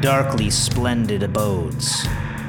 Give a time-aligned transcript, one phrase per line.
[0.00, 2.04] Darkly Splendid Abodes,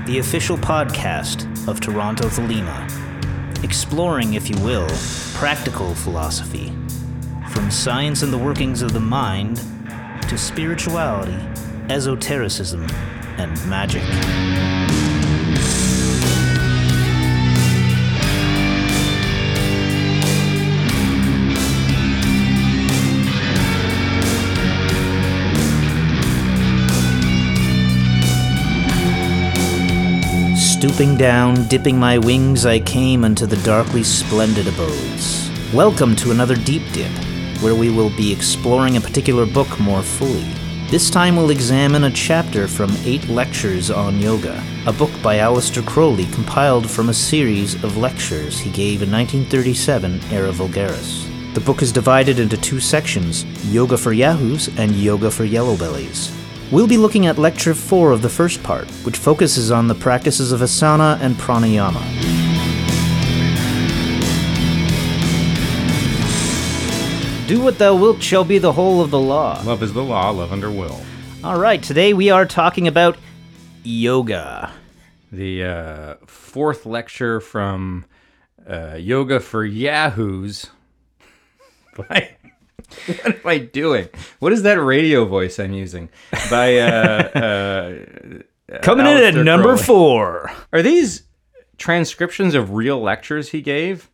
[0.05, 4.87] the official podcast of Toronto Thelema, exploring, if you will,
[5.33, 6.71] practical philosophy,
[7.49, 9.57] from science and the workings of the mind
[10.29, 11.37] to spirituality,
[11.89, 12.87] esotericism,
[13.37, 14.03] and magic.
[30.81, 35.51] Stooping down, dipping my wings, I came unto the darkly splendid abodes.
[35.71, 37.11] Welcome to another deep dip,
[37.61, 40.51] where we will be exploring a particular book more fully.
[40.89, 45.85] This time we'll examine a chapter from Eight Lectures on Yoga, a book by Aleister
[45.85, 51.27] Crowley compiled from a series of lectures he gave in 1937 Era Vulgaris.
[51.53, 56.40] The book is divided into two sections Yoga for Yahoos and Yoga for Yellow Bellies.
[56.71, 60.53] We'll be looking at Lecture 4 of the first part, which focuses on the practices
[60.53, 62.01] of asana and pranayama.
[67.45, 69.61] Do what thou wilt shall be the whole of the law.
[69.65, 71.01] Love is the law, love under will.
[71.43, 73.17] All right, today we are talking about
[73.83, 74.71] yoga.
[75.29, 78.05] The uh, fourth lecture from
[78.65, 80.69] uh, Yoga for Yahoos.
[81.97, 82.37] By,
[83.05, 84.09] what am I doing?
[84.39, 86.09] What is that radio voice I'm using?
[86.49, 86.85] By uh,
[88.71, 89.83] uh, Coming in at number Crowley.
[89.83, 90.51] four.
[90.71, 91.23] Are these
[91.77, 94.09] transcriptions of real lectures he gave?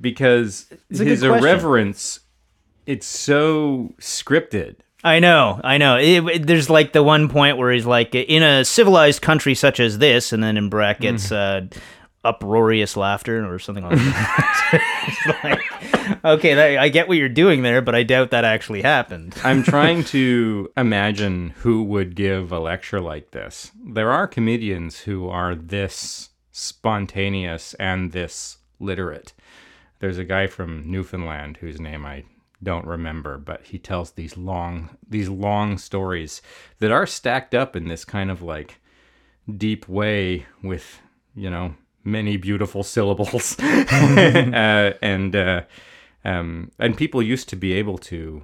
[0.00, 2.20] Because good his irreverence,
[2.84, 4.76] it's so scripted.
[5.04, 5.96] I know, I know.
[5.98, 9.78] It, it- there's like the one point where he's like, in a civilized country such
[9.80, 11.66] as this, and then in brackets, uh,
[12.26, 14.82] uproarious laughter or something like that.
[15.42, 19.34] Like, okay, that, I get what you're doing there, but I doubt that actually happened.
[19.44, 23.72] I'm trying to imagine who would give a lecture like this.
[23.84, 29.32] There are comedians who are this spontaneous and this literate.
[30.00, 32.24] There's a guy from Newfoundland whose name I
[32.62, 36.42] don't remember, but he tells these long these long stories
[36.78, 38.80] that are stacked up in this kind of like
[39.54, 41.00] deep way with,
[41.34, 41.74] you know,
[42.06, 43.58] many beautiful syllables.
[43.60, 45.62] uh, and uh,
[46.24, 48.42] um, and people used to be able to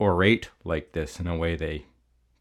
[0.00, 1.86] orate like this in a way they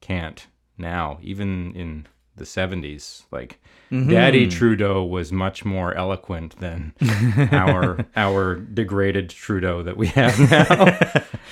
[0.02, 3.24] can't now, even in the 70s.
[3.32, 6.94] Like Daddy Trudeau was much more eloquent than
[7.52, 10.40] our our degraded Trudeau that we have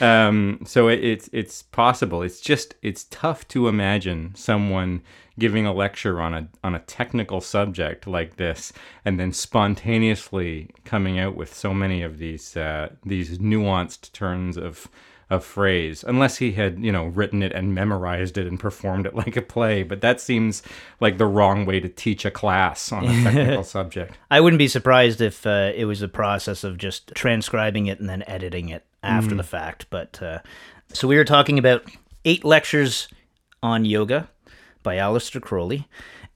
[0.02, 0.28] now.
[0.28, 2.22] um, so it, it's it's possible.
[2.22, 5.02] It's just it's tough to imagine someone
[5.38, 8.72] giving a lecture on a on a technical subject like this
[9.04, 14.88] and then spontaneously coming out with so many of these uh, these nuanced turns of
[15.28, 19.16] of phrase unless he had you know written it and memorized it and performed it
[19.16, 19.84] like a play.
[19.84, 20.64] But that seems
[21.00, 24.18] like the wrong way to teach a class on a technical subject.
[24.32, 28.08] I wouldn't be surprised if uh, it was a process of just transcribing it and
[28.08, 29.88] then editing it after the fact.
[29.90, 30.40] But uh,
[30.94, 31.84] so we were talking about
[32.24, 33.08] eight lectures
[33.62, 34.30] on yoga
[34.86, 35.90] by Aleister Crowley,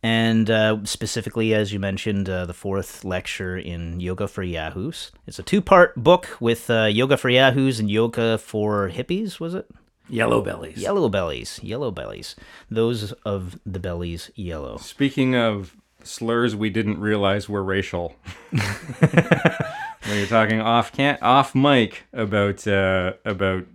[0.03, 5.11] and uh, specifically, as you mentioned, uh, the fourth lecture in Yoga for Yahoos.
[5.25, 9.39] It's a two-part book with uh, Yoga for Yahoos and Yoga for Hippies.
[9.39, 9.67] Was it?
[10.09, 12.35] yellow bellies Yellow bellies, yellow bellies.
[12.69, 14.77] Those of the bellies yellow.
[14.77, 18.15] speaking of slurs we didn't realize were racial
[18.49, 23.65] when you're talking off can off mic about uh, about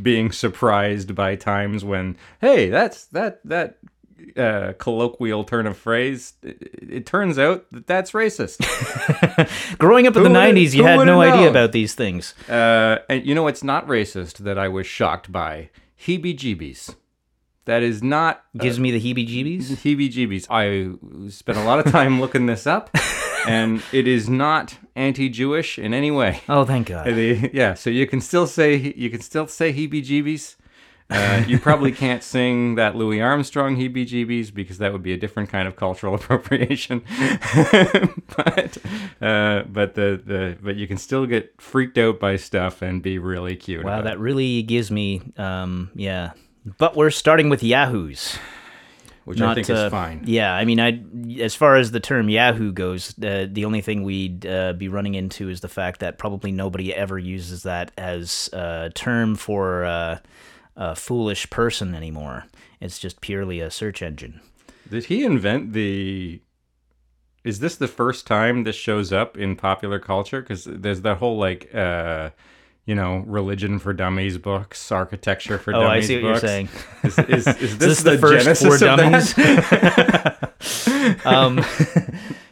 [0.00, 3.76] being surprised by times when hey that's that that
[4.36, 6.58] uh, colloquial turn of phrase it,
[6.90, 8.58] it turns out that that's racist
[9.78, 11.48] Growing up in the Who would've- '90s, you had no idea known?
[11.48, 12.34] about these things.
[12.48, 15.70] Uh, and you know what's not racist that I was shocked by?
[16.06, 16.94] Heebie-jeebies.
[17.64, 19.76] That is not Gives me the heebie-jeebies.
[19.82, 20.46] heebie-jeebies.
[20.50, 22.90] I spent a lot of time looking this up,
[23.48, 26.40] and it is not anti-Jewish in any way.
[26.48, 27.06] Oh, thank God.
[27.06, 30.56] The- yeah, so you can still say you can still say heebie-jeebies.
[31.12, 35.50] Uh, you probably can't sing that Louis Armstrong heebie-jeebies because that would be a different
[35.50, 37.02] kind of cultural appropriation.
[38.36, 38.78] but
[39.20, 43.18] uh, but the, the but you can still get freaked out by stuff and be
[43.18, 43.84] really cute.
[43.84, 46.32] Wow, that really gives me, um, yeah.
[46.78, 48.38] But we're starting with Yahoos.
[49.24, 50.22] which I think uh, is fine.
[50.24, 51.02] Yeah, I mean, I
[51.42, 55.14] as far as the term Yahoo goes, uh, the only thing we'd uh, be running
[55.14, 60.18] into is the fact that probably nobody ever uses that as a term for uh,
[60.76, 62.46] a foolish person anymore.
[62.80, 64.40] It's just purely a search engine.
[64.88, 66.40] Did he invent the?
[67.44, 70.40] Is this the first time this shows up in popular culture?
[70.40, 72.30] Because there's that whole like uh,
[72.86, 76.68] you know, religion for dummies books, architecture for Oh, I dummies see what you're saying.
[77.04, 80.54] Is, is, is this, this the the, first genesis for of that?
[80.96, 81.26] dummies?
[81.26, 81.64] um,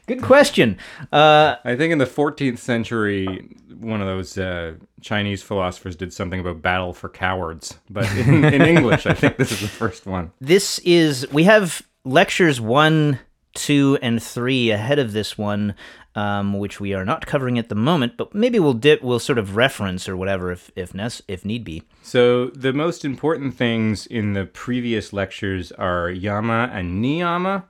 [0.06, 0.79] good question.
[1.12, 3.49] Uh, I think in the 14th century,
[3.79, 7.79] one of those uh, Chinese philosophers did something about battle for cowards.
[7.88, 10.33] But in, in English, I think this is the first one.
[10.41, 13.19] this is we have lectures one,
[13.55, 15.75] two, and three ahead of this one,
[16.15, 18.17] um, which we are not covering at the moment.
[18.17, 21.65] But maybe we'll dip, we'll sort of reference or whatever if if nec- if need
[21.65, 21.83] be.
[22.03, 27.65] So the most important things in the previous lectures are yama and niyama.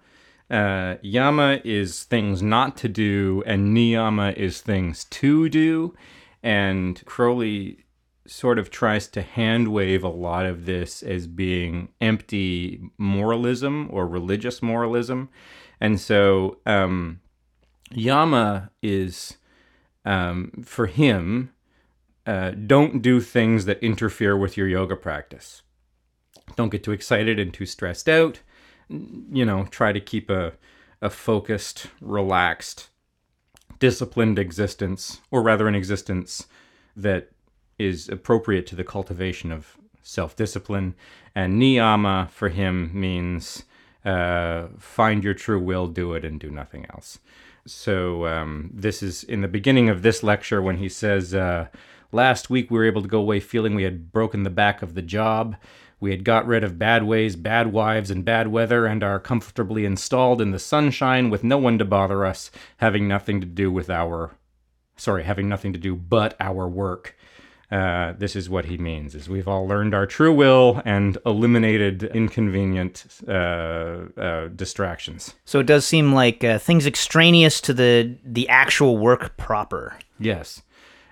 [0.51, 5.95] Uh, yama is things not to do, and niyama is things to do.
[6.43, 7.85] And Crowley
[8.27, 14.07] sort of tries to hand wave a lot of this as being empty moralism or
[14.07, 15.29] religious moralism.
[15.81, 17.21] And so um,
[17.91, 19.37] yama is,
[20.05, 21.53] um, for him,
[22.27, 25.63] uh, don't do things that interfere with your yoga practice.
[26.57, 28.41] Don't get too excited and too stressed out.
[28.89, 30.53] You know, try to keep a,
[31.01, 32.89] a focused, relaxed,
[33.79, 36.47] disciplined existence, or rather, an existence
[36.97, 37.31] that
[37.79, 40.95] is appropriate to the cultivation of self discipline.
[41.35, 43.65] And niyama for him means
[44.05, 47.19] uh, find your true will, do it, and do nothing else.
[47.70, 51.69] So, um, this is in the beginning of this lecture when he says, uh,
[52.12, 54.94] Last week we were able to go away feeling we had broken the back of
[54.94, 55.56] the job.
[56.00, 59.84] We had got rid of bad ways, bad wives, and bad weather, and are comfortably
[59.84, 63.88] installed in the sunshine with no one to bother us, having nothing to do with
[63.88, 64.32] our
[64.96, 67.17] sorry, having nothing to do but our work.
[67.70, 72.02] Uh, this is what he means: is we've all learned our true will and eliminated
[72.02, 75.34] inconvenient uh, uh, distractions.
[75.44, 79.96] So it does seem like uh, things extraneous to the the actual work proper.
[80.19, 80.62] Yes,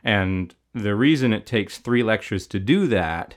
[0.02, 3.36] and the reason it takes three lectures to do that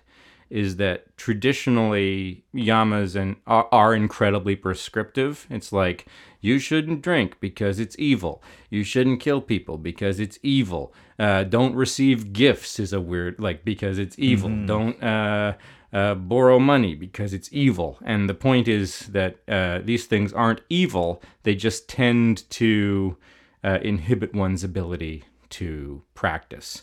[0.51, 5.47] is that traditionally yamas and are, are incredibly prescriptive.
[5.49, 6.05] It's like
[6.41, 8.43] you shouldn't drink because it's evil.
[8.69, 10.93] You shouldn't kill people because it's evil.
[11.17, 14.49] Uh, don't receive gifts is a weird like because it's evil.
[14.65, 15.53] Don't uh,
[15.93, 17.97] uh, borrow money because it's evil.
[18.03, 21.21] And the point is that uh, these things aren't evil.
[21.43, 23.17] They just tend to
[23.63, 26.81] uh, inhibit one's ability to practice.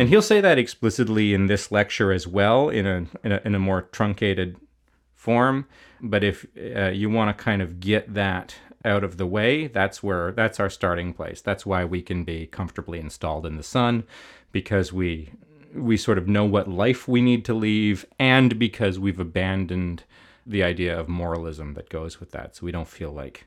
[0.00, 3.54] And he'll say that explicitly in this lecture as well, in a in a, in
[3.54, 4.56] a more truncated
[5.14, 5.66] form.
[6.00, 10.02] But if uh, you want to kind of get that out of the way, that's
[10.02, 11.42] where that's our starting place.
[11.42, 14.04] That's why we can be comfortably installed in the sun,
[14.52, 15.32] because we
[15.74, 20.04] we sort of know what life we need to leave, and because we've abandoned
[20.46, 22.56] the idea of moralism that goes with that.
[22.56, 23.46] So we don't feel like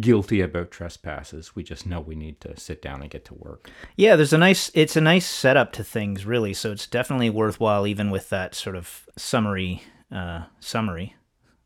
[0.00, 1.54] guilty about trespasses.
[1.54, 3.70] We just know we need to sit down and get to work.
[3.96, 7.86] Yeah, there's a nice it's a nice setup to things really, so it's definitely worthwhile
[7.86, 11.14] even with that sort of summary uh summary.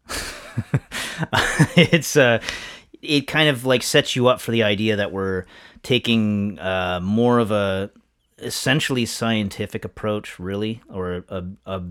[1.76, 2.40] it's uh
[3.02, 5.44] it kind of like sets you up for the idea that we're
[5.82, 7.90] taking uh more of a
[8.38, 11.82] essentially scientific approach really or a, a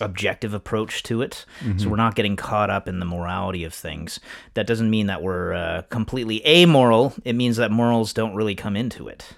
[0.00, 1.44] objective approach to it.
[1.76, 4.18] So we're not getting caught up in the morality of things.
[4.54, 7.14] That doesn't mean that we're uh, completely amoral.
[7.24, 9.34] It means that morals don't really come into it.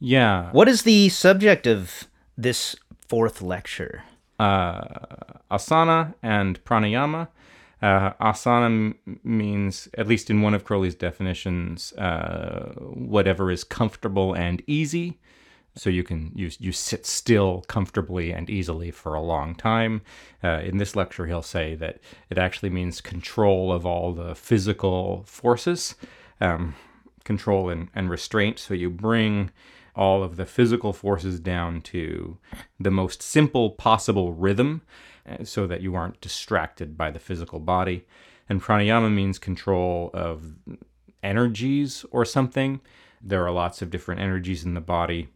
[0.00, 0.50] Yeah.
[0.50, 2.74] What is the subject of this
[3.08, 4.02] fourth lecture?
[4.40, 4.82] uh,
[5.52, 7.28] asana and pranayama.
[7.80, 14.34] Uh, asana m- means, at least in one of Crowley's definitions, uh, whatever is comfortable
[14.34, 15.18] and easy.
[15.74, 20.02] So you can you, you sit still comfortably and easily for a long time.
[20.44, 25.24] Uh, in this lecture, he'll say that it actually means control of all the physical
[25.26, 25.94] forces,
[26.40, 26.74] um,
[27.24, 28.58] control and, and restraint.
[28.58, 29.50] So you bring
[29.94, 32.38] all of the physical forces down to
[32.78, 34.82] the most simple possible rhythm
[35.28, 38.06] uh, so that you aren't distracted by the physical body.
[38.48, 40.54] And pranayama means control of
[41.22, 42.80] energies or something.
[43.22, 45.28] There are lots of different energies in the body.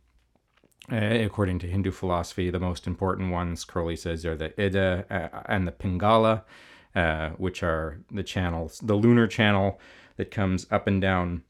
[0.90, 5.42] Uh, according to Hindu philosophy, the most important ones, Crowley says, are the Ida uh,
[5.46, 6.42] and the Pingala,
[6.94, 9.80] uh, which are the channels, the lunar channel
[10.16, 11.42] that comes up and down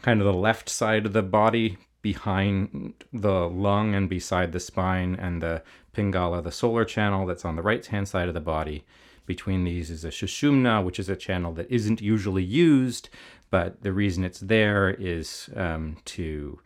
[0.00, 5.14] kind of the left side of the body behind the lung and beside the spine,
[5.14, 5.62] and the
[5.94, 8.84] Pingala, the solar channel that's on the right hand side of the body.
[9.26, 13.08] Between these is a Sushumna, which is a channel that isn't usually used,
[13.50, 16.60] but the reason it's there is um, to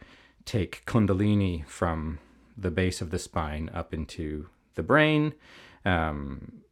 [0.48, 2.18] take Kundalini from
[2.56, 5.34] the base of the spine up into the brain.
[5.84, 6.62] Um,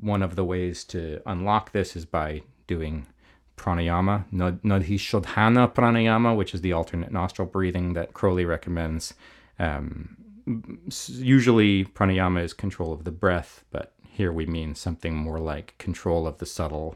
[0.00, 3.06] one of the ways to unlock this is by doing
[3.56, 9.14] pranayama, Nad- Nadi Shodhana pranayama, which is the alternate nostril breathing that Crowley recommends.
[9.58, 10.16] Um,
[10.96, 16.28] usually pranayama is control of the breath, but here we mean something more like control
[16.28, 16.94] of the subtle,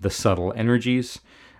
[0.00, 1.18] the subtle energies.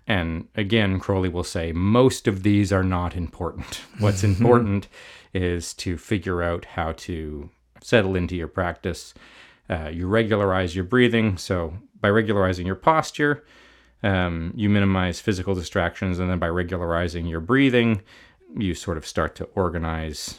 [0.09, 3.83] And again, Crowley will say most of these are not important.
[4.01, 4.89] What's important
[5.35, 7.51] is to figure out how to
[7.83, 9.13] settle into your practice.
[9.69, 11.37] Uh, you regularize your breathing.
[11.37, 13.45] So by regularizing your posture,
[14.03, 18.01] um, you minimize physical distractions, and then by regularizing your breathing,
[18.57, 20.39] you sort of start to organize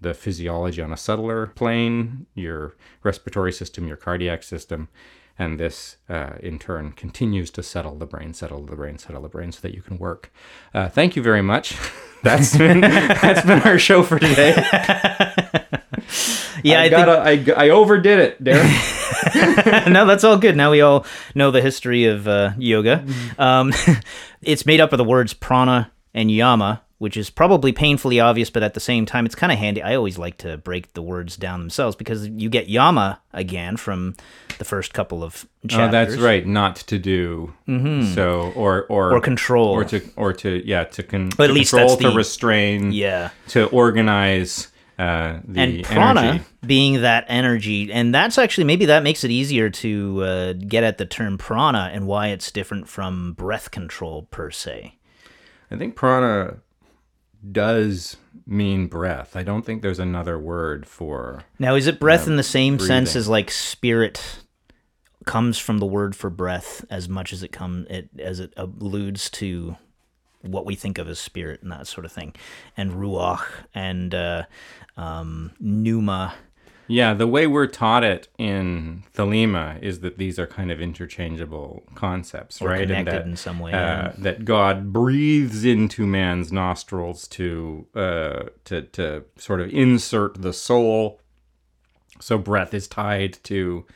[0.00, 4.88] the physiology on a subtler plane, your respiratory system, your cardiac system,
[5.38, 9.28] and this uh, in turn continues to settle the brain, settle the brain, settle the
[9.28, 10.32] brain, so that you can work.
[10.72, 11.76] Uh, thank you very much.
[12.22, 14.54] That's been that's been our show for today.
[16.62, 17.08] Yeah, I, I, got
[17.58, 18.64] I, I overdid it, Darren.
[19.32, 20.56] think no, that's all good.
[20.56, 23.04] Now we all know the history of uh, yoga.
[23.38, 23.72] Um,
[24.40, 28.62] it's made up of the words prana and yama, which is probably painfully obvious, but
[28.62, 29.82] at the same time, it's kind of handy.
[29.82, 34.14] I always like to break the words down themselves because you get yama again from
[34.58, 35.88] the first couple of chapters.
[35.88, 36.46] Oh, that's right.
[36.46, 37.52] Not to do.
[38.14, 39.68] So or or Or control.
[39.68, 42.92] or to or to yeah to, con- But at to least control to the- restrain
[42.92, 43.30] Yeah.
[43.48, 44.68] to organize
[44.98, 46.44] uh, the and prana energy.
[46.64, 50.98] being that energy and that's actually maybe that makes it easier to uh, get at
[50.98, 54.94] the term prana and why it's different from breath control per se
[55.68, 56.58] I think prana
[57.50, 59.36] does mean breath.
[59.36, 61.42] I don't think there's another word for.
[61.58, 64.43] now is it breath in the same sense as like spirit
[65.24, 69.30] comes from the word for breath as much as it come it as it alludes
[69.30, 69.76] to
[70.42, 72.34] what we think of as spirit and that sort of thing
[72.76, 74.42] and ruach and uh,
[74.96, 76.34] um, pneuma
[76.86, 81.82] Yeah, the way we're taught it in Thelema is that these are kind of interchangeable
[81.94, 82.80] concepts, Or right?
[82.86, 84.12] connected that, in some way, Uh, yeah.
[84.18, 91.20] That God breathes into man's nostrils to uh, to to sort of insert the soul.
[92.20, 93.86] So breath is tied to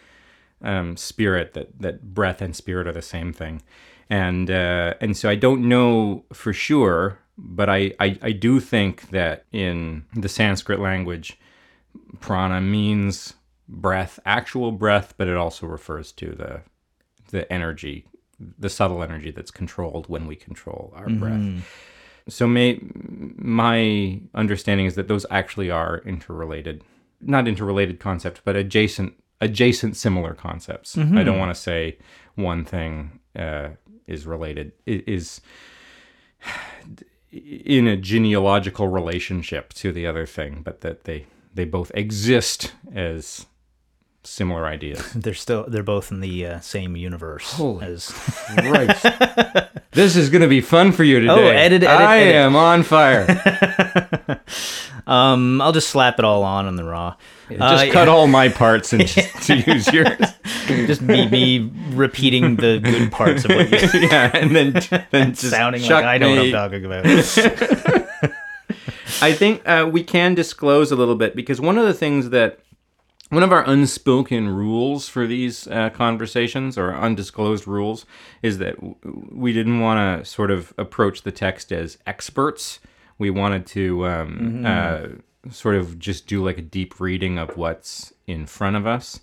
[0.62, 1.54] um, spirit.
[1.54, 3.62] That that breath and spirit are the same thing,
[4.10, 9.10] and uh, and so I don't know for sure, but I, I I do think
[9.10, 11.38] that in the Sanskrit language
[12.20, 13.34] prana means
[13.68, 16.62] breath, actual breath, but it also refers to the
[17.30, 18.06] the energy,
[18.58, 21.40] the subtle energy that's controlled when we control our breath.
[22.28, 22.78] So may,
[23.36, 26.82] my understanding is that those actually are interrelated,
[27.20, 30.96] not interrelated concepts, but adjacent adjacent similar concepts.
[31.18, 31.98] I don't want to say
[32.34, 33.70] one thing uh,
[34.06, 35.40] is related is
[37.30, 43.46] in a genealogical relationship to the other thing, but that they they both exist as
[44.28, 45.12] similar ideas.
[45.14, 48.12] they're still they're both in the uh, same universe Holy as
[48.56, 49.68] right.
[49.92, 51.32] this is going to be fun for you today.
[51.32, 52.34] Oh, edit, edit, I edit.
[52.34, 54.40] am on fire.
[55.06, 57.14] Um, I'll just slap it all on on the raw.
[57.48, 60.18] Just Uh, cut all my parts and just to use yours.
[60.66, 64.72] just me, me repeating the good parts of what you're yeah, and then
[65.10, 67.06] then just sounding like I know what I'm talking about.
[69.22, 72.58] I think uh, we can disclose a little bit because one of the things that
[73.30, 78.06] one of our unspoken rules for these uh, conversations or undisclosed rules
[78.42, 78.96] is that w-
[79.30, 82.78] we didn't want to sort of approach the text as experts.
[83.18, 85.06] We wanted to um, uh,
[85.50, 89.20] sort of just do like a deep reading of what's in front of us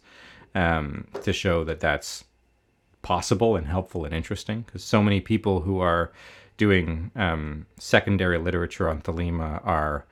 [0.54, 2.26] um, to show that that's
[3.02, 6.12] possible and helpful and interesting because so many people who are
[6.58, 10.06] doing um, secondary literature on Thelema are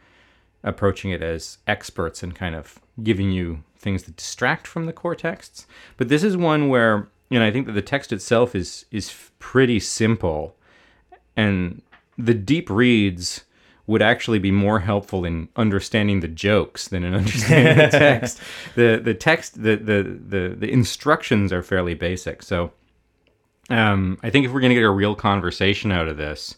[0.64, 5.16] approaching it as experts and kind of giving you things that distract from the core
[5.16, 5.68] texts.
[5.98, 9.14] But this is one where you know I think that the text itself is is
[9.40, 10.56] pretty simple,
[11.36, 11.82] and
[12.18, 13.44] the deep reads
[13.86, 18.40] would actually be more helpful in understanding the jokes than in understanding the text.
[18.76, 22.42] The the text the, the the the instructions are fairly basic.
[22.42, 22.72] So
[23.70, 26.58] um, I think if we're going to get a real conversation out of this,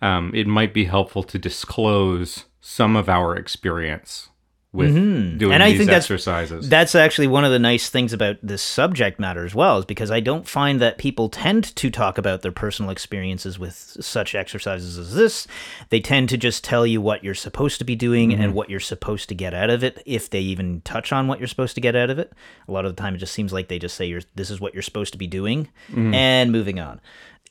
[0.00, 4.30] um, it might be helpful to disclose some of our experience
[4.76, 5.50] with Mm-hmm.
[5.52, 6.68] And I these think that's- exercises.
[6.68, 10.10] That's actually one of the nice things about this subject matter as well, is because
[10.10, 14.98] I don't find that people tend to talk about their personal experiences with such exercises
[14.98, 15.46] as this.
[15.90, 18.78] They tend to just tell you what you're supposed to be doing and what you're
[18.80, 21.80] supposed to get out of it, if they even touch on what you're supposed to
[21.80, 22.32] get out of it.
[22.68, 24.60] A lot of the time, it just seems like they just say, you're, This is
[24.60, 27.00] what you're supposed to be doing, and moving on.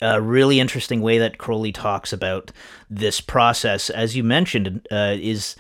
[0.02, 2.52] A really interesting way that Crowley talks about
[2.90, 5.56] this process, as you mentioned, uh, is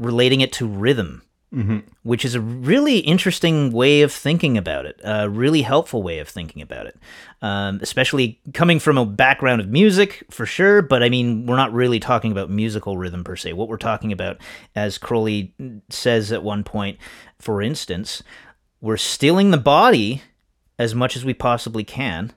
[0.00, 1.22] relating it to rhythm
[2.04, 6.28] which is a really interesting way of thinking about it, a really helpful way of
[6.28, 6.96] thinking about it.
[7.42, 11.72] Um, especially coming from a background of music, for sure, but I mean, we're not
[11.72, 13.54] really talking about musical rhythm per se.
[13.54, 14.36] What we're talking about,
[14.76, 15.52] as Crowley
[15.88, 16.98] says at one point,
[17.40, 18.22] for instance,
[18.80, 20.22] we're stealing the body
[20.78, 22.32] as much as we possibly can,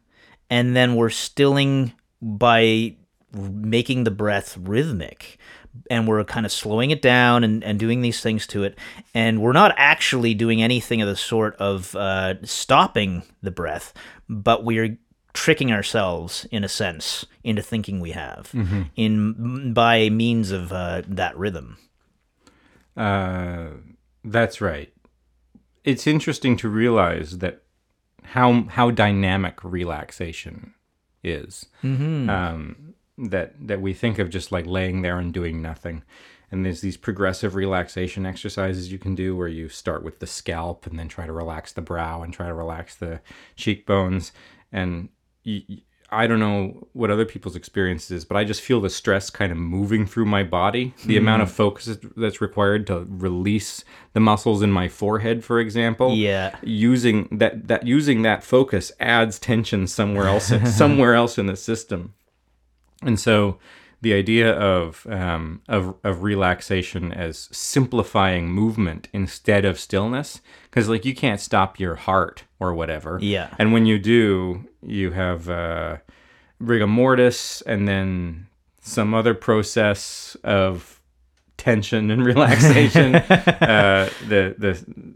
[0.49, 2.95] and then we're stilling by
[3.31, 5.37] making the breath rhythmic
[5.89, 8.77] and we're kind of slowing it down and, and doing these things to it.
[9.13, 13.93] And we're not actually doing anything of the sort of uh, stopping the breath,
[14.29, 14.97] but we're
[15.33, 18.51] tricking ourselves in a sense into thinking we have
[18.95, 21.77] in by means of uh, that rhythm.
[22.95, 23.69] Uh,
[24.23, 24.93] that's right.
[25.83, 27.63] It's interesting to realize that
[28.23, 30.75] how how dynamic relaxation
[31.23, 31.65] is.
[32.29, 36.03] Um, that that we think of just like laying there and doing nothing.
[36.51, 40.85] And there's these progressive relaxation exercises you can do where you start with the scalp
[40.85, 43.21] and then try to relax the brow and try to relax the
[43.55, 44.31] cheekbones.
[44.71, 45.09] And
[46.11, 49.51] I don't know what other people's experience is, but I just feel the stress kind
[49.51, 50.93] of moving through my body.
[51.05, 51.53] The amount of mm.
[51.53, 56.55] focus that's required to release the muscles in my forehead, for example Yeah.
[56.61, 62.13] using that that using that focus adds tension somewhere else somewhere else in the system
[63.05, 63.57] and so
[64.01, 71.05] the idea of um, of of relaxation as simplifying movement instead of stillness because like
[71.05, 73.49] you can't stop your heart or whatever Yeah.
[73.59, 75.97] and when you do you have uh,
[76.59, 78.47] rigor mortis and then
[78.81, 80.99] some other process of
[81.63, 84.73] tension and relaxation uh, the the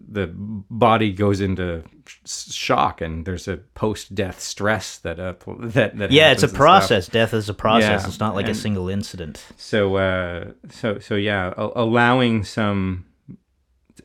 [0.09, 0.27] the
[0.69, 6.11] body goes into sh- shock and there's a post death stress that uh, that that
[6.11, 6.57] Yeah, it's a and stuff.
[6.57, 7.07] process.
[7.07, 8.01] Death is a process.
[8.03, 9.45] Yeah, It's not like a single incident.
[9.57, 13.03] So uh, so so yeah, a- allowing some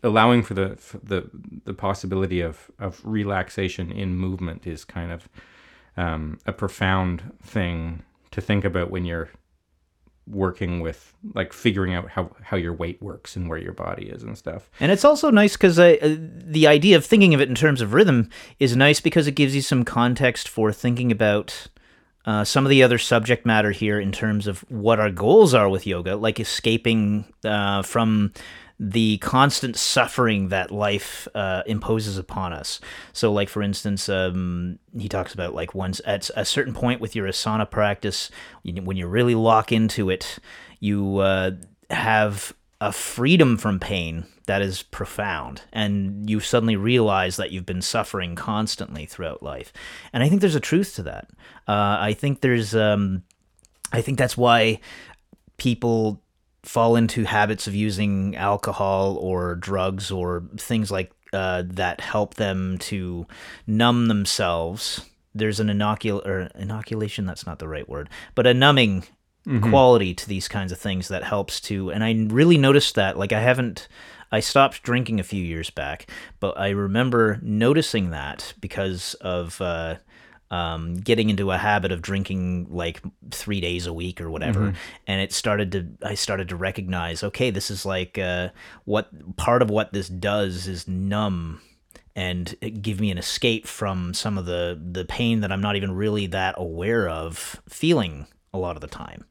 [0.03, 1.31] allowing for the for the
[1.65, 5.29] the possibility of of relaxation in movement is kind of
[5.97, 9.29] um, a profound thing to think about when you're
[10.26, 14.23] working with like figuring out how how your weight works and where your body is
[14.23, 14.71] and stuff.
[14.81, 17.93] And it's also nice because uh, the idea of thinking of it in terms of
[17.93, 21.69] rhythm is nice because it gives you some context for thinking about
[22.25, 25.69] uh, some of the other subject matter here in terms of what our goals are
[25.69, 28.32] with yoga, like escaping uh, from
[28.84, 32.80] the constant suffering that life uh, imposes upon us.
[33.12, 37.14] So, like for instance, um, he talks about like once at a certain point with
[37.14, 38.28] your asana practice,
[38.64, 40.40] when you really lock into it,
[40.80, 41.52] you uh,
[41.90, 45.62] have a freedom from pain that is profound.
[45.73, 49.73] And you suddenly realize that you've been suffering constantly throughout life.
[50.12, 51.28] And i think there's a truth to that.
[51.68, 53.23] Uh, i think there's um,
[53.92, 54.80] i think that's why
[55.56, 56.21] people
[56.63, 62.79] fall into habits of using alcohol or drugs or things like uh, that help them
[62.79, 63.27] to
[63.67, 65.05] numb themselves.
[65.35, 69.05] There's an inocul or inoculation that's not the right word but a numbing
[69.61, 73.33] quality to these kinds of things that helps to and i really noticed that like
[73.33, 73.89] i haven't
[74.31, 76.07] i stopped drinking a few years back
[76.39, 79.97] but i remember noticing that because of uh
[80.52, 84.75] um, getting into a habit of drinking like three days a week or whatever,
[85.06, 85.86] and it started to.
[86.06, 88.50] I started to recognize, okay, this is like uh,
[88.84, 91.60] what part of what this does is numb
[92.15, 95.93] and give me an escape from some of the the pain that I'm not even
[95.93, 99.25] really that aware of feeling a lot of the time.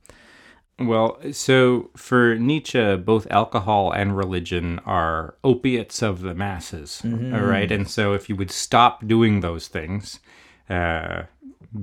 [0.79, 7.71] Well, so for Nietzsche, both alcohol and religion are opiates of the masses, all right?
[7.71, 10.19] And so if you would stop doing those things,
[10.71, 11.23] uh,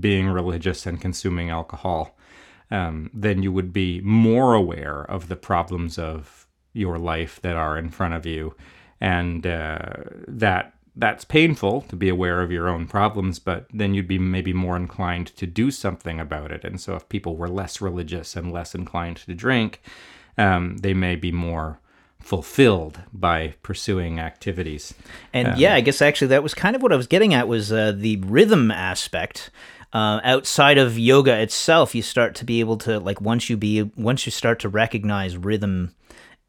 [0.00, 2.16] being religious and consuming alcohol,
[2.70, 7.78] um, then you would be more aware of the problems of your life that are
[7.78, 8.54] in front of you,
[9.00, 9.78] and uh,
[10.26, 14.52] that that's painful to be aware of your own problems, but then you'd be maybe
[14.52, 16.64] more inclined to do something about it.
[16.64, 19.80] And so, if people were less religious and less inclined to drink,
[20.36, 21.80] um, they may be more
[22.28, 24.92] fulfilled by pursuing activities.
[25.32, 27.72] And yeah, I guess actually that was kind of what I was getting at was
[27.72, 29.48] uh, the rhythm aspect.
[29.94, 33.90] Uh, outside of yoga itself, you start to be able to like once you be
[33.96, 35.94] once you start to recognize rhythm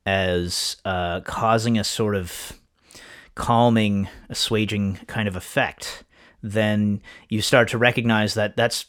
[0.06, 2.60] as uh, causing a sort of
[3.36, 6.04] calming, assuaging kind of effect,
[6.44, 8.84] then you start to recognize that that's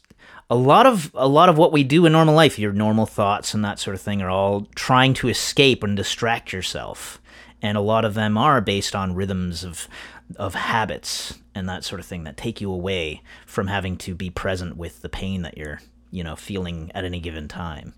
[0.50, 2.58] a lot of a lot of what we do in normal life.
[2.58, 6.52] Your normal thoughts and that sort of thing are all trying to escape and distract
[6.52, 7.22] yourself,
[7.62, 9.88] and a lot of them are based on rhythms of
[10.36, 14.30] of habits and that sort of thing that take you away from having to be
[14.30, 17.94] present with the pain that you're you know feeling at any given time.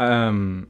[0.00, 0.68] Um,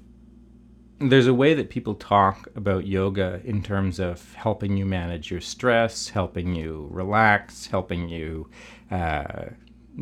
[0.98, 5.40] there's a way that people talk about yoga in terms of helping you manage your
[5.40, 8.48] stress, helping you relax, helping you
[8.90, 9.46] uh,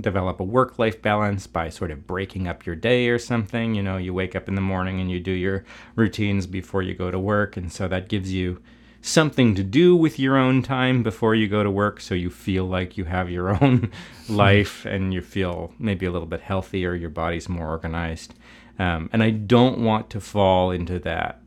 [0.00, 3.74] develop a work life balance by sort of breaking up your day or something.
[3.74, 6.94] You know, you wake up in the morning and you do your routines before you
[6.94, 7.57] go to work.
[7.57, 8.62] And so that gives you
[9.02, 12.64] something to do with your own time before you go to work so you feel
[12.64, 13.90] like you have your own
[14.28, 18.35] life and you feel maybe a little bit healthier, your body's more organized.
[18.78, 21.40] Um, and I don't want to fall into that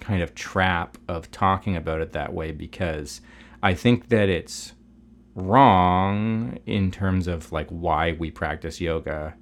[0.00, 3.20] kind of trap of talking about it that way because
[3.62, 4.74] I think that it's
[5.34, 9.34] wrong in terms of like why we practice yoga,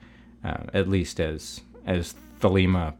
[0.45, 2.95] uh, at least as as Thelema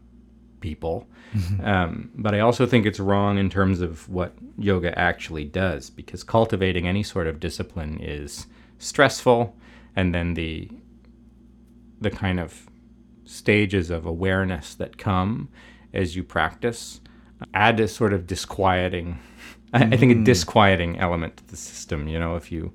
[0.59, 1.07] people.
[1.33, 1.65] Mm-hmm.
[1.65, 6.23] Um, but I also think it's wrong in terms of what yoga actually does, because
[6.23, 8.47] cultivating any sort of discipline is
[8.79, 9.55] stressful,
[9.95, 10.69] and then the
[11.99, 12.67] the kind of
[13.23, 15.47] stages of awareness that come
[15.93, 16.99] as you practice
[17.53, 19.19] add a sort of disquieting
[19.73, 20.25] I, I think a mm.
[20.25, 22.07] disquieting element to the system.
[22.07, 22.73] You know, if you,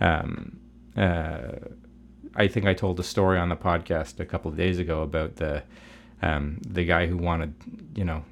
[0.00, 0.58] um,
[0.96, 1.52] uh,
[2.36, 5.36] I think I told a story on the podcast a couple of days ago about
[5.36, 5.62] the
[6.22, 7.54] um, the guy who wanted,
[7.94, 8.24] you know,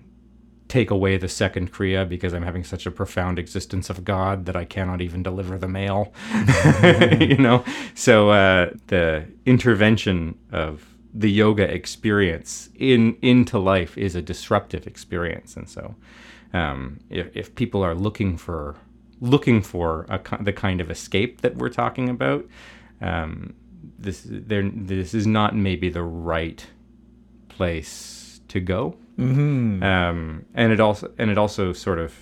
[0.72, 4.56] take away the second kriya because I'm having such a profound existence of God that
[4.56, 6.14] I cannot even deliver the mail.
[7.20, 7.62] you know,
[7.94, 15.56] so uh, the intervention of the yoga experience in into life is a disruptive experience,
[15.56, 15.94] and so
[16.52, 18.76] um, if, if people are looking for
[19.20, 22.44] looking for a, the kind of escape that we're talking about,
[23.00, 23.54] um,
[23.98, 26.66] this this is not maybe the right
[27.48, 28.96] place to go.
[29.18, 29.82] Mm-hmm.
[29.82, 32.14] Um, and it also and it also sort of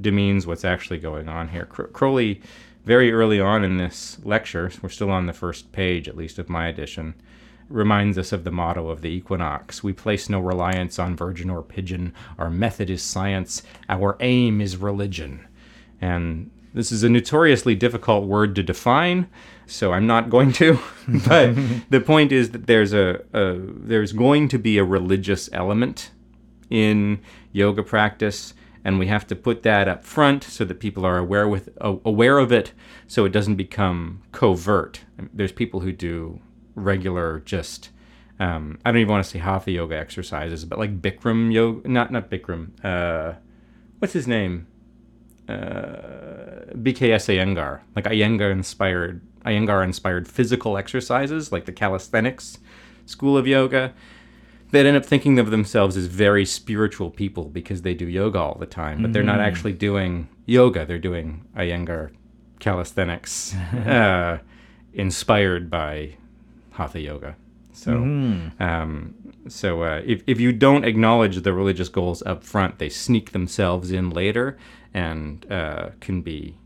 [0.00, 1.64] demeans what's actually going on here.
[1.66, 2.40] Crowley,
[2.84, 6.48] very early on in this lecture, we're still on the first page, at least of
[6.48, 7.14] my edition
[7.68, 11.62] reminds us of the motto of the equinox We place no reliance on virgin or
[11.62, 12.14] pigeon.
[12.38, 13.62] Our method is science.
[13.88, 15.46] Our aim is religion.
[16.00, 19.28] And this is a notoriously difficult word to define,
[19.66, 20.78] so I'm not going to.
[21.26, 21.54] but
[21.90, 26.10] the point is that there's a, a there's going to be a religious element
[26.70, 27.20] in
[27.52, 28.54] yoga practice
[28.84, 32.38] and we have to put that up front so that people are aware with aware
[32.38, 32.72] of it
[33.06, 35.00] so it doesn't become covert
[35.32, 36.40] there's people who do
[36.78, 37.90] regular just
[38.40, 42.12] um, I don't even want to say hatha yoga exercises, but like Bikram yoga, not
[42.12, 42.70] not Bikram.
[42.84, 43.34] Uh,
[43.98, 44.66] what's his name?
[45.48, 52.58] Uh, BKS Iyengar, like Iyengar inspired Iyengar inspired physical exercises, like the calisthenics
[53.06, 53.92] school of yoga.
[54.70, 58.58] That end up thinking of themselves as very spiritual people because they do yoga all
[58.58, 59.46] the time, but they're not mm.
[59.46, 60.84] actually doing yoga.
[60.84, 62.10] They're doing Iyengar
[62.60, 63.54] calisthenics,
[63.86, 64.40] uh,
[64.92, 66.18] inspired by
[66.78, 67.36] hatha yoga.
[67.72, 68.62] So, mm-hmm.
[68.62, 69.14] um,
[69.48, 73.90] so uh, if if you don't acknowledge the religious goals up front, they sneak themselves
[73.90, 74.56] in later
[74.94, 76.56] and uh, can be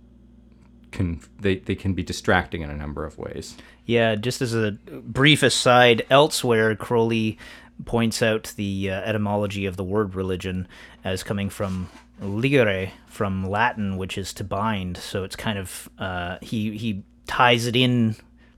[0.91, 3.57] can they, they can be distracting in a number of ways.
[3.85, 7.39] Yeah, just as a brief aside, elsewhere Crowley
[7.85, 10.69] points out the uh, etymology of the word religion
[11.05, 11.89] as coming from
[12.21, 14.97] ligere, from Latin, which is to bind.
[14.97, 18.17] So it's kind of uh, he he ties it in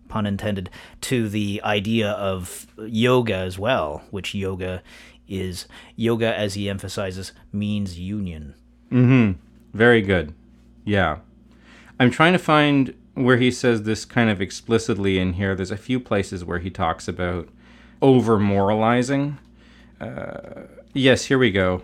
[0.08, 0.70] pun intended,
[1.02, 4.82] to the idea of yoga as well, which yoga
[5.28, 8.54] is yoga, as he emphasizes, means union.
[8.90, 9.38] Mm-hmm.
[9.72, 10.34] Very good.
[10.84, 11.18] Yeah.
[11.98, 15.54] I'm trying to find where he says this kind of explicitly in here.
[15.54, 17.48] There's a few places where he talks about
[18.02, 19.38] over moralizing.
[20.00, 20.62] Uh,
[20.92, 21.82] yes, here we go.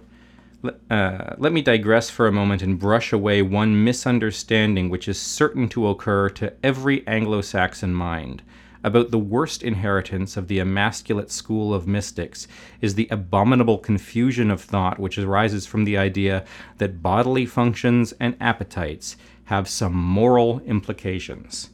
[0.62, 5.68] Uh, let me digress for a moment and brush away one misunderstanding which is certain
[5.68, 8.42] to occur to every Anglo Saxon mind.
[8.82, 12.48] About the worst inheritance of the emasculate school of mystics
[12.80, 16.44] is the abominable confusion of thought which arises from the idea
[16.78, 21.70] that bodily functions and appetites have some moral implications.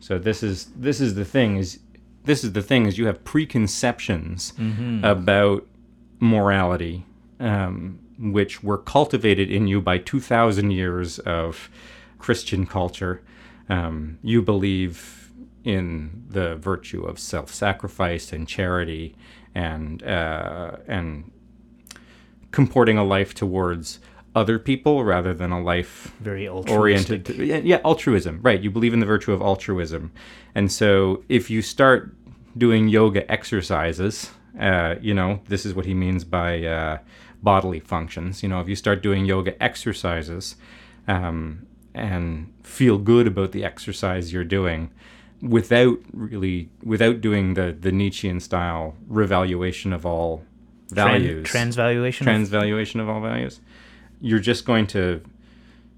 [0.00, 1.78] So this is this is the thing is
[2.24, 5.02] this is the thing is you have preconceptions mm-hmm.
[5.02, 5.66] about
[6.20, 7.06] morality
[7.40, 11.68] um, which were cultivated in you by 2,000 years of
[12.18, 13.22] Christian culture.
[13.68, 15.32] Um, you believe
[15.64, 19.16] in the virtue of self sacrifice and charity
[19.54, 21.30] and, uh, and
[22.50, 24.00] comporting a life towards
[24.34, 28.40] other people rather than a life very oriented to, yeah altruism.
[28.42, 30.12] Right you believe in the virtue of altruism.
[30.54, 32.14] And so if you start
[32.56, 36.98] doing yoga exercises uh, you know this is what he means by uh,
[37.44, 38.42] bodily functions.
[38.42, 40.56] You know, if you start doing yoga exercises
[41.06, 44.90] um, and feel good about the exercise you're doing
[45.40, 50.42] without really, without doing the, the Nietzschean style revaluation of all
[50.88, 52.24] values, transvaluation.
[52.24, 53.60] transvaluation of all values.
[54.20, 55.20] You're just going to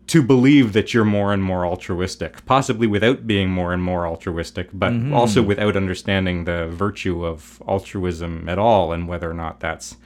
[0.09, 4.69] to believe that you're more and more altruistic, possibly without being more and more altruistic,
[4.73, 9.97] but also without understanding the virtue of altruism at all, and whether or not that's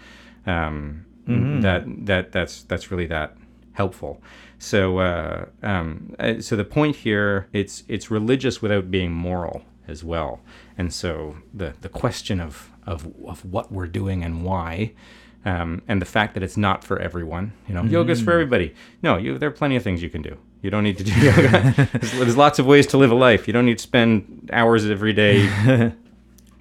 [0.46, 1.04] um,
[1.60, 3.36] that that that's that's really that
[3.72, 4.22] helpful.
[4.58, 10.04] So uh, um, uh, so the point here it's it's religious without being moral as
[10.04, 10.40] well,
[10.76, 14.92] and so the the question of of of what we're doing and why.
[15.42, 18.74] Um, and the fact that it's not for everyone, you know, yoga's for everybody.
[19.02, 20.36] No, you, there are plenty of things you can do.
[20.60, 21.88] You don't need to do yoga.
[21.94, 23.46] there's, there's lots of ways to live a life.
[23.46, 25.48] You don't need to spend hours every day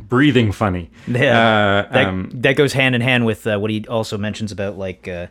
[0.09, 0.89] breathing funny.
[1.07, 4.51] Yeah, Uh, that, um, that goes hand in hand with uh, what he also mentions
[4.51, 5.27] about like uh,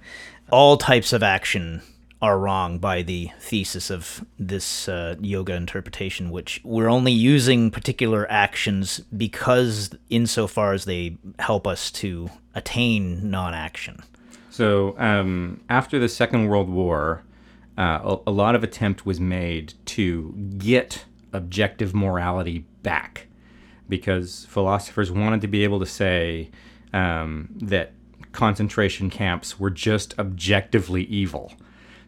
[0.51, 1.83] all types of action
[2.21, 8.27] are wrong by the thesis of this uh, yoga interpretation, which we're only using particular
[8.29, 14.03] actions because, insofar as they help us to attain non-action.
[14.51, 17.23] So um, after the Second World War,
[17.77, 23.28] uh, a, a lot of attempt was made to get objective morality back,
[23.88, 26.51] because philosophers wanted to be able to say
[26.92, 27.92] um, that
[28.33, 31.53] concentration camps were just objectively evil.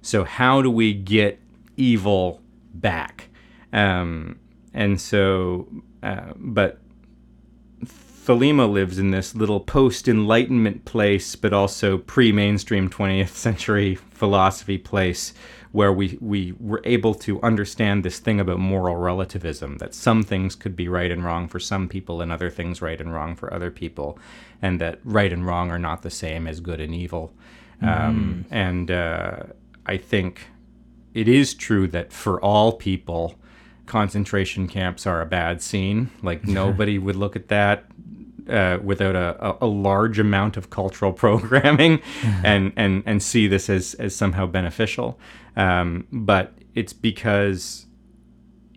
[0.03, 1.41] So how do we get
[1.77, 2.41] evil
[2.75, 3.29] back?
[3.73, 4.39] Um,
[4.73, 5.69] and so,
[6.03, 6.79] uh, but
[7.85, 14.79] Thelema lives in this little post Enlightenment place, but also pre mainstream 20th century philosophy
[14.79, 15.33] place
[15.73, 20.57] where we, we were able to understand this thing about moral relativism that some things
[20.57, 23.53] could be right and wrong for some people and other things right and wrong for
[23.55, 24.19] other people,
[24.61, 27.33] and that right and wrong are not the same as good and evil.
[27.83, 29.45] Um, and uh,
[29.87, 30.49] I think
[31.15, 33.37] it is true that for all people,
[33.87, 36.11] concentration camps are a bad scene.
[36.23, 37.85] Like nobody would look at that
[38.51, 42.01] uh, without a, a, large amount of cultural programming
[42.45, 45.19] and, and, and see this as, as somehow beneficial.
[45.57, 47.87] Um, but it's because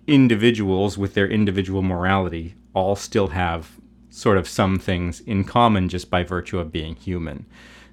[0.07, 3.71] individuals with their individual morality all still have
[4.09, 7.45] sort of some things in common just by virtue of being human.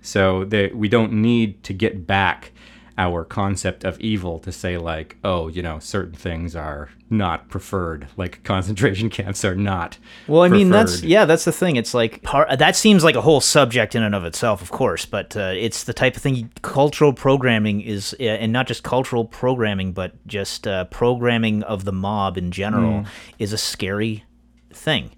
[0.03, 2.53] So that we don't need to get back
[3.01, 8.07] our concept of evil to say like, oh, you know, certain things are not preferred,
[8.19, 9.97] like concentration camps are not.
[10.29, 11.77] Well, I mean, that's yeah, that's the thing.
[11.77, 15.35] It's like that seems like a whole subject in and of itself, of course, but
[15.35, 16.53] uh, it's the type of thing.
[16.61, 21.93] Cultural programming is, uh, and not just cultural programming, but just uh, programming of the
[21.93, 23.07] mob in general,
[23.39, 24.25] is a scary
[24.75, 25.11] thing.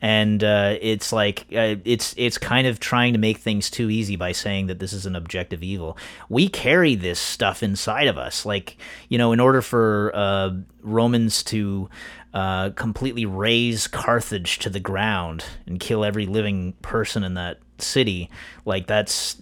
[0.00, 4.16] And uh, it's like uh, it's it's kind of trying to make things too easy
[4.16, 5.98] by saying that this is an objective evil.
[6.28, 8.76] We carry this stuff inside of us, like
[9.08, 10.50] you know, in order for uh,
[10.82, 11.88] Romans to
[12.32, 18.30] uh, completely raze Carthage to the ground and kill every living person in that city,
[18.64, 19.36] like that's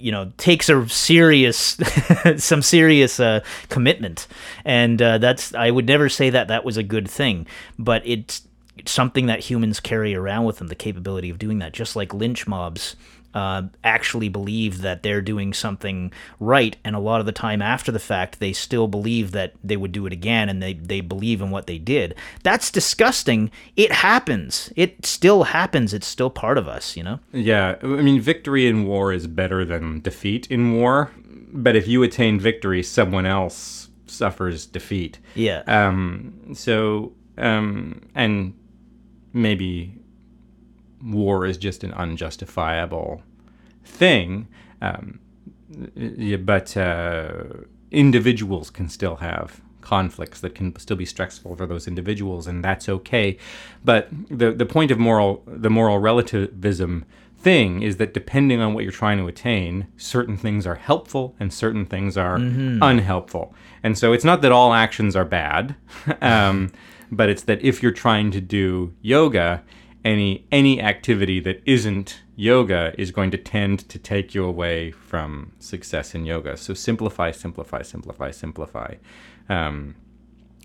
[0.00, 1.78] you know takes a serious
[2.38, 4.26] some serious uh, commitment
[4.64, 7.46] and uh, that's i would never say that that was a good thing
[7.78, 8.49] but it's it's
[8.86, 11.72] something that humans carry around with them the capability of doing that.
[11.72, 12.96] Just like lynch mobs
[13.34, 17.92] uh, actually believe that they're doing something right and a lot of the time after
[17.92, 21.40] the fact they still believe that they would do it again and they, they believe
[21.40, 22.14] in what they did.
[22.42, 23.50] That's disgusting.
[23.76, 24.72] It happens.
[24.74, 25.94] It still happens.
[25.94, 27.20] It's still part of us you know?
[27.32, 31.12] Yeah, I mean, victory in war is better than defeat in war.
[31.52, 35.18] But if you attain victory, someone else suffers defeat.
[35.34, 35.62] yeah.
[35.66, 38.54] Um, so, um, and
[39.32, 39.94] maybe
[41.02, 43.22] war is just an unjustifiable
[43.84, 44.48] thing.
[44.82, 45.20] Um,
[46.44, 47.42] but uh,
[47.90, 52.88] individuals can still have conflicts that can still be stressful for those individuals, and that's
[52.88, 53.36] okay.
[53.84, 57.04] But the the point of moral the moral relativism
[57.38, 61.52] thing is that depending on what you're trying to attain, certain things are helpful and
[61.52, 62.36] certain things are
[62.82, 63.54] unhelpful.
[63.82, 65.74] And so it's not that all actions are bad,
[66.20, 66.70] um,
[67.10, 69.62] but it's that if you're trying to do yoga,
[70.04, 75.52] any any activity that isn't yoga is going to tend to take you away from
[75.58, 76.56] success in yoga.
[76.56, 78.94] So simplify, simplify, simplify, simplify,
[79.48, 79.94] um,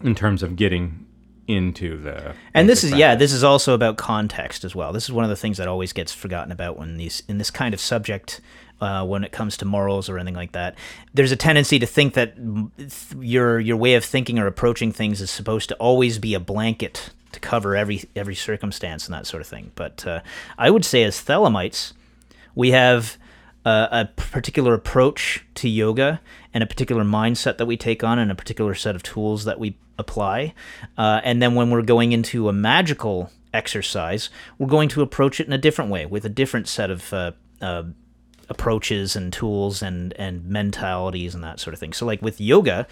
[0.03, 1.05] in terms of getting
[1.47, 5.11] into the and this is yeah this is also about context as well this is
[5.11, 7.79] one of the things that always gets forgotten about when these in this kind of
[7.79, 8.41] subject
[8.81, 10.75] uh, when it comes to morals or anything like that
[11.13, 12.33] there's a tendency to think that
[13.19, 17.11] your your way of thinking or approaching things is supposed to always be a blanket
[17.31, 20.21] to cover every every circumstance and that sort of thing but uh,
[20.57, 21.93] i would say as thelemites
[22.53, 23.17] we have
[23.65, 26.21] uh, a particular approach to yoga
[26.53, 29.59] and a particular mindset that we take on and a particular set of tools that
[29.59, 30.53] we apply.
[30.97, 35.47] Uh, and then when we're going into a magical exercise, we're going to approach it
[35.47, 37.83] in a different way with a different set of uh, uh,
[38.49, 41.93] approaches and tools and and mentalities and that sort of thing.
[41.93, 42.87] So like with yoga,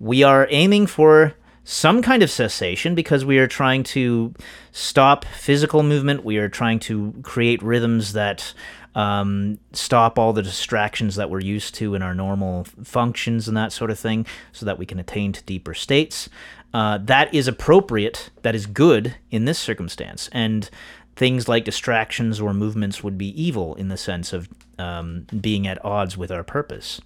[0.00, 4.34] we are aiming for some kind of cessation because we are trying to
[4.70, 6.24] stop physical movement.
[6.24, 8.52] We are trying to create rhythms that
[8.94, 13.72] um, stop all the distractions that we're used to in our normal functions and that
[13.72, 16.28] sort of thing so that we can attain to deeper states.
[16.72, 20.28] Uh, that is appropriate, that is good in this circumstance.
[20.32, 20.68] And
[21.16, 25.84] things like distractions or movements would be evil in the sense of um, being at
[25.84, 27.00] odds with our purpose.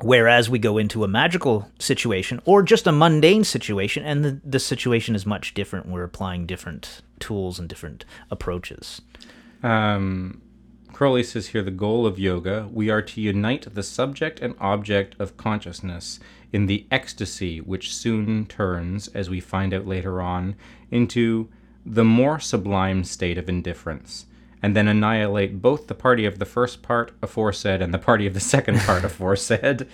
[0.00, 4.58] Whereas we go into a magical situation or just a mundane situation, and the, the
[4.58, 5.88] situation is much different.
[5.88, 9.00] We're applying different tools and different approaches.
[9.62, 10.42] Um,
[10.92, 15.14] Crowley says here the goal of yoga we are to unite the subject and object
[15.18, 16.20] of consciousness
[16.52, 20.56] in the ecstasy which soon turns, as we find out later on,
[20.90, 21.48] into
[21.84, 24.26] the more sublime state of indifference
[24.62, 28.34] and then annihilate both the party of the first part aforesaid and the party of
[28.34, 29.86] the second part aforesaid.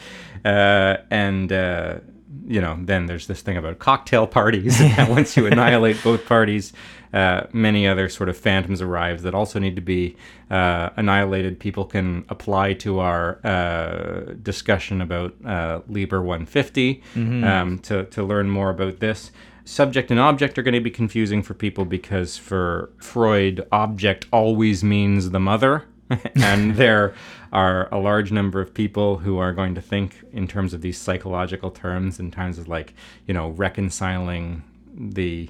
[0.45, 1.99] Uh, and, uh,
[2.47, 4.81] you know, then there's this thing about cocktail parties.
[4.81, 6.73] and once you annihilate both parties,
[7.13, 10.17] uh, many other sort of phantoms arrive that also need to be
[10.51, 11.61] uh, annihilated.
[11.61, 17.45] People can apply to our uh, discussion about uh, Liber 150 mm-hmm.
[17.45, 19.31] um, to, to learn more about this
[19.65, 24.83] subject and object are going to be confusing for people because for Freud, object always
[24.83, 25.85] means the mother.
[26.35, 27.15] and there
[27.53, 30.99] are a large number of people who are going to think in terms of these
[30.99, 32.95] psychological terms, in terms of like,
[33.27, 34.63] you know, reconciling
[34.95, 35.49] the,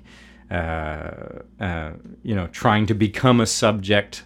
[0.50, 4.24] uh, uh, you know, trying to become a subject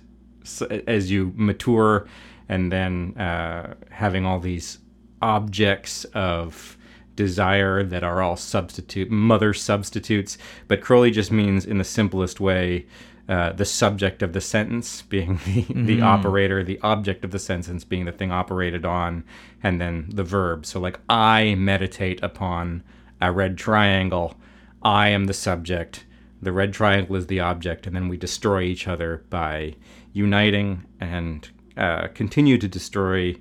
[0.87, 2.07] as you mature,
[2.49, 4.79] and then uh, having all these
[5.23, 6.76] objects of
[7.17, 12.87] desire that are all substitute mother substitutes but crowley just means in the simplest way
[13.29, 15.87] uh, the subject of the sentence being the, mm-hmm.
[15.87, 19.25] the operator the object of the sentence being the thing operated on
[19.63, 22.83] and then the verb so like i meditate upon
[23.21, 24.37] a red triangle
[24.83, 26.05] i am the subject
[26.41, 29.75] the red triangle is the object and then we destroy each other by
[30.13, 33.35] uniting and uh, continue to destroy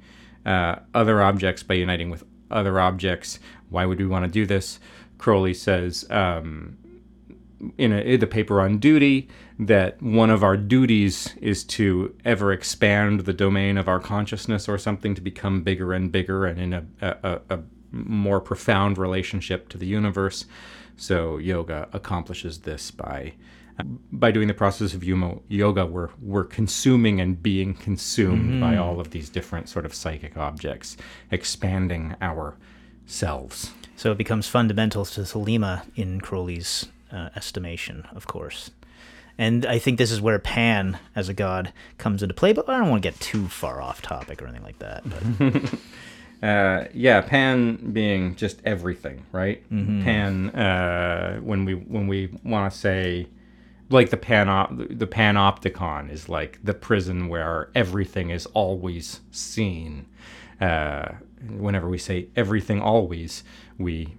[0.46, 3.40] uh, other objects by uniting with other objects.
[3.70, 4.80] Why would we want to do this?
[5.18, 6.78] Crowley says um,
[7.78, 9.28] in, a, in the paper on duty
[9.60, 14.78] that one of our duties is to ever expand the domain of our consciousness or
[14.78, 17.60] something to become bigger and bigger and in a, a, a
[17.92, 20.46] more profound relationship to the universe.
[20.98, 23.34] So yoga accomplishes this by
[24.12, 28.62] by doing the process of yoga, we're we're consuming and being consumed mm-hmm.
[28.62, 30.96] by all of these different sort of psychic objects,
[31.30, 32.16] expanding
[33.06, 33.72] ourselves.
[33.96, 38.72] So it becomes fundamental to Thelema in Crowley's uh, estimation, of course.
[39.38, 42.78] And I think this is where Pan as a god comes into play, but I
[42.78, 45.04] don't want to get too far off topic or anything like that.
[46.44, 49.62] uh, yeah, Pan being just everything, right?
[49.70, 50.04] Mm-hmm.
[50.04, 53.28] Pan, uh, when we when we want to say
[53.90, 60.06] like the panop the panopticon is like the prison where everything is always seen
[60.60, 61.10] uh,
[61.50, 63.44] whenever we say everything always
[63.78, 64.16] we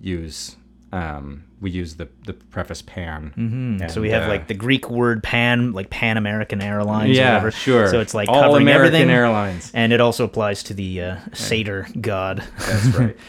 [0.00, 0.56] use
[0.94, 3.32] um, we use the, the preface pan.
[3.36, 3.82] Mm-hmm.
[3.82, 7.16] And, so we have uh, like the Greek word pan, like Pan American Airlines.
[7.16, 7.50] Yeah, whatever.
[7.50, 7.88] sure.
[7.88, 9.10] So it's like all covering American everything.
[9.10, 12.44] Airlines, and it also applies to the uh, satyr god.
[12.58, 13.16] That's right.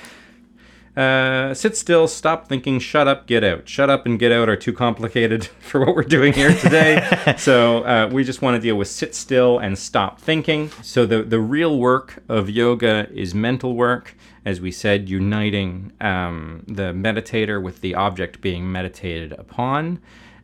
[0.96, 3.68] Uh, sit still, stop thinking, shut up, get out.
[3.68, 7.36] Shut up and get out are too complicated for what we're doing here today.
[7.38, 10.72] so uh, we just want to deal with sit still and stop thinking.
[10.82, 14.16] So the, the real work of yoga is mental work.
[14.46, 20.00] As we said, uniting um, the meditator with the object being meditated upon.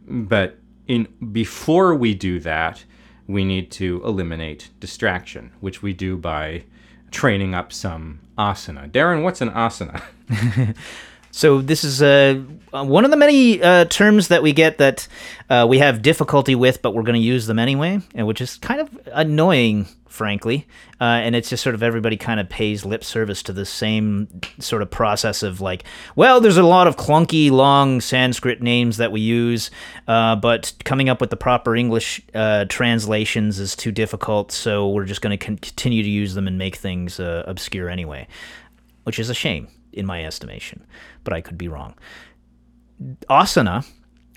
[0.07, 2.83] But in before we do that,
[3.27, 6.63] we need to eliminate distraction, which we do by
[7.11, 8.89] training up some asana.
[8.89, 10.01] Darren, what's an asana?
[11.31, 15.07] so this is uh, one of the many uh, terms that we get that
[15.49, 18.57] uh, we have difficulty with, but we're going to use them anyway, and which is
[18.57, 20.67] kind of annoying, frankly.
[20.99, 24.27] Uh, and it's just sort of everybody kind of pays lip service to the same
[24.59, 25.83] sort of process of like,
[26.15, 29.71] well, there's a lot of clunky, long Sanskrit names that we use,
[30.07, 35.05] uh, but coming up with the proper English uh, translations is too difficult, so we're
[35.05, 38.27] just going to con- continue to use them and make things obscure anyway
[39.03, 40.85] which is a shame in my estimation,
[41.23, 41.95] but I could be wrong.
[43.29, 43.85] Asana,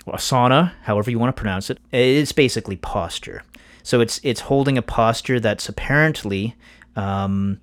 [0.07, 3.43] asana, however you want to pronounce it, it's basically posture.
[3.85, 6.55] So it's it's holding a posture that's apparently
[6.95, 7.61] um,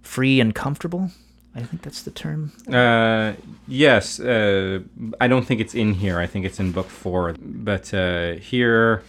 [0.00, 1.10] free and comfortable.
[1.54, 2.52] I think that's the term.
[2.66, 3.34] Uh,
[3.68, 4.80] yes, uh,
[5.20, 6.18] I don't think it's in here.
[6.18, 7.34] I think it's in book four.
[7.38, 9.02] But uh, here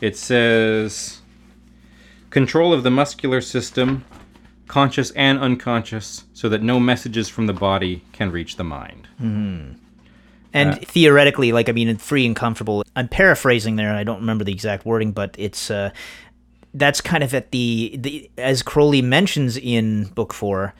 [0.00, 1.20] it says
[2.30, 4.06] control of the muscular system,
[4.66, 9.06] conscious and unconscious, so that no messages from the body can reach the mind.
[10.54, 12.84] And theoretically, like I mean, free and comfortable.
[12.96, 13.92] I'm paraphrasing there.
[13.92, 15.90] I don't remember the exact wording, but it's uh,
[16.72, 20.72] that's kind of at the the as Crowley mentions in book four.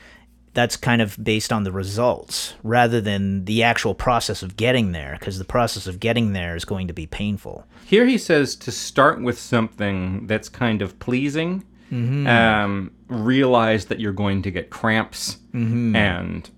[0.53, 5.17] That's kind of based on the results rather than the actual process of getting there,
[5.19, 7.67] because the process of getting there is going to be painful.
[7.85, 11.65] Here he says to start with something that's kind of pleasing.
[11.93, 16.51] Um, realize that you're going to get cramps and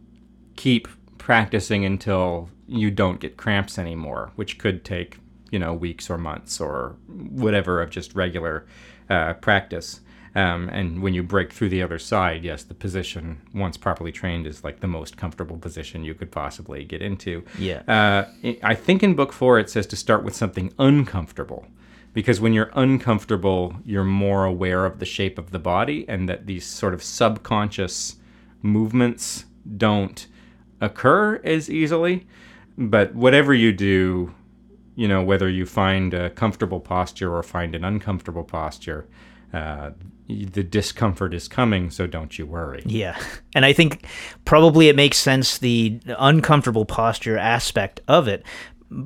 [0.57, 0.89] keep
[1.19, 5.19] practicing until you don't get cramps anymore, which could take,
[5.51, 8.67] you know, weeks or months or whatever of just regular
[9.09, 10.01] uh, practice.
[10.35, 14.47] Um, and when you break through the other side, yes, the position, once properly trained,
[14.47, 17.43] is like the most comfortable position you could possibly get into.
[17.59, 17.83] Yeah.
[17.89, 21.67] Uh, I- I think in book four it says to start with something uncomfortable.
[22.13, 26.47] Because when you're uncomfortable, you're more aware of the shape of the body and that
[26.47, 28.17] these sort of subconscious
[28.63, 29.45] movements
[29.77, 30.27] don't
[30.81, 32.27] occur as easily.
[32.79, 34.35] But whatever you do,
[34.95, 39.07] you know, whether you find a comfortable posture or find an uncomfortable posture,
[39.53, 39.91] uh,
[40.29, 42.83] the discomfort is coming, so don't you worry.
[42.85, 43.19] Yeah.
[43.55, 44.07] And I think
[44.45, 48.45] probably it makes sense the uncomfortable posture aspect of it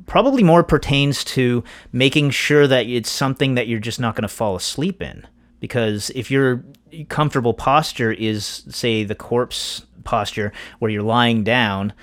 [0.05, 4.27] probably more pertains to making sure that it's something that you're just not going to
[4.27, 5.27] fall asleep in.
[5.59, 6.63] Because if your
[7.09, 11.93] comfortable posture is, say, the corpse posture where you're lying down,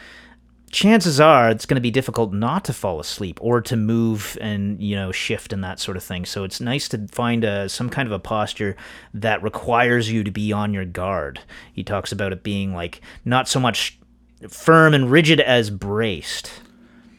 [0.71, 4.81] chances are it's going to be difficult not to fall asleep or to move and
[4.83, 6.25] you know shift and that sort of thing.
[6.25, 8.77] So it's nice to find a, some kind of a posture
[9.15, 11.41] that requires you to be on your guard.
[11.73, 13.99] He talks about it being like not so much
[14.49, 16.53] firm and rigid as braced.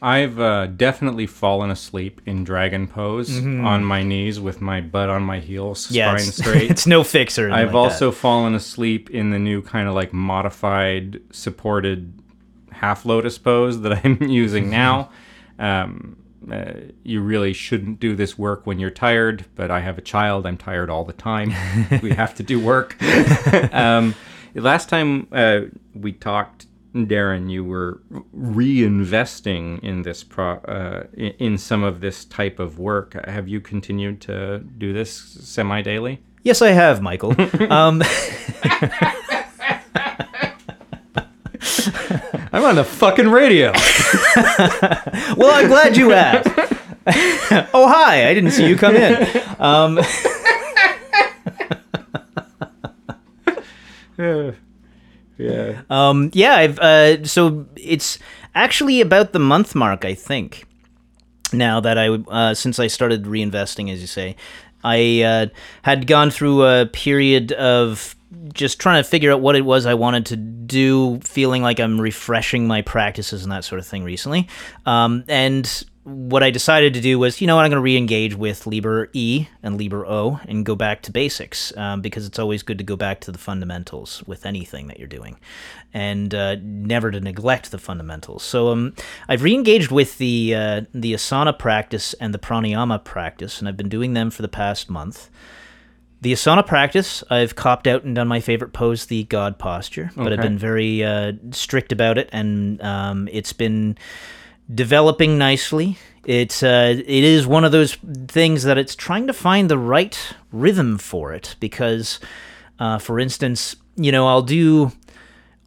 [0.02, 5.22] I've uh, definitely fallen asleep in dragon pose on my knees with my butt on
[5.22, 6.70] my heels, yeah spine it's, straight.
[6.70, 12.14] it's no fixer I've also fallen asleep in the new kind of like modified supported
[12.80, 15.10] half lotus pose that I'm using now.
[15.58, 16.16] Um,
[16.50, 16.72] uh,
[17.02, 20.46] you really shouldn't do this work when you're tired, but I have a child.
[20.46, 21.52] I'm tired all the time.
[22.02, 23.00] we have to do work.
[23.72, 24.14] um,
[24.54, 25.60] last time uh,
[25.94, 28.00] we talked, Darren, you were
[28.34, 33.14] reinvesting in this pro uh, in, some of this type of work.
[33.26, 36.20] Have you continued to do this semi daily?
[36.42, 37.34] yes i have michael
[37.70, 38.02] um,
[42.52, 43.72] I'm on the fucking radio.
[45.36, 46.48] well i'm glad you asked
[47.72, 49.98] oh hi i didn't see you come in um,
[55.38, 55.82] yeah.
[55.88, 58.18] Um, yeah, I've uh, so it's
[58.54, 60.66] actually about the month mark, I think.
[61.52, 64.36] Now that I uh, since I started reinvesting, as you say,
[64.84, 65.46] I uh,
[65.82, 68.14] had gone through a period of
[68.52, 72.00] just trying to figure out what it was I wanted to do, feeling like I'm
[72.00, 74.48] refreshing my practices and that sort of thing recently.
[74.86, 78.34] Um, and what I decided to do was, you know what, I'm going to re-engage
[78.34, 82.62] with Liber E and Liber O and go back to basics um, because it's always
[82.62, 85.38] good to go back to the fundamentals with anything that you're doing,
[85.92, 88.42] and uh, never to neglect the fundamentals.
[88.42, 88.94] So um,
[89.28, 93.88] I've re-engaged with the uh, the asana practice and the pranayama practice, and I've been
[93.90, 95.30] doing them for the past month.
[96.22, 100.32] The asana practice, I've copped out and done my favorite pose, the God posture, but
[100.32, 103.96] I've been very uh, strict about it, and um, it's been
[104.72, 105.96] developing nicely.
[106.26, 107.94] It's uh, it is one of those
[108.28, 110.18] things that it's trying to find the right
[110.52, 112.20] rhythm for it because,
[112.78, 114.92] uh, for instance, you know, I'll do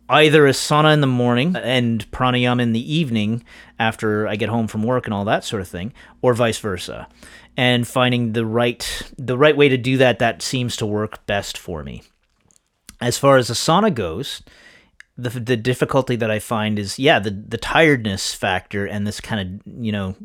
[0.09, 3.43] either asana in the morning and pranayama in the evening
[3.79, 7.07] after I get home from work and all that sort of thing, or vice versa.
[7.55, 11.57] And finding the right the right way to do that that seems to work best
[11.57, 12.03] for me.
[12.99, 14.41] As far as asana goes,
[15.17, 19.61] the the difficulty that I find is yeah the the tiredness factor and this kind
[19.65, 20.15] of you know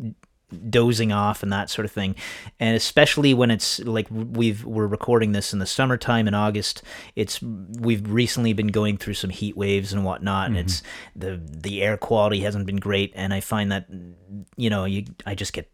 [0.71, 2.15] dozing off and that sort of thing
[2.59, 6.83] and especially when it's like we've we're recording this in the summertime in august
[7.17, 10.65] it's we've recently been going through some heat waves and whatnot and mm-hmm.
[10.65, 10.83] it's
[11.15, 13.87] the the air quality hasn't been great and i find that
[14.57, 15.71] you know you i just get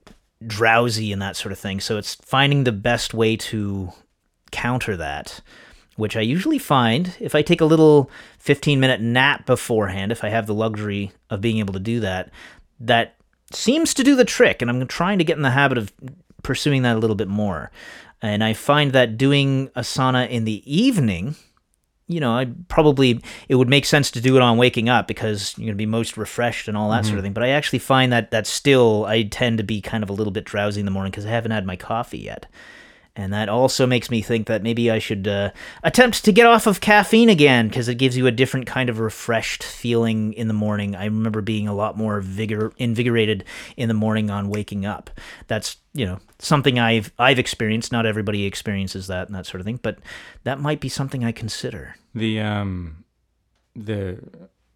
[0.47, 3.93] drowsy and that sort of thing so it's finding the best way to
[4.51, 5.41] counter that
[5.97, 10.28] which I usually find if I take a little 15 minute nap beforehand, if I
[10.28, 12.30] have the luxury of being able to do that,
[12.80, 13.16] that
[13.53, 14.61] seems to do the trick.
[14.61, 15.93] And I'm trying to get in the habit of
[16.43, 17.70] pursuing that a little bit more.
[18.20, 21.37] And I find that doing asana in the evening,
[22.07, 25.57] you know, I probably it would make sense to do it on waking up because
[25.57, 27.26] you're gonna be most refreshed and all that sort of mm-hmm.
[27.26, 27.32] thing.
[27.32, 30.32] But I actually find that that still I tend to be kind of a little
[30.32, 32.46] bit drowsy in the morning because I haven't had my coffee yet
[33.17, 35.51] And that also makes me think that maybe I should uh,
[35.85, 38.99] attempt to get off of caffeine again because it gives you a different kind of
[38.99, 40.97] refreshed feeling in the morning.
[40.97, 43.45] I remember being a lot more vigor invigorated
[43.77, 45.11] in the morning on waking up.
[45.47, 47.93] That's you know something I've I've experienced.
[47.93, 49.99] Not everybody experiences that and that sort of thing, but
[50.43, 51.95] that might be something I consider.
[52.17, 53.05] The um,
[53.77, 54.19] the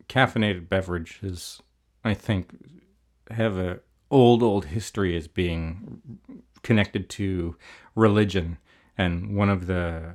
[0.09, 1.61] caffeinated beverages,
[2.05, 2.51] I think,
[3.33, 3.81] have a
[4.11, 6.01] old old history as being
[6.63, 7.57] connected to
[7.95, 8.59] religion,
[8.97, 10.15] and one of the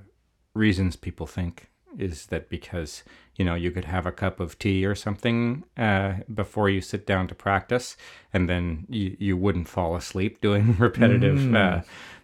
[0.54, 3.04] reasons people think is that because
[3.36, 7.06] you know you could have a cup of tea or something uh, before you sit
[7.06, 7.96] down to practice,
[8.32, 11.54] and then you, you wouldn't fall asleep doing repetitive.
[11.54, 11.82] Uh,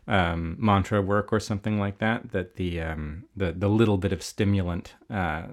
[0.08, 2.32] um, mantra work or something like that.
[2.32, 5.44] That the um, the the little bit of stimulant uh,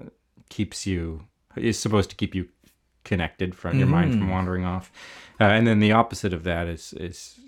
[0.49, 1.25] keeps you
[1.57, 2.49] is supposed to keep you
[3.05, 4.91] connected from your mind from wandering off.
[5.41, 7.39] Uh, and then the opposite of that is is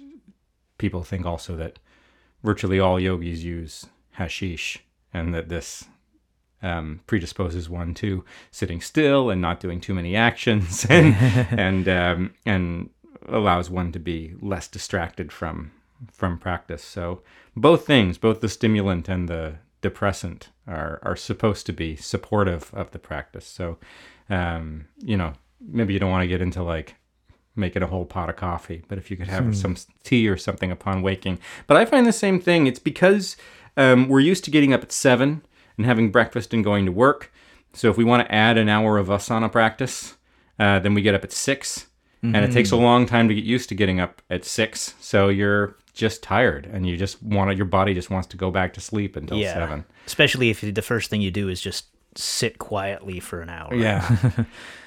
[0.79, 1.79] people think also that
[2.43, 4.79] virtually all yogis use hashish,
[5.13, 5.85] and that this
[6.63, 11.15] um, predisposes one to sitting still and not doing too many actions, and
[11.51, 12.91] and um, and
[13.29, 15.73] allows one to be less distracted from
[16.13, 16.85] from practice.
[16.85, 17.23] So
[17.57, 22.91] both things, both the stimulant and the depressant, are are supposed to be supportive of
[22.93, 23.47] the practice.
[23.47, 23.79] So
[24.31, 26.95] um, you know, maybe you don't want to get into like
[27.59, 30.71] making a whole pot of coffee, but if you could have some tea or something
[30.71, 31.39] upon waking.
[31.67, 32.67] But I find the same thing.
[32.67, 33.37] It's because
[33.77, 35.43] um, we're used to getting up at seven
[35.77, 37.33] and having breakfast and going to work.
[37.75, 40.17] So if we want to add an hour of asana practice,
[40.59, 41.87] uh, then we get up at 6
[42.21, 44.95] and it takes a long time to get used to getting up at six.
[44.99, 48.51] So you're just tired, and you just want to, your body just wants to go
[48.51, 49.85] back to sleep until Yeah, seven.
[50.05, 51.87] especially if the first thing you do is just
[52.17, 53.73] sit quietly for an hour.
[53.73, 54.19] Yeah.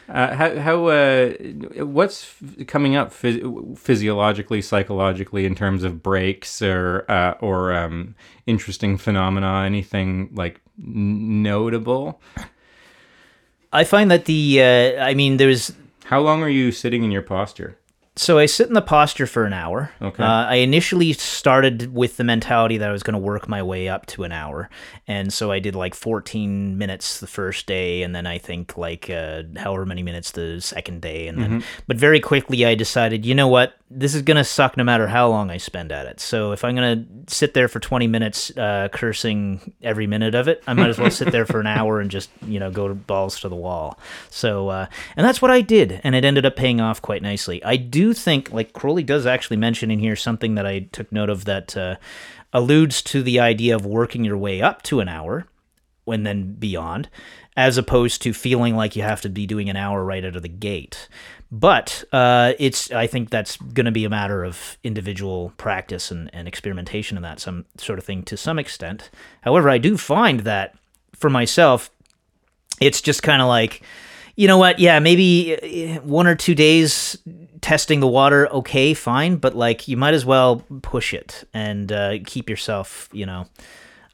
[0.10, 1.30] uh, how how uh,
[1.86, 8.16] what's f- coming up phys- physiologically, psychologically in terms of breaks or uh, or um,
[8.46, 9.64] interesting phenomena?
[9.66, 12.22] Anything like n- notable?
[13.74, 15.72] I find that the uh, I mean there's
[16.06, 17.78] How long are you sitting in your posture?
[18.22, 19.92] So I sit in the posture for an hour.
[20.00, 20.24] Okay.
[20.24, 23.90] Uh, I initially started with the mentality that I was going to work my way
[23.90, 24.70] up to an hour,
[25.08, 29.10] and so I did like 14 minutes the first day, and then I think like
[29.10, 33.34] uh, however many minutes the second day, and then but very quickly I decided, you
[33.34, 36.20] know what, this is to suck no matter how long I spend at it.
[36.20, 36.76] So if I'm
[37.26, 40.98] to sit there for 20 minutes uh, cursing every minute of it, I might as
[40.98, 44.00] well sit there for an hour and just you know go balls to the wall.
[44.30, 47.64] So uh, and that's what I did, and it ended up paying off quite nicely.
[47.64, 51.30] I do think like Crowley does actually mention in here something that I took note
[51.30, 51.98] of that uh,
[52.54, 55.48] alludes to the idea of working your way up to an hour
[56.08, 57.10] and then beyond,
[57.56, 60.42] as opposed to feeling like you have to be doing an hour right out of
[60.42, 61.08] the gate.
[61.52, 66.30] But uh, it's I think that's going to be a matter of individual practice and,
[66.34, 69.10] and experimentation and that some sort of thing to some extent.
[69.42, 70.76] However, I do find that
[71.14, 71.92] for myself,
[72.80, 73.84] it's just kind of like
[74.36, 75.56] you know what yeah maybe
[75.96, 77.18] uh, one or two days
[77.62, 82.18] testing the water okay fine but like you might as well push it and uh,
[82.26, 83.46] keep yourself you know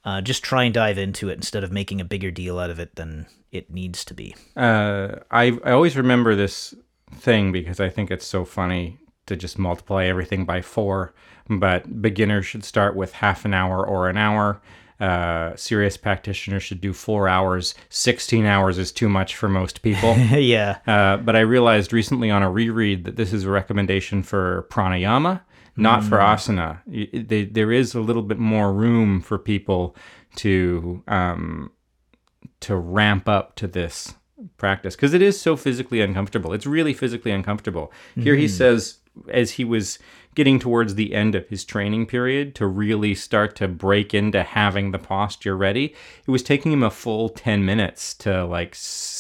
[0.03, 2.79] uh, just try and dive into it instead of making a bigger deal out of
[2.79, 6.73] it than it needs to be Uh, I I always remember this
[7.14, 11.14] thing because I think it's so funny to just multiply everything by four.
[11.49, 14.62] But beginners should start with half an hour or an hour.
[14.99, 17.76] Uh, serious practitioners should do four hours.
[17.89, 20.16] Sixteen hours is too much for most people.
[20.18, 24.66] yeah Uh, but I realized recently on a reread that this is a recommendation for
[24.72, 25.41] pranayama,
[25.76, 26.80] not for asana.
[26.88, 29.95] Y- they- there is a little bit more room for people
[30.38, 31.72] to um,
[32.62, 34.16] to ramp up to this
[34.57, 36.53] practice because it is so physically uncomfortable.
[36.53, 37.91] It's really physically uncomfortable.
[38.15, 38.51] Here he hmm.
[38.51, 38.97] says,
[39.29, 39.99] as he was
[40.35, 44.91] getting towards the end of his training period to really start to break into having
[44.91, 45.95] the posture ready,
[46.27, 48.75] it was taking him a full 10 minutes to like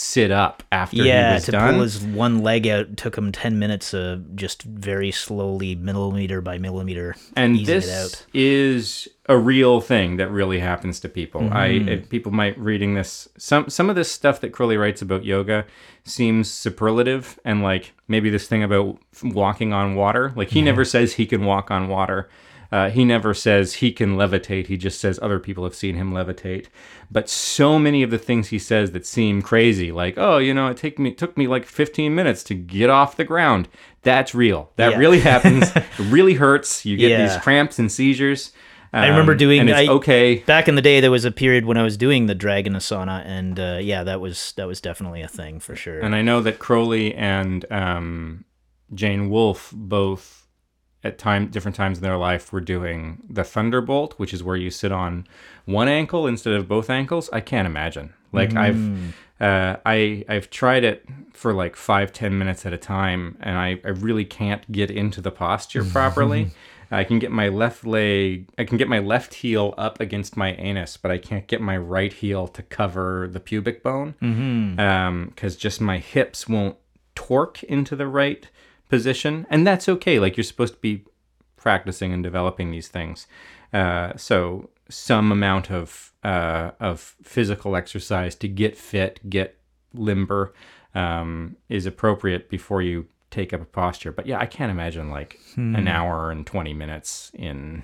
[0.07, 1.73] sit up after he yeah was to done.
[1.73, 6.57] pull his one leg out took him 10 minutes of just very slowly millimeter by
[6.57, 11.41] millimeter and easing it this out is a real thing that really happens to people.
[11.41, 11.89] Mm-hmm.
[11.89, 15.65] I people might reading this some some of this stuff that Crowley writes about yoga
[16.05, 20.31] seems superlative and like maybe this thing about walking on water.
[20.35, 22.29] Like he never says he can walk on water.
[22.71, 24.67] Uh, he never says he can levitate.
[24.67, 26.65] He just says other people have seen him levitate.
[27.09, 30.67] But so many of the things he says that seem crazy, like oh, you know,
[30.67, 33.69] it take me took me like 15 minutes to get off the ground.
[34.01, 34.71] That's real.
[34.75, 34.97] That Yeah.
[34.97, 35.71] really happens.
[35.75, 36.85] it really hurts.
[36.85, 38.51] You get these cramps and seizures.
[38.93, 40.35] I remember Um, doing- and it's I- okay.
[40.45, 43.21] back in the day there was a period when i was doing the dragon asana
[43.25, 46.39] and uh, yeah that was that was definitely a thing for sure And I know
[46.41, 48.45] that Crowley and um,
[48.93, 50.36] Jane Wolfe both
[51.03, 54.69] at time different times in their life were doing the thunderbolt, which is where you
[54.69, 55.27] sit on
[55.65, 57.29] one ankle instead of both ankles.
[57.31, 58.13] I can't imagine.
[58.31, 58.57] Like hmm.
[58.57, 63.57] I've uh, I I've tried it for like five ten minutes at a time, and
[63.57, 66.51] I I really can't get into the posture properly.
[66.89, 70.53] I can get my left leg, I can get my left heel up against my
[70.53, 74.79] anus, but I can't get my right heel to cover the pubic bone mm-hmm.
[74.79, 76.77] um, because just my hips won't
[77.13, 78.47] torque into the right
[78.89, 79.45] position.
[79.49, 80.19] And that's okay.
[80.19, 81.03] Like you're supposed to be
[81.55, 83.27] practicing and developing these things.
[83.73, 89.57] Uh, so some amount of uh, of physical exercise to get fit, get
[89.93, 90.53] limber,
[90.95, 94.11] um, is appropriate before you take up a posture.
[94.11, 97.83] But yeah, I can't imagine like an hour and twenty minutes in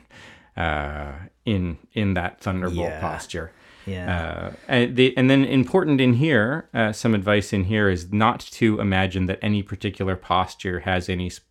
[0.55, 1.11] uh,
[1.45, 2.99] in in that thunderbolt Yeah.
[3.01, 3.51] posture.
[3.85, 4.51] Yeah.
[4.51, 8.39] Uh, and, the, and then important in here, uh, some advice in here is not
[8.39, 11.41] to imagine that any particular posture has any s-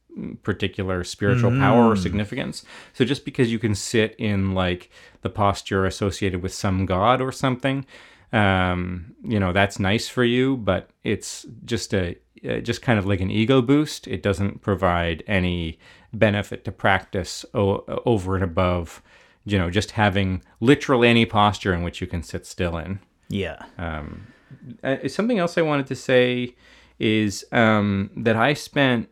[0.42, 2.64] particular spiritual power or significance.
[2.92, 4.90] So just because you can sit in like
[5.22, 7.86] the posture associated with some god or something,
[8.32, 12.16] um, you know, that's nice for you, but it's just a
[12.48, 14.08] uh, just kind of like an ego boost.
[14.08, 15.78] It doesn't provide any
[16.12, 19.00] benefit to practice o- over and above,
[19.44, 23.00] you know, just having literally any posture in which you can sit still in.
[23.28, 23.64] yeah.
[24.84, 26.54] Uh, something else I wanted to say
[26.98, 29.08] is um, that I spent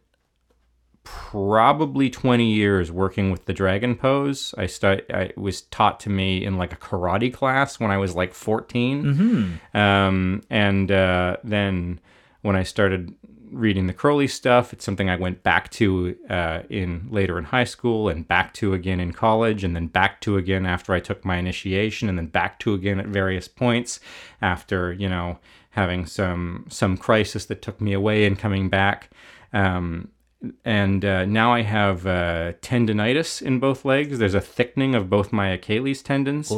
[1.03, 4.55] probably 20 years working with the dragon pose.
[4.59, 8.15] I stu- I was taught to me in like a karate class when I was
[8.15, 9.59] like 14.
[9.75, 12.01] Um, and uh, then
[12.43, 13.15] when I started
[13.53, 17.65] reading the Crowley stuff, it's something I went back to uh, in later in high
[17.65, 21.25] school and back to again in college and then back to again after I took
[21.25, 24.01] my initiation and then back to again at various points
[24.41, 25.39] after, you know,
[25.71, 29.11] having some some crisis that took me away and coming back.
[29.53, 30.09] Um,
[30.65, 34.19] and uh, now I have uh, tendonitis in both legs.
[34.19, 36.51] There's a thickening of both my Achilles tendons.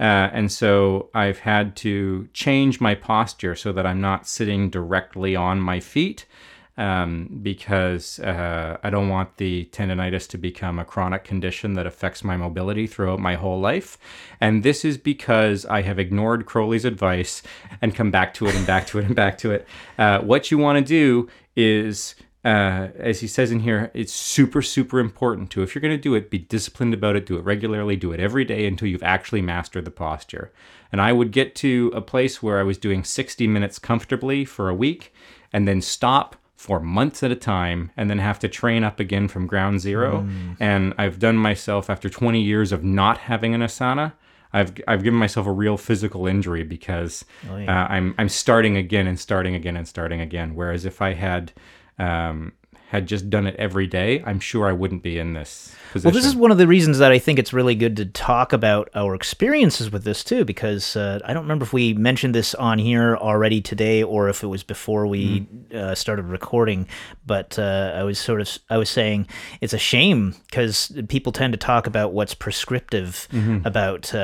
[0.00, 5.36] Uh, and so I've had to change my posture so that I'm not sitting directly
[5.36, 6.24] on my feet
[6.78, 12.22] um, because uh, I don't want the tendonitis to become a chronic condition that affects
[12.22, 13.98] my mobility throughout my whole life.
[14.40, 17.42] And this is because I have ignored Crowley's advice
[17.80, 19.66] and come back to it and back to it and back to it.
[19.98, 22.14] Uh, what you want to do is
[22.46, 26.00] uh, as he says in here, it's super, super important to, if you're going to
[26.00, 29.02] do it, be disciplined about it, do it regularly, do it every day until you've
[29.02, 30.52] actually mastered the posture.
[30.92, 34.68] And I would get to a place where I was doing 60 minutes comfortably for
[34.68, 35.12] a week
[35.52, 39.28] and then stop for months at a time and then have to train up again
[39.28, 40.26] from ground zero.
[40.60, 44.12] And I've done myself after 20 years of not having an asana.
[44.52, 47.82] I've, I've given myself a real physical injury because Oh, yeah.
[47.84, 50.54] uh, I'm I'm starting again and starting again and starting again.
[50.54, 51.52] Whereas if I had
[51.98, 52.52] um,
[52.88, 56.06] had just done it every day, I'm sure I wouldn't be in this position.
[56.06, 58.52] Well, this is one of the reasons that I think it's really good to talk
[58.52, 62.54] about our experiences with this too, because uh, I don't remember if we mentioned this
[62.54, 66.86] on here already today or if it was before we uh, started recording.
[67.26, 69.26] But uh, I was sort of I was saying
[69.60, 73.26] it's a shame because people tend to talk about what's prescriptive
[73.64, 74.14] about.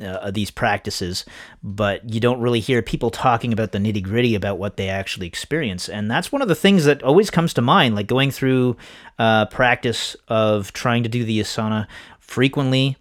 [0.00, 1.24] Uh, these practices,
[1.60, 5.26] but you don't really hear people talking about the nitty gritty about what they actually
[5.26, 5.88] experience.
[5.88, 8.76] And that's one of the things that always comes to mind, like going through
[9.18, 11.88] uh, practice of trying to do the asana
[12.20, 12.96] frequently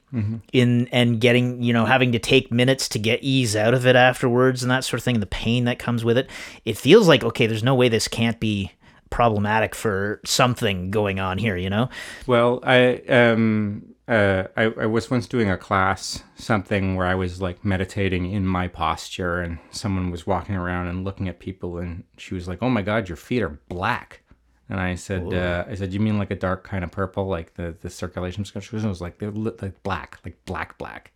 [0.54, 3.95] in and getting you know having to take minutes to get ease out of it
[3.95, 6.30] afterwards and that sort of thing and the pain that comes with it.
[6.66, 8.72] It feels like okay there's no way this can't be
[9.10, 11.89] problematic for something going on here you know?
[12.26, 17.41] Well, I um uh I, I was once doing a class something where I was
[17.41, 22.03] like meditating in my posture and someone was walking around and looking at people and
[22.18, 24.22] she was like, "Oh my god, your feet are black."
[24.70, 27.53] And I said, uh, "I said, you mean like a dark kind of purple, like
[27.55, 31.14] the the circulation structures?" And it was like they're li- like black, like black, black.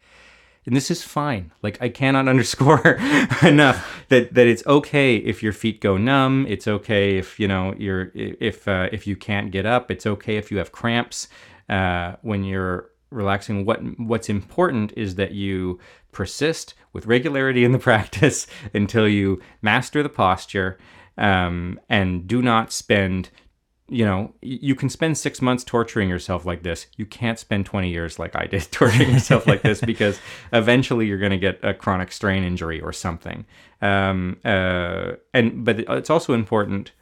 [0.65, 1.51] And this is fine.
[1.61, 2.97] Like I cannot underscore
[3.43, 6.45] enough that that it's okay if your feet go numb.
[6.47, 9.91] It's okay if you know you're if uh, if you can't get up.
[9.91, 11.27] It's okay if you have cramps
[11.71, 13.65] uh, when you're relaxing.
[13.65, 15.79] What what's important is that you
[16.11, 20.77] persist with regularity in the practice until you master the posture,
[21.17, 23.31] um, and do not spend
[23.91, 26.87] you know, you can spend six months torturing yourself like this.
[26.95, 30.17] You can't spend 20 years like I did torturing yourself like this because
[30.53, 33.45] eventually you're going to get a chronic strain injury or something.
[33.81, 36.93] Um, uh, and but it's also important.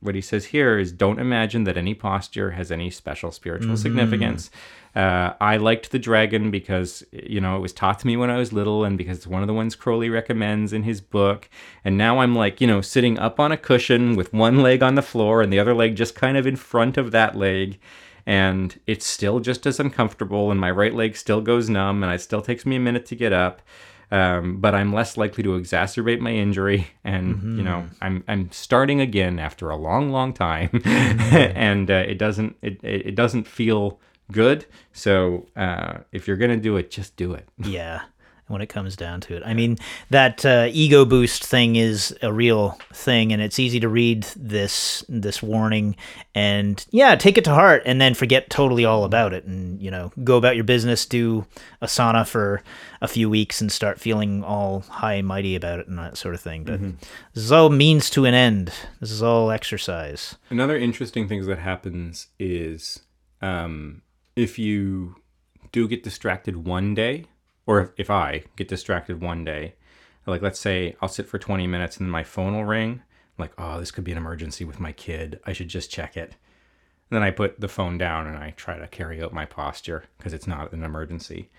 [0.00, 4.50] What he says here is don't imagine that any posture has any special spiritual significance.
[4.94, 8.36] Uh, I liked the dragon because you know it was taught to me when I
[8.36, 11.48] was little, and because it's one of the ones Crowley recommends in his book.
[11.84, 14.94] And now I'm like, you know, sitting up on a cushion with one leg on
[14.94, 17.78] the floor and the other leg just kind of in front of that leg,
[18.26, 22.20] and it's still just as uncomfortable, and my right leg still goes numb, and it
[22.20, 23.62] still takes me a minute to get up.
[24.12, 27.56] Um, but I'm less likely to exacerbate my injury, and mm-hmm.
[27.56, 31.34] you know I'm I'm starting again after a long, long time, mm-hmm.
[31.56, 33.98] and uh, it doesn't it it doesn't feel
[34.30, 34.66] good.
[34.92, 37.48] So uh, if you're gonna do it, just do it.
[37.56, 38.02] Yeah,
[38.52, 39.42] when it comes down to it.
[39.44, 39.78] I mean,
[40.10, 45.04] that uh, ego boost thing is a real thing, and it's easy to read this
[45.08, 45.96] this warning
[46.34, 49.90] and yeah, take it to heart, and then forget totally all about it, and you
[49.90, 51.46] know, go about your business, do
[51.80, 52.62] asana for
[53.00, 56.34] a few weeks, and start feeling all high and mighty about it and that sort
[56.34, 56.64] of thing.
[56.64, 56.96] But mm-hmm.
[57.34, 58.72] this is all means to an end.
[59.00, 60.36] This is all exercise.
[60.50, 63.00] Another interesting thing that happens is
[63.40, 64.02] um,
[64.36, 65.16] if you
[65.72, 67.24] do get distracted one day
[67.66, 69.74] or if, if I get distracted one day,
[70.26, 73.02] like let's say I'll sit for 20 minutes and then my phone will ring,
[73.38, 75.40] I'm like, oh, this could be an emergency with my kid.
[75.46, 76.36] I should just check it.
[77.10, 80.04] And then I put the phone down and I try to carry out my posture
[80.18, 81.50] because it's not an emergency.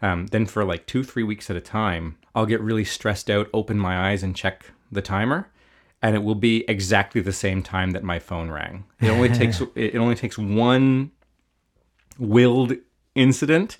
[0.00, 3.48] Um, then for like two, three weeks at a time, I'll get really stressed out,
[3.52, 5.48] open my eyes, and check the timer,
[6.02, 8.84] and it will be exactly the same time that my phone rang.
[9.00, 11.12] It only takes it only takes one
[12.18, 12.72] willed
[13.14, 13.76] incident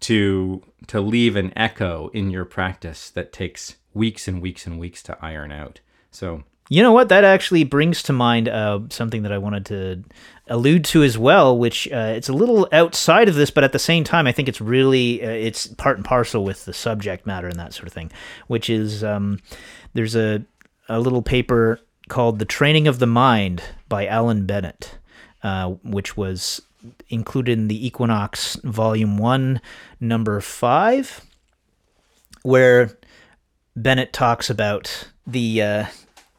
[0.00, 5.02] to to leave an echo in your practice that takes weeks and weeks and weeks
[5.04, 5.80] to iron out.
[6.10, 7.10] So you know what?
[7.10, 10.04] That actually brings to mind uh, something that I wanted to
[10.48, 13.78] allude to as well, which uh, it's a little outside of this, but at the
[13.78, 17.48] same time, I think it's really uh, it's part and parcel with the subject matter
[17.48, 18.10] and that sort of thing.
[18.46, 19.40] Which is um,
[19.92, 20.44] there's a
[20.88, 24.98] a little paper called "The Training of the Mind" by Alan Bennett,
[25.42, 26.62] uh, which was
[27.08, 29.60] included in the Equinox Volume 1,
[30.00, 31.20] Number 5,
[32.42, 32.96] where
[33.76, 35.86] Bennett talks about the, uh,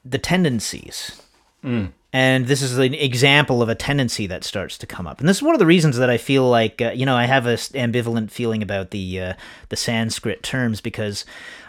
[0.03, 1.21] the tendencies.
[1.63, 1.91] Mm.
[2.13, 5.19] And this is an example of a tendency that starts to come up.
[5.19, 7.25] And this is one of the reasons that I feel like, uh, you know, I
[7.25, 9.33] have an ambivalent feeling about the, uh,
[9.67, 11.25] the Sanskrit terms because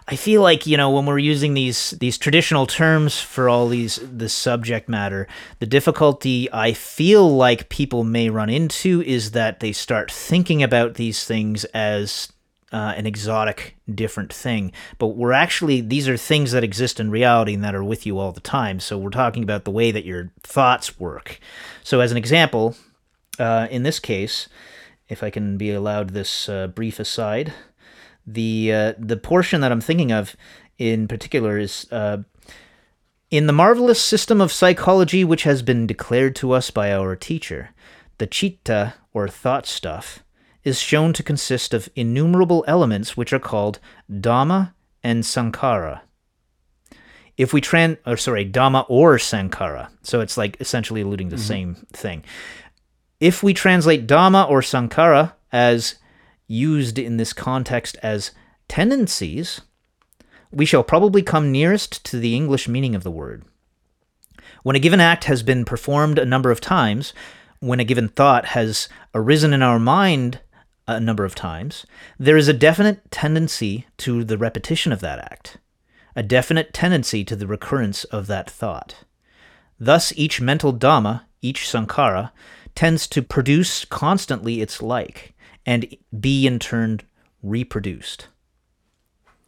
[0.08, 3.96] I feel like you know when we're using these these traditional terms for all these
[3.96, 5.26] the subject matter,
[5.58, 10.94] the difficulty I feel like people may run into is that they start thinking about
[10.94, 12.32] these things as
[12.72, 14.70] uh, an exotic, different thing.
[14.98, 18.18] But we're actually these are things that exist in reality and that are with you
[18.18, 18.78] all the time.
[18.78, 21.40] So we're talking about the way that your thoughts work.
[21.82, 22.76] So as an example,
[23.40, 24.48] uh, in this case,
[25.08, 27.52] if I can be allowed this uh, brief aside
[28.26, 30.36] the uh, the portion that I'm thinking of
[30.78, 32.18] in particular is uh,
[33.30, 37.70] in the marvelous system of psychology which has been declared to us by our teacher.
[38.18, 40.24] The chitta or thought stuff
[40.64, 43.78] is shown to consist of innumerable elements which are called
[44.10, 44.72] dhamma
[45.02, 46.00] and sankhara.
[47.36, 51.40] If we trans, or sorry, dhamma or sankhara, so it's like essentially alluding to the
[51.40, 51.46] mm-hmm.
[51.46, 52.24] same thing.
[53.20, 55.96] If we translate dhamma or sankhara as
[56.46, 58.32] used in this context as
[58.68, 59.60] tendencies,
[60.50, 63.44] we shall probably come nearest to the English meaning of the word.
[64.62, 67.12] When a given act has been performed a number of times,
[67.60, 70.40] when a given thought has arisen in our mind
[70.86, 71.84] a number of times,
[72.18, 75.58] there is a definite tendency to the repetition of that act,
[76.14, 79.04] a definite tendency to the recurrence of that thought.
[79.78, 82.30] Thus, each mental dhamma, each sankhara,
[82.74, 85.34] tends to produce constantly its like,
[85.66, 87.00] and be in turn
[87.42, 88.28] reproduced.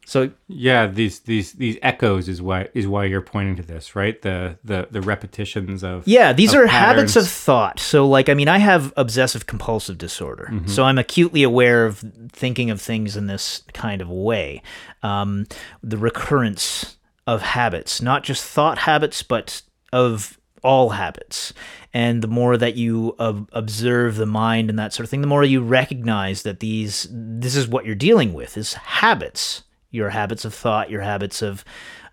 [0.09, 4.21] So yeah, these these these echoes is why is why you're pointing to this, right?
[4.23, 7.13] The the the repetitions of yeah, these of are patterns.
[7.13, 7.79] habits of thought.
[7.79, 10.67] So like, I mean, I have obsessive compulsive disorder, mm-hmm.
[10.67, 12.03] so I'm acutely aware of
[12.33, 14.63] thinking of things in this kind of way.
[15.03, 15.47] Um,
[15.83, 16.97] the recurrence
[17.27, 19.61] of habits, not just thought habits, but
[19.93, 20.39] of
[20.69, 21.55] all habits.
[21.95, 25.27] And the more that you uh, observe the mind and that sort of thing the
[25.27, 29.65] more you recognize that these this is what you're dealing with is habits.
[29.91, 31.65] Your habits of thought your habits of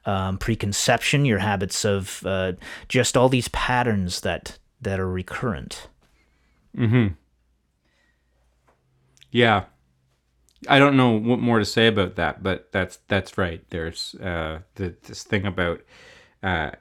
[0.06, 2.54] um, preconception your habits of uh,
[2.88, 5.90] just all these patterns that that are recurrent.
[6.78, 7.16] Mm-hmm.
[9.32, 9.66] Yeah.
[10.70, 13.62] I don't know what more to say about that, but that's that's right.
[13.70, 15.82] There's uh, the, this thing about
[16.42, 16.72] uh,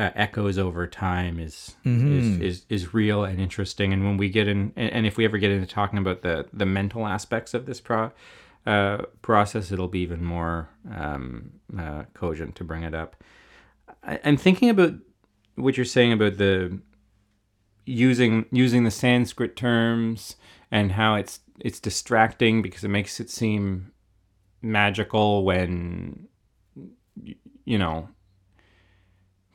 [0.00, 2.18] uh, echoes over time is, mm-hmm.
[2.18, 3.92] is, is is real and interesting.
[3.92, 6.64] And when we get in, and if we ever get into talking about the the
[6.64, 8.10] mental aspects of this pro,
[8.64, 13.22] uh, process, it'll be even more um, uh, cogent to bring it up.
[14.02, 14.94] I, I'm thinking about
[15.56, 16.80] what you're saying about the
[17.84, 20.36] using using the Sanskrit terms
[20.70, 23.92] and how it's it's distracting because it makes it seem
[24.62, 26.26] magical when
[27.66, 28.08] you know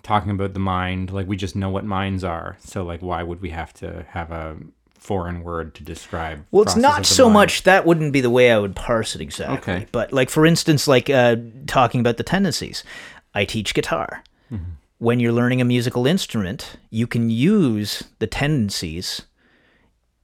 [0.05, 3.41] talking about the mind like we just know what minds are so like why would
[3.41, 4.55] we have to have a
[5.05, 6.43] foreign word to describe.
[6.49, 7.33] Well, it's not so mind.
[7.33, 7.63] much.
[7.63, 9.73] That wouldn't be the way I would parse it exactly.
[9.73, 9.87] Okay.
[9.91, 11.35] But like for instance, like uh,
[11.67, 12.83] talking about the tendencies,
[13.33, 14.23] I teach guitar.
[14.51, 14.71] Mm-hmm.
[14.97, 19.21] When you're learning a musical instrument, you can use the tendencies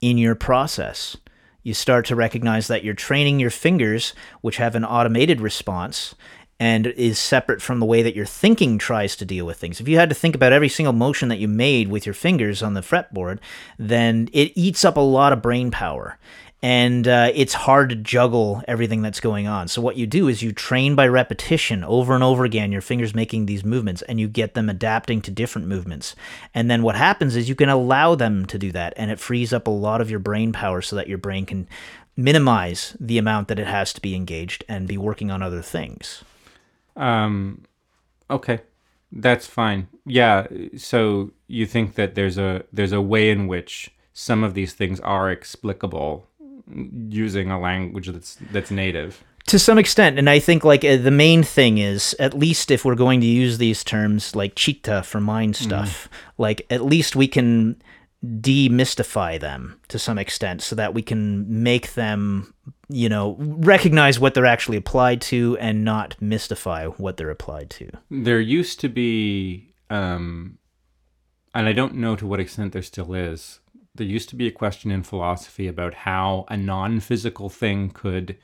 [0.01, 1.15] in your process.
[1.61, 6.15] You start to recognize that you're training your fingers, which have an automated response
[6.61, 9.81] and is separate from the way that your thinking tries to deal with things.
[9.81, 12.61] If you had to think about every single motion that you made with your fingers
[12.61, 13.39] on the fretboard,
[13.79, 16.19] then it eats up a lot of brain power.
[16.61, 19.69] And uh, it's hard to juggle everything that's going on.
[19.69, 23.15] So, what you do is you train by repetition over and over again, your fingers
[23.15, 26.15] making these movements, and you get them adapting to different movements.
[26.53, 29.51] And then what happens is you can allow them to do that, and it frees
[29.51, 31.67] up a lot of your brain power so that your brain can
[32.15, 36.23] minimize the amount that it has to be engaged and be working on other things.
[36.95, 37.63] Um,
[38.29, 38.61] okay,
[39.11, 39.87] that's fine.
[40.05, 40.47] Yeah.
[40.77, 44.99] So you think that there's a there's a way in which some of these things
[44.99, 46.27] are explicable
[47.09, 49.23] using a language that's that's native.
[49.47, 52.85] to some extent and i think like uh, the main thing is at least if
[52.85, 57.27] we're going to use these terms like chitta for mind stuff like at least we
[57.27, 57.75] can
[58.23, 62.53] demystify them to some extent so that we can make them
[62.87, 67.89] you know recognize what they're actually applied to and not mystify what they're applied to
[68.11, 70.59] There used to be, um,
[71.55, 73.59] and I don't know to what extent there still is.
[73.95, 78.37] There used to be a question in philosophy about how a non-physical thing could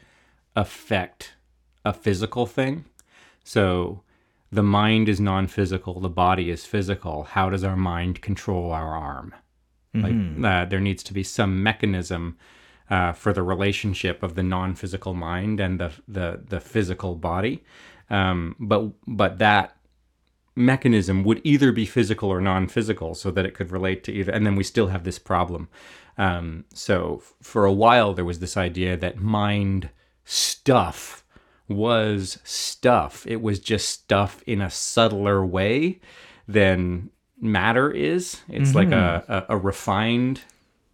[0.56, 1.36] affect
[1.86, 2.86] a physical thing.
[3.44, 4.02] So
[4.52, 7.24] the mind is non-physical, the body is physical.
[7.24, 9.34] How does our mind control our arm?
[10.04, 12.38] Like uh, there needs to be some mechanism
[12.90, 17.64] uh, for the relationship of the non-physical mind and the the the physical body.
[18.10, 19.78] Um, but but that
[20.56, 24.32] mechanism would either be physical or non-physical, so that it could relate to either.
[24.32, 25.70] And then we still have this problem.
[26.18, 29.90] Um, so f- for a while there was this idea that mind
[30.24, 31.24] stuff
[31.68, 33.26] was stuff.
[33.28, 36.00] It was just stuff in a subtler way
[36.48, 38.42] than matter is.
[38.50, 40.42] It's like a, a, a refined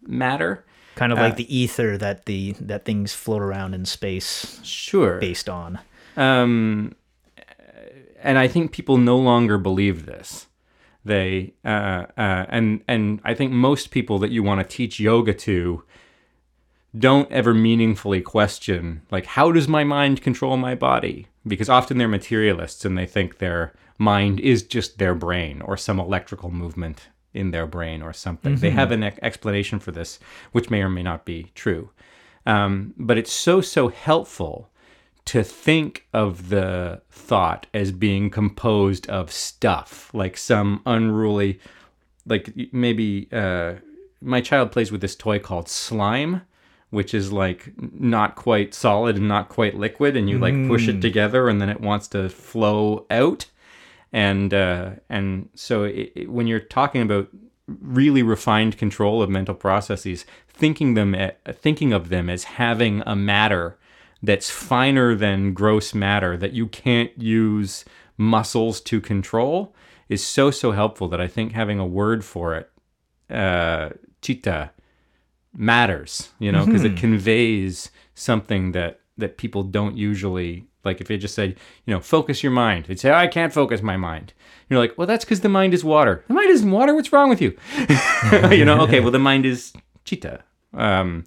[0.06, 0.64] matter.
[0.96, 5.18] kind of like the ether that the that things float around in space Sure.
[5.18, 5.78] based on
[6.16, 6.94] Um,
[8.22, 10.46] and I think people no longer believe this.
[11.04, 15.34] They uh, uh, and and I think most people that you want to teach yoga
[15.34, 15.82] to
[16.96, 22.06] don't ever meaningfully question like how does my mind control my body because often they're
[22.06, 27.50] materialists and they think their mind is just their brain or some electrical movement in
[27.50, 28.56] their brain or something.
[28.56, 30.18] They have an ex- explanation for this
[30.52, 31.90] which may or may not be true.
[32.46, 34.70] Um, but it's so so helpful
[35.26, 41.58] to think of the thought as being composed of stuff like some unruly
[42.26, 43.74] like maybe uh,
[44.20, 46.42] my child plays with this toy called slime
[46.90, 51.00] which is like not quite solid and not quite liquid and you like push it
[51.00, 53.46] together and then it wants to flow out
[54.14, 57.28] and uh, and so it, it- when you're talking about
[57.66, 63.16] really refined control of mental processes, thinking them a- thinking of them as having a
[63.16, 63.76] matter
[64.22, 67.84] that's finer than gross matter that you can't use
[68.16, 69.74] muscles to control
[70.08, 72.70] is so so helpful that I think having a word for it,
[73.30, 73.90] uh,
[74.22, 74.70] chitta,
[75.56, 76.30] matters.
[76.38, 81.00] You know, because it conveys something that that people don't usually like.
[81.00, 81.56] If you just said,
[81.86, 84.32] you know, focus your mind, they'd say, "I can't focus my mind."
[84.68, 86.24] You're like, well, that's because the mind is water.
[86.28, 86.94] The mind isn't water.
[86.94, 87.56] What's wrong with you?
[88.50, 89.72] you know, okay, well, the mind is
[90.04, 90.42] chitta.
[90.72, 91.24] Um,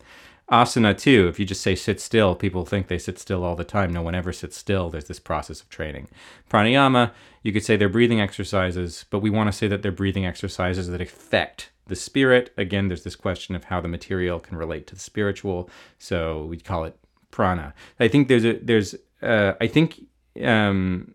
[0.51, 1.27] asana too.
[1.27, 3.93] If you just say sit still, people think they sit still all the time.
[3.93, 4.89] No one ever sits still.
[4.89, 6.07] There's this process of training.
[6.49, 7.11] Pranayama,
[7.43, 10.87] you could say they're breathing exercises, but we want to say that they're breathing exercises
[10.87, 12.53] that affect the spirit.
[12.57, 15.69] Again, there's this question of how the material can relate to the spiritual.
[15.99, 16.97] So we'd call it
[17.31, 17.73] prana.
[17.99, 20.01] I think there's a there's uh, I think
[20.43, 21.13] um,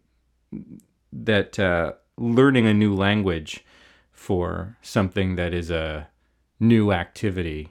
[1.12, 3.64] that uh, learning a new language
[4.10, 6.08] for something that is a
[6.60, 7.70] new activity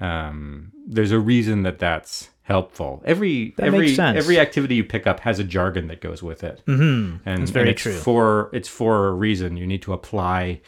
[0.00, 5.20] um, there's a reason that that's helpful every That every every activity you pick up
[5.20, 7.16] has a jargon that goes with it mm-hmm.
[7.28, 7.92] and, That's very and it's true.
[7.92, 10.60] for it's for a reason you need to apply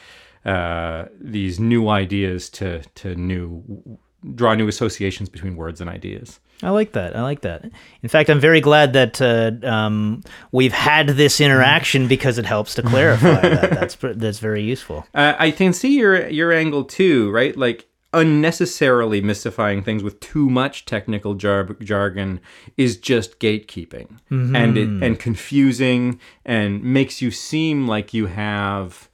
[0.44, 3.98] uh, these new ideas to to new
[4.34, 7.14] draw new associations between words and ideas I like that.
[7.14, 7.64] I like that.
[8.02, 12.74] In fact, I'm very glad that uh, um, we've had this interaction because it helps
[12.76, 13.70] to clarify that.
[13.76, 15.06] That's that's very useful.
[15.14, 17.56] Uh, I can see your your angle too, right?
[17.56, 22.40] Like unnecessarily mystifying things with too much technical jar- jargon
[22.78, 29.10] is just gatekeeping and it, and confusing and makes you seem like you have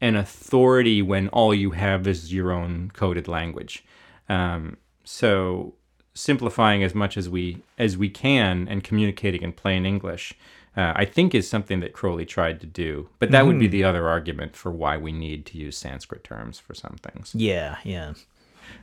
[0.00, 3.82] an authority when all you have is your own coded language.
[4.28, 5.74] Um, so
[6.14, 10.34] simplifying as much as we as we can and communicating in plain English,
[10.76, 13.08] uh, I think is something that Crowley tried to do.
[13.18, 16.58] But that would be the other argument for why we need to use Sanskrit terms
[16.58, 17.34] for some things.
[17.34, 18.14] Yeah, yeah.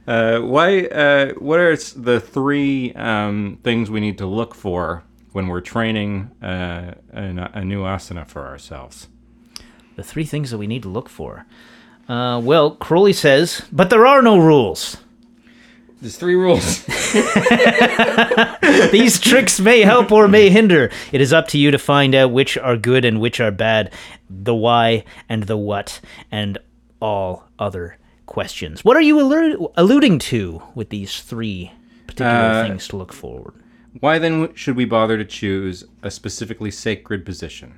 [0.08, 0.86] Uh, why?
[0.86, 6.32] Uh, what are the three um, things we need to look for when we're training
[6.42, 9.08] uh, a, a new asana for ourselves?
[9.96, 11.46] The three things that we need to look for.
[12.08, 14.98] Uh, well, Crowley says, but there are no rules.
[16.04, 16.84] There's three rules.
[18.92, 20.92] These tricks may help or may hinder.
[21.14, 23.94] It is up to you to find out which are good and which are bad,
[24.30, 26.58] the why and the what, and
[27.00, 28.84] all other questions.
[28.84, 31.72] What are you allu- alluding to with these three
[32.06, 33.54] particular Uh, things to look forward?
[34.02, 37.76] Why then should we bother to choose a specifically sacred position?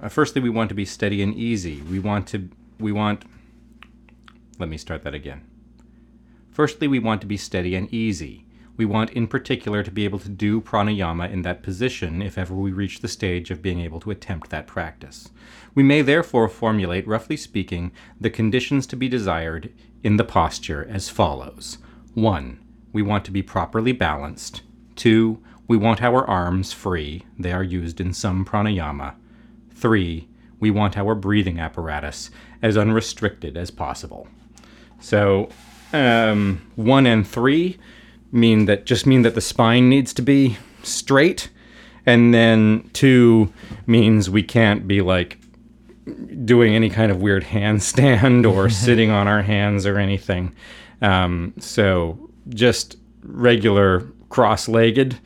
[0.00, 1.82] Uh, firstly, we want to be steady and easy.
[1.90, 2.48] We want to.
[2.78, 3.24] We want.
[4.60, 5.42] Let me start that again.
[6.54, 8.46] Firstly, we want to be steady and easy.
[8.76, 12.54] We want, in particular, to be able to do pranayama in that position if ever
[12.54, 15.30] we reach the stage of being able to attempt that practice.
[15.74, 17.90] We may therefore formulate, roughly speaking,
[18.20, 19.72] the conditions to be desired
[20.04, 21.78] in the posture as follows
[22.14, 22.60] 1.
[22.92, 24.62] We want to be properly balanced.
[24.94, 25.42] 2.
[25.66, 29.16] We want our arms free, they are used in some pranayama.
[29.72, 30.28] 3.
[30.60, 32.30] We want our breathing apparatus
[32.62, 34.28] as unrestricted as possible.
[35.00, 35.48] So,
[35.94, 37.78] um, one and three
[38.32, 41.48] mean that just mean that the spine needs to be straight,
[42.04, 43.52] and then two
[43.86, 45.38] means we can't be like
[46.44, 50.54] doing any kind of weird handstand or sitting on our hands or anything.
[51.00, 55.18] Um, so just regular cross-legged,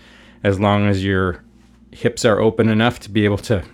[0.45, 1.43] as long as your
[1.93, 3.65] hips are open enough to be able to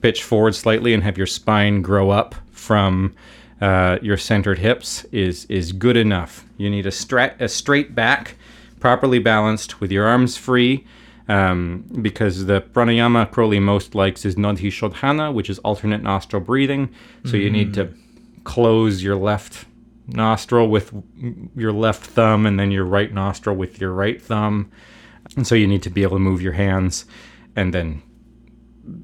[0.00, 3.14] pitch forward slightly and have your spine grow up from
[3.60, 6.44] uh, your centered hips is is good enough.
[6.56, 8.36] You need a, stra- a straight back,
[8.80, 10.86] properly balanced, with your arms free,
[11.28, 16.90] um, because the pranayama Crowley most likes is Nadi Shodhana, which is alternate nostril breathing.
[17.24, 17.94] So you need to
[18.44, 19.64] close your left
[20.06, 20.92] nostril with
[21.56, 24.70] your left thumb, and then your right nostril with your right thumb.
[25.36, 27.06] And so you need to be able to move your hands,
[27.56, 28.02] and then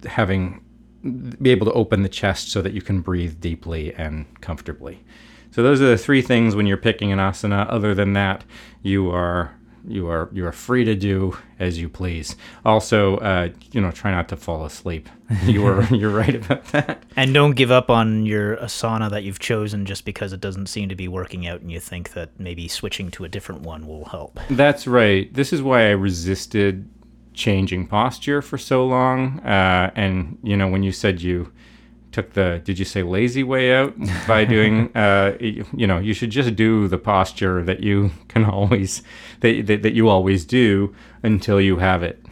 [0.07, 0.61] having
[1.03, 5.03] be able to open the chest so that you can breathe deeply and comfortably.
[5.51, 7.67] So those are the three things when you're picking an asana.
[7.69, 8.45] Other than that,
[8.83, 9.55] you are
[9.87, 12.37] you are you are free to do as you please.
[12.65, 15.09] Also, uh, you know, try not to fall asleep.
[15.45, 17.03] You are you're right about that.
[17.17, 20.89] And don't give up on your asana that you've chosen just because it doesn't seem
[20.89, 24.05] to be working out and you think that maybe switching to a different one will
[24.05, 24.39] help.
[24.51, 25.33] That's right.
[25.33, 26.89] This is why I resisted
[27.35, 29.41] changing posture for so long.
[29.41, 31.53] Uh, and you know, when you said you
[32.13, 33.95] took the, did you say lazy way out
[34.29, 39.03] by doing, uh, you, know, you should just do the posture that you can always,
[39.41, 42.25] that, that, that you always do until you have it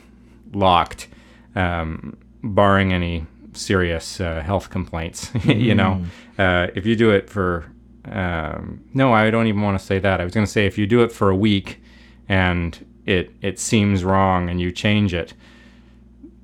[0.53, 1.09] locked,
[1.57, 5.31] um, barring any serious uh, health complaints.
[5.45, 6.05] you know,
[6.39, 7.71] uh, if you do it for,
[8.05, 10.21] um, no, I don't even want to say that.
[10.21, 11.83] I was going to say if you do it for a week
[12.29, 15.35] and it it seems wrong and you change it,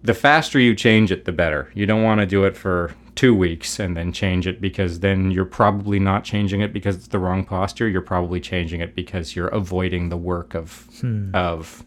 [0.02, 1.70] the faster you change it, the better.
[1.74, 5.30] You don't want to do it for two weeks and then change it because then
[5.30, 7.88] you're probably not changing it because it's the wrong posture.
[7.88, 10.88] You're probably changing it because you're avoiding the work of
[11.34, 11.84] of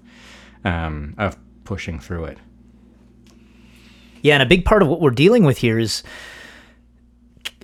[0.65, 2.37] um, of pushing through it.
[4.21, 6.03] Yeah, and a big part of what we're dealing with here is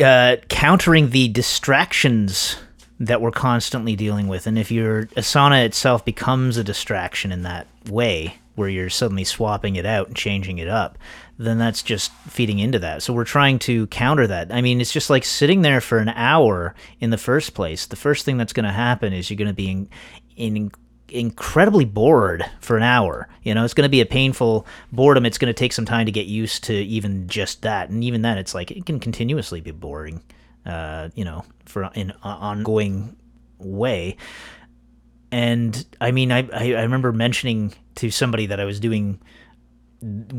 [0.02, 2.58] uh, countering the distractions
[3.00, 4.48] that we're constantly dealing with.
[4.48, 9.76] And if your asana itself becomes a distraction in that way, where you're suddenly swapping
[9.76, 10.98] it out and changing it up,
[11.38, 13.04] then that's just feeding into that.
[13.04, 14.54] So we're trying to counter that.
[14.54, 17.86] I mean, it's just like sitting there for an hour in the first place.
[17.86, 19.90] The first thing that's going to happen is you're going to be in,
[20.38, 20.72] in
[21.10, 23.28] incredibly bored for an hour.
[23.44, 25.26] You know, it's going to be a painful boredom.
[25.26, 27.90] It's going to take some time to get used to even just that.
[27.90, 30.24] And even then, it's like it can continuously be boring,
[30.66, 33.16] uh, you know, for in an ongoing
[33.60, 34.18] way.
[35.32, 39.20] And I mean, I, I, I remember mentioning to somebody that I was doing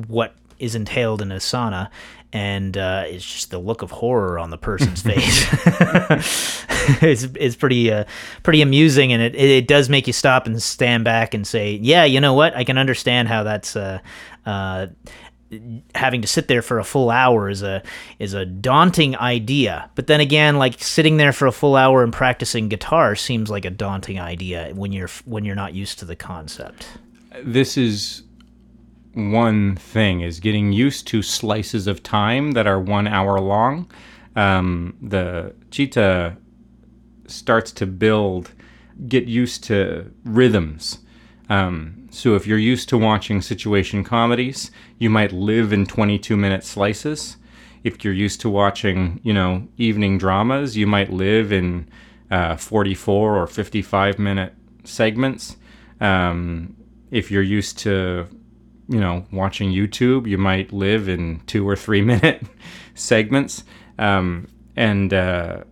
[0.06, 1.90] what is entailed in asana,
[2.32, 5.46] and uh, it's just the look of horror on the person's face.
[7.02, 8.04] it's it's pretty uh,
[8.42, 12.04] pretty amusing, and it, it does make you stop and stand back and say, yeah,
[12.04, 13.76] you know what, I can understand how that's.
[13.76, 13.98] Uh,
[14.44, 14.86] uh,
[15.94, 17.82] having to sit there for a full hour is a
[18.18, 19.90] is a daunting idea.
[19.94, 23.64] But then again like sitting there for a full hour and practicing guitar seems like
[23.64, 26.88] a daunting idea when you're when you're not used to the concept.
[27.44, 28.22] This is
[29.14, 33.90] one thing is getting used to slices of time that are one hour long.
[34.34, 36.36] Um, the chitta
[37.26, 38.52] starts to build,
[39.08, 40.98] get used to rhythms.
[41.48, 46.64] Um, so if you're used to watching situation comedies, you might live in 22 minute
[46.64, 47.36] slices.
[47.84, 51.90] If you're used to watching, you know, evening dramas, you might live in
[52.30, 54.54] uh, 44 or 55 minute
[54.84, 55.58] segments.
[56.00, 56.74] Um,
[57.10, 58.26] if you're used to,
[58.88, 62.46] you know, watching YouTube, you might live in two or three minute
[62.94, 63.62] segments.
[63.98, 65.64] Um, and uh,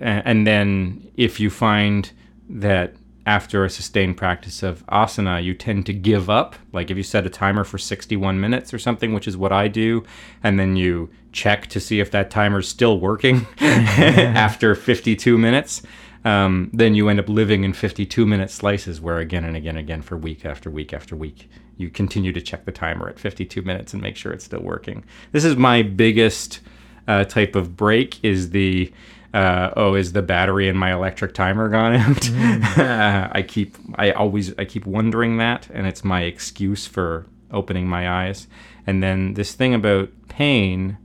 [0.00, 2.10] and then if you find
[2.48, 6.54] that after a sustained practice of asana, you tend to give up.
[6.72, 9.66] Like if you set a timer for 61 minutes or something, which is what I
[9.66, 10.04] do,
[10.44, 15.82] and then you check to see if that timer's still working after 52 minutes,
[16.24, 19.80] um, then you end up living in 52 minute slices where again and again and
[19.80, 23.60] again for week after week after week, you continue to check the timer at 52
[23.62, 25.04] minutes and make sure it's still working.
[25.32, 26.60] This is my biggest
[27.08, 28.92] uh, type of break is the
[29.36, 32.16] uh, oh, is the battery in my electric timer gone out?
[32.16, 33.30] Mm.
[33.34, 38.08] I keep, I always, I keep wondering that, and it's my excuse for opening my
[38.08, 38.46] eyes.
[38.86, 40.96] And then this thing about pain,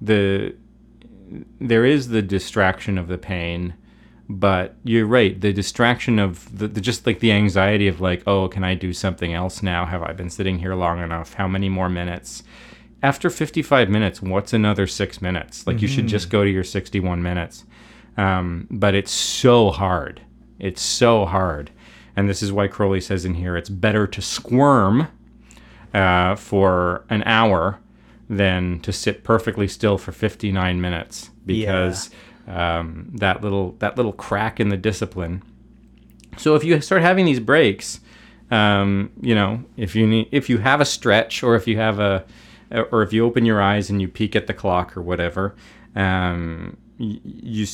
[0.00, 0.54] the
[1.60, 3.74] there is the distraction of the pain,
[4.26, 5.38] but you're right.
[5.38, 8.94] The distraction of the, the just like the anxiety of like, oh, can I do
[8.94, 9.84] something else now?
[9.84, 11.34] Have I been sitting here long enough?
[11.34, 12.44] How many more minutes?
[13.02, 15.66] After 55 minutes, what's another six minutes?
[15.66, 15.82] Like, mm-hmm.
[15.82, 16.32] you should just mm-hmm.
[16.32, 17.64] go to your 61 minutes.
[18.16, 20.20] Um, but it's so hard.
[20.58, 21.70] It's so hard.
[22.16, 25.06] And this is why Crowley says in here it's better to squirm
[25.94, 27.78] uh, for an hour
[28.28, 32.10] than to sit perfectly still for 59 minutes because
[32.46, 32.80] yeah.
[32.80, 35.42] um, that little that little crack in the discipline.
[36.36, 38.00] So if you start having these breaks,
[38.50, 42.00] um, you know, if you need if you have a stretch or if you have
[42.00, 42.24] a
[42.70, 45.56] or if you open your eyes and you peek at the clock or whatever,
[45.94, 47.66] um, you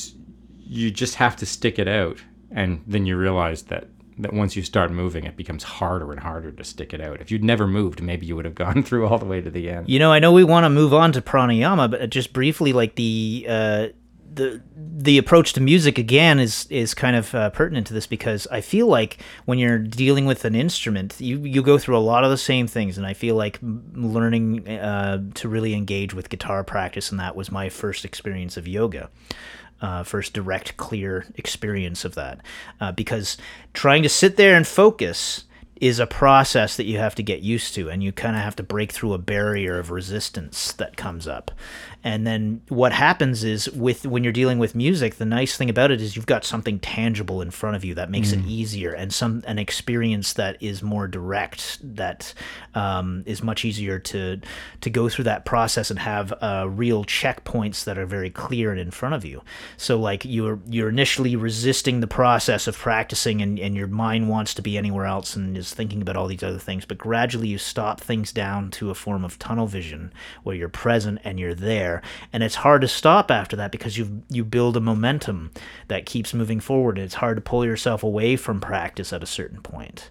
[0.67, 3.87] you just have to stick it out, and then you realize that
[4.17, 7.19] that once you start moving, it becomes harder and harder to stick it out.
[7.19, 9.69] If you'd never moved, maybe you would have gone through all the way to the
[9.69, 9.89] end.
[9.89, 12.95] You know, I know we want to move on to pranayama, but just briefly, like
[12.95, 13.87] the uh,
[14.35, 18.47] the the approach to music again is is kind of uh, pertinent to this because
[18.51, 22.23] I feel like when you're dealing with an instrument, you you go through a lot
[22.23, 26.63] of the same things, and I feel like learning uh, to really engage with guitar
[26.63, 29.09] practice, and that was my first experience of yoga.
[29.81, 32.39] Uh, first direct, clear experience of that,
[32.79, 33.37] uh, because
[33.73, 35.43] trying to sit there and focus
[35.81, 38.55] is a process that you have to get used to and you kind of have
[38.55, 41.51] to break through a barrier of resistance that comes up
[42.05, 45.91] and then what happens is with when you're dealing with music the nice thing about
[45.91, 48.39] it is you've got something tangible in front of you that makes mm.
[48.39, 52.33] it easier and some an experience that is more direct that
[52.75, 54.39] um, is much easier to
[54.79, 58.79] to go through that process and have uh, real checkpoints that are very clear and
[58.79, 59.41] in front of you
[59.75, 64.53] so like you're you're initially resisting the process of practicing and, and your mind wants
[64.53, 67.57] to be anywhere else and is thinking about all these other things, but gradually you
[67.57, 71.94] stop things down to a form of tunnel vision where you're present and you're there.
[72.33, 75.51] And it's hard to stop after that because you you build a momentum
[75.87, 76.97] that keeps moving forward.
[76.97, 80.09] It's hard to pull yourself away from practice at a certain point.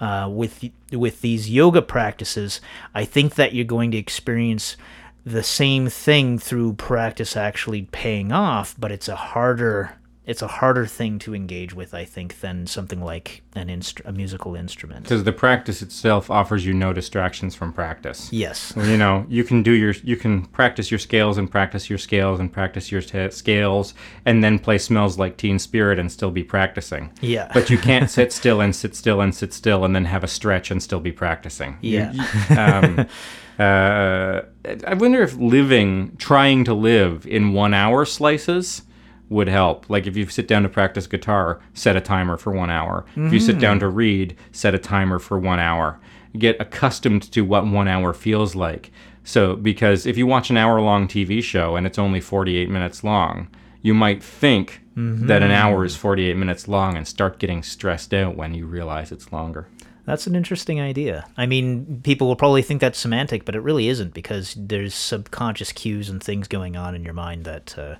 [0.00, 2.60] Uh, with with these yoga practices,
[2.94, 4.76] I think that you're going to experience
[5.24, 9.96] the same thing through practice actually paying off, but it's a harder
[10.30, 14.12] it's a harder thing to engage with, I think, than something like an instru- a
[14.12, 15.02] musical instrument.
[15.02, 18.32] Because the practice itself offers you no distractions from practice.
[18.32, 18.72] Yes.
[18.76, 22.38] You know, you can do your, you can practice your scales and practice your scales
[22.38, 23.92] and practice your t- scales,
[24.24, 27.10] and then play "Smells Like Teen Spirit" and still be practicing.
[27.20, 27.50] Yeah.
[27.52, 30.28] But you can't sit still and sit still and sit still and then have a
[30.28, 31.76] stretch and still be practicing.
[31.80, 32.12] Yeah.
[32.12, 33.06] You, um,
[33.58, 34.42] uh,
[34.86, 38.82] I wonder if living, trying to live in one hour slices
[39.30, 39.88] would help.
[39.88, 43.06] Like if you sit down to practice guitar, set a timer for one hour.
[43.16, 43.28] Mm.
[43.28, 43.94] If you sit down to mm.
[43.94, 45.98] read, set a timer for one hour.
[46.36, 48.90] Get accustomed to what one hour feels like.
[49.24, 53.04] So, because if you watch an hour long TV show and it's only 48 minutes
[53.04, 53.48] long,
[53.82, 55.26] you might think mm-hmm.
[55.26, 59.12] that an hour is 48 minutes long and start getting stressed out when you realize
[59.12, 59.68] it's longer.
[60.06, 61.26] That's an interesting idea.
[61.36, 65.72] I mean, people will probably think that's semantic, but it really isn't because there's subconscious
[65.72, 67.78] cues and things going on in your mind that.
[67.78, 67.94] Uh,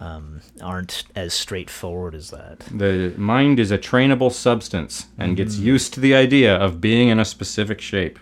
[0.00, 2.60] um, aren't as straightforward as that.
[2.70, 5.36] The mind is a trainable substance and mm-hmm.
[5.36, 8.18] gets used to the idea of being in a specific shape.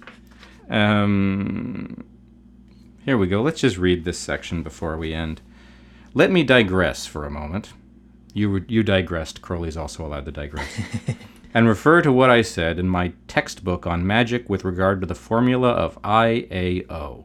[0.70, 2.04] um,
[3.04, 3.42] here we go.
[3.42, 5.40] Let's just read this section before we end.
[6.14, 7.72] Let me digress for a moment.
[8.32, 9.42] You, you digressed.
[9.42, 10.80] Crowley's also allowed to digress.
[11.54, 15.14] and refer to what I said in my textbook on magic with regard to the
[15.14, 17.24] formula of IAO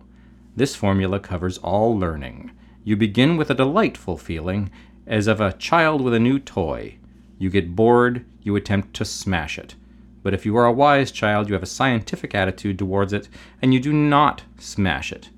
[0.56, 2.52] This formula covers all learning.
[2.88, 4.72] You begin with a delightful feeling,
[5.06, 6.96] as of a child with a new toy.
[7.38, 9.76] You get bored, you attempt to smash it.
[10.24, 13.28] But if you are a wise child, you have a scientific attitude towards it,
[13.62, 15.32] and you do not smash it.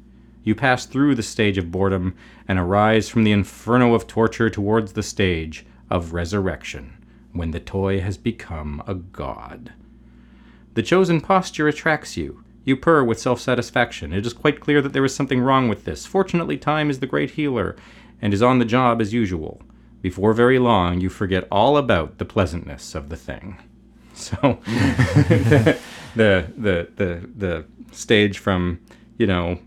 [0.43, 2.13] You pass through the stage of boredom
[2.47, 7.03] and arise from the inferno of torture towards the stage of resurrection,
[7.33, 9.73] when the toy has become a god.
[10.75, 12.43] The chosen posture attracts you.
[12.69, 14.13] You purr with self satisfaction.
[14.13, 16.05] It is quite clear that there is something wrong with this.
[16.05, 17.75] Fortunately, time is the great healer
[18.21, 19.59] and is on the job as usual.
[20.03, 23.57] Before very long, you forget all about the pleasantness of the thing.
[24.13, 25.79] So, the,
[26.13, 28.81] the, the, the, the stage from,
[29.17, 29.59] you know,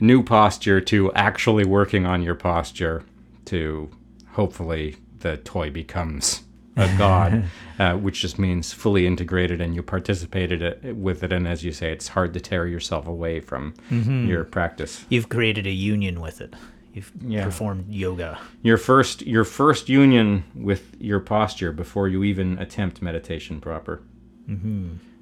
[0.00, 3.04] new posture to actually working on your posture
[3.44, 3.90] to
[4.32, 6.42] hopefully the toy becomes
[6.76, 7.44] a god,
[7.78, 11.32] uh, which just means fully integrated and you participated it, with it.
[11.32, 15.04] And as you say, it's hard to tear yourself away from your practice.
[15.08, 16.54] You've created a union with it.
[16.94, 17.44] You've Yeah.
[17.44, 18.38] performed yoga.
[18.62, 24.02] Your first, your first union with your posture before you even attempt meditation proper.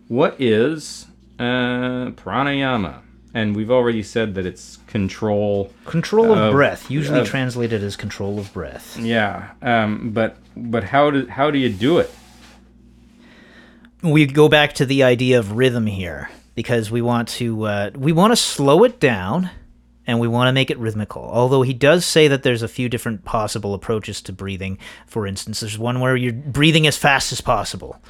[0.09, 1.07] What is
[1.39, 3.01] uh, pranayama?
[3.35, 5.71] And we've already said that it's control.
[5.85, 8.99] Control of Of- breath, usually of- translated as control of breath.
[8.99, 12.11] Yeah, um, but but how do how do you do it?
[14.03, 18.13] we go back to the idea of rhythm here because we want to uh, we
[18.13, 19.51] want to slow it down
[20.07, 22.89] and we want to make it rhythmical although he does say that there's a few
[22.89, 27.41] different possible approaches to breathing for instance there's one where you're breathing as fast as
[27.41, 28.01] possible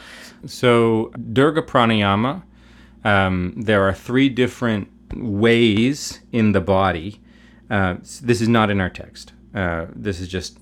[0.47, 2.43] So Dirga Pranayama,
[3.05, 7.21] um, there are three different ways in the body.
[7.71, 9.33] Uh, this is not in our text.
[9.55, 10.59] Uh, this is just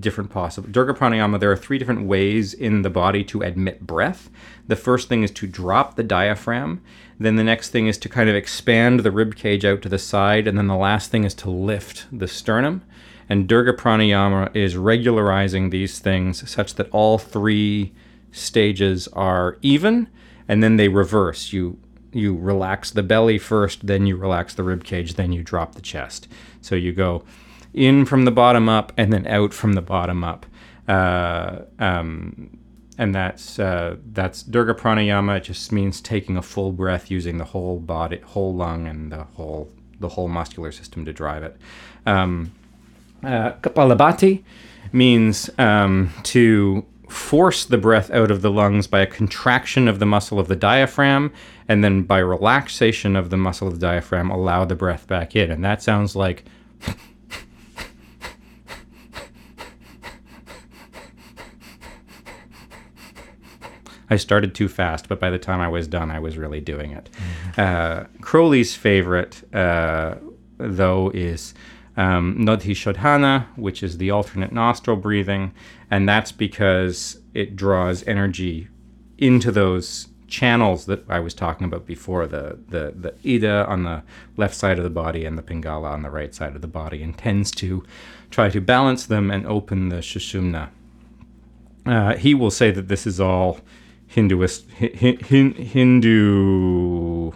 [0.00, 0.68] different possible.
[0.68, 4.30] Dirga Pranayama, there are three different ways in the body to admit breath.
[4.66, 6.82] The first thing is to drop the diaphragm.
[7.18, 9.98] Then the next thing is to kind of expand the rib cage out to the
[9.98, 10.46] side.
[10.46, 12.82] And then the last thing is to lift the sternum.
[13.28, 17.92] And Dirga Pranayama is regularizing these things such that all three
[18.30, 20.08] stages are even
[20.48, 21.78] and then they reverse you
[22.12, 25.82] you relax the belly first then you relax the rib cage then you drop the
[25.82, 26.28] chest
[26.60, 27.24] so you go
[27.74, 30.46] in from the bottom up and then out from the bottom up
[30.88, 32.58] uh, um,
[32.98, 35.38] and that's uh, that's Dirga Pranayama.
[35.38, 39.24] It just means taking a full breath using the whole body, whole lung, and the
[39.24, 39.70] whole
[40.00, 41.56] the whole muscular system to drive it.
[42.06, 42.52] Um,
[43.22, 44.44] uh, Kapalabhati
[44.92, 50.06] means um, to force the breath out of the lungs by a contraction of the
[50.06, 51.32] muscle of the diaphragm,
[51.68, 55.50] and then by relaxation of the muscle of the diaphragm, allow the breath back in.
[55.50, 56.44] And that sounds like
[64.08, 66.92] I started too fast, but by the time I was done, I was really doing
[66.92, 67.10] it.
[67.58, 70.16] Uh, Crowley's favorite, uh,
[70.58, 71.54] though, is
[71.96, 75.52] um, Nadi Shodhana, which is the alternate nostril breathing,
[75.90, 78.68] and that's because it draws energy
[79.18, 84.02] into those channels that I was talking about before the, the, the Ida on the
[84.36, 87.02] left side of the body and the Pingala on the right side of the body,
[87.02, 87.84] and tends to
[88.30, 90.70] try to balance them and open the Sushumna.
[91.84, 93.60] Uh, he will say that this is all
[94.08, 97.32] Hinduist, hi, hin, Hindu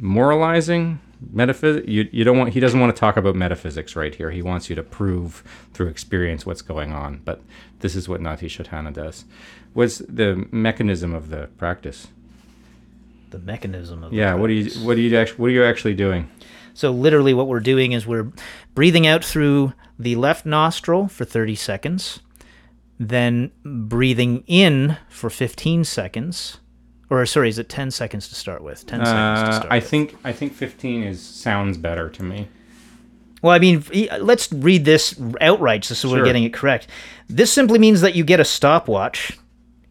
[0.00, 1.00] moralizing
[1.32, 1.88] metaphysics.
[1.88, 2.52] You, you don't want.
[2.52, 4.30] He doesn't want to talk about metaphysics right here.
[4.30, 5.42] He wants you to prove
[5.72, 7.20] through experience what's going on.
[7.24, 7.40] But
[7.80, 9.24] this is what Nadi Shodhana does.
[9.72, 12.08] What's the mechanism of the practice?
[13.30, 14.34] the mechanism of the Yeah.
[14.34, 16.30] What do you what do you actually what are you actually doing?
[16.76, 18.32] so literally what we're doing is we're
[18.74, 22.20] breathing out through the left nostril for 30 seconds
[22.98, 26.58] then breathing in for 15 seconds
[27.10, 29.08] or sorry is it 10 seconds to start with 10 seconds
[29.40, 29.88] to Uh, start I with.
[29.88, 32.48] think I think fifteen is sounds better to me.
[33.42, 33.84] Well, I mean,
[34.20, 36.18] let's read this outright just so Sure.
[36.18, 36.86] we're getting it correct.
[37.28, 39.32] This simply means that you get a stopwatch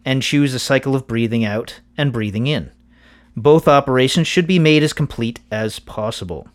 [0.03, 2.71] and choose a cycle of breathing out and breathing in.
[3.37, 6.47] Both operations should be made as complete as possible.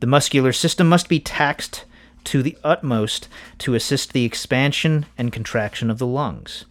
[0.00, 1.84] The muscular system must be taxed
[2.24, 3.26] to the utmost
[3.58, 6.66] to assist the expansion and contraction of the lungs.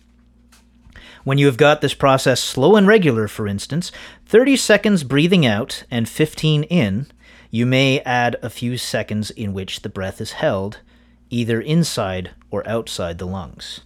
[1.27, 3.91] When you have got this process slow and regular, for instance,
[4.27, 7.07] 30 seconds breathing out and 15 in,
[7.51, 10.79] you may add a few seconds in which the breath is held,
[11.29, 13.81] either inside or outside the lungs.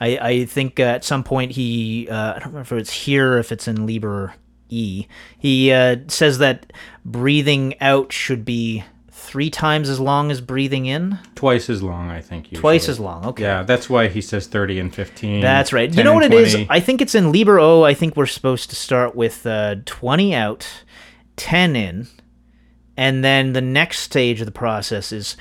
[0.00, 3.36] I, I think uh, at some point he, uh, I don't remember if it's here
[3.38, 4.34] if it's in Liber
[4.68, 6.72] E, he uh, says that
[7.04, 8.84] breathing out should be
[9.24, 11.18] three times as long as breathing in.
[11.34, 12.46] Twice as long, I think.
[12.46, 12.60] Usually.
[12.60, 13.42] Twice as long, okay.
[13.42, 15.40] Yeah, that's why he says thirty and fifteen.
[15.40, 15.92] That's right.
[15.92, 16.66] You know what and it is?
[16.68, 17.82] I think it's in Liber O.
[17.82, 20.68] I think we're supposed to start with uh, 20 out
[21.36, 22.06] 10 in,
[22.96, 25.36] and then the next stage of the process is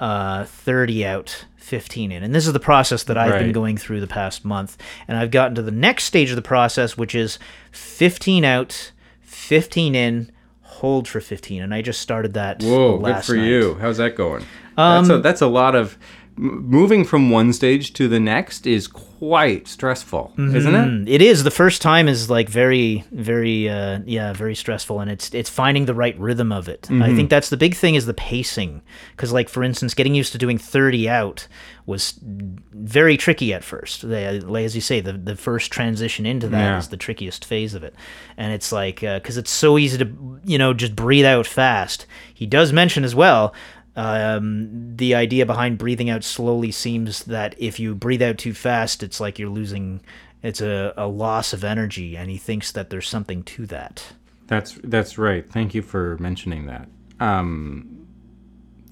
[0.00, 2.22] uh, 30 out, 15 in.
[2.22, 4.76] And this is the process that I've been going through the past month.
[5.08, 7.38] And I've gotten to the next stage of the process, which is
[7.72, 8.92] 15 out,
[9.22, 10.32] 15 in,
[10.76, 11.62] hold for 15.
[11.62, 13.42] And I just started that Whoa, good for night.
[13.42, 13.74] Um, you.
[13.74, 14.44] How's that going?
[14.76, 15.96] that's a that's a lot of
[16.36, 20.78] moving from one stage to the next is quite stressful, isn't it?
[20.86, 21.42] Mm, It is.
[21.44, 25.86] The first time is like very, very, uh, yeah, very stressful, and it's it's finding
[25.86, 26.88] the right rhythm of it.
[26.90, 28.82] I think that's the big thing is the pacing,
[29.12, 31.48] because like for instance, getting used to doing thirty out
[31.86, 34.02] was very tricky at first.
[34.02, 36.90] The, like, as you say, the the first transition into that is Yeah.
[36.90, 37.94] the trickiest phase of it,
[38.36, 42.06] and it's like because it's so easy to you know just breathe out fast.
[42.34, 43.54] He does mention as well
[43.96, 49.02] um, the idea behind breathing out slowly seems that if you breathe out too fast,
[49.02, 50.02] it's like you're losing,
[50.42, 54.12] it's a, a loss of energy, and he thinks that there's something to that.
[54.48, 55.50] That's that's right.
[55.50, 56.88] Thank you for mentioning that.
[57.18, 58.06] Um,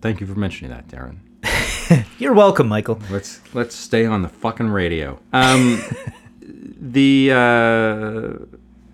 [0.00, 1.18] thank you for mentioning that, Darren.
[2.18, 2.98] You're welcome, Michael.
[3.10, 5.20] Let's let's stay on the fucking radio.
[5.34, 5.82] Um,
[6.40, 8.44] the uh,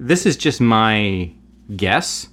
[0.00, 1.30] this is just my
[1.76, 2.28] guess,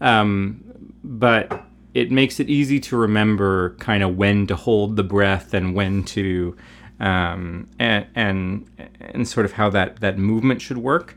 [0.00, 0.62] um,
[1.02, 5.74] but it makes it easy to remember kind of when to hold the breath and
[5.74, 6.56] when to
[7.00, 11.16] um, and and and sort of how that that movement should work.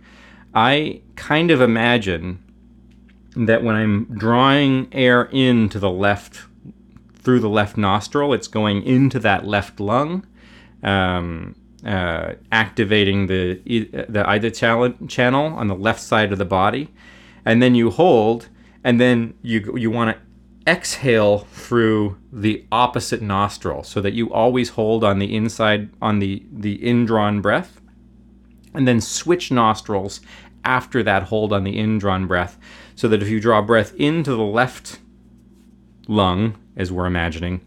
[0.53, 2.43] I kind of imagine
[3.35, 6.41] that when I'm drawing air into the left
[7.15, 10.25] through the left nostril, it's going into that left lung,
[10.83, 13.55] um, uh, activating the
[14.09, 16.89] the ida channel on the left side of the body,
[17.45, 18.49] and then you hold,
[18.83, 20.30] and then you you want to
[20.67, 26.45] exhale through the opposite nostril, so that you always hold on the inside on the
[26.51, 27.81] the indrawn breath,
[28.73, 30.21] and then switch nostrils
[30.63, 32.57] after that hold on the indrawn breath,
[32.95, 34.99] so that if you draw breath into the left
[36.07, 37.61] lung, as we're imagining,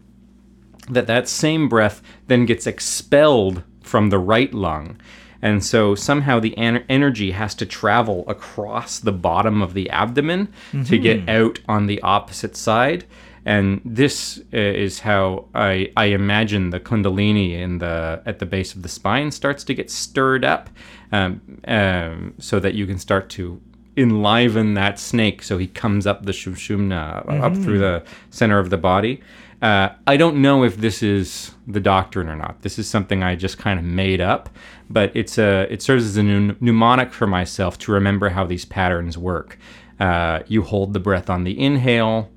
[0.89, 4.99] that that same breath then gets expelled from the right lung.
[5.45, 10.47] And so somehow the en- energy has to travel across the bottom of the abdomen
[10.85, 13.05] to get out on the opposite side.
[13.45, 18.73] And this uh, is how I, I imagine the kundalini in the at the base
[18.73, 20.67] of the spine starts to get stirred up,
[21.11, 23.61] um, um, so that you can start to
[23.97, 28.77] enliven that snake so he comes up the sushumna up through the center of the
[28.77, 29.21] body.
[29.65, 32.61] Uh, I don't know if this is the doctrine or not.
[32.61, 34.47] This is something I just kind of made up,
[34.91, 38.63] but it's a it serves as a mnem- mnemonic for myself to remember how these
[38.63, 39.57] patterns work.
[39.99, 42.29] Uh, you hold the breath on the inhale,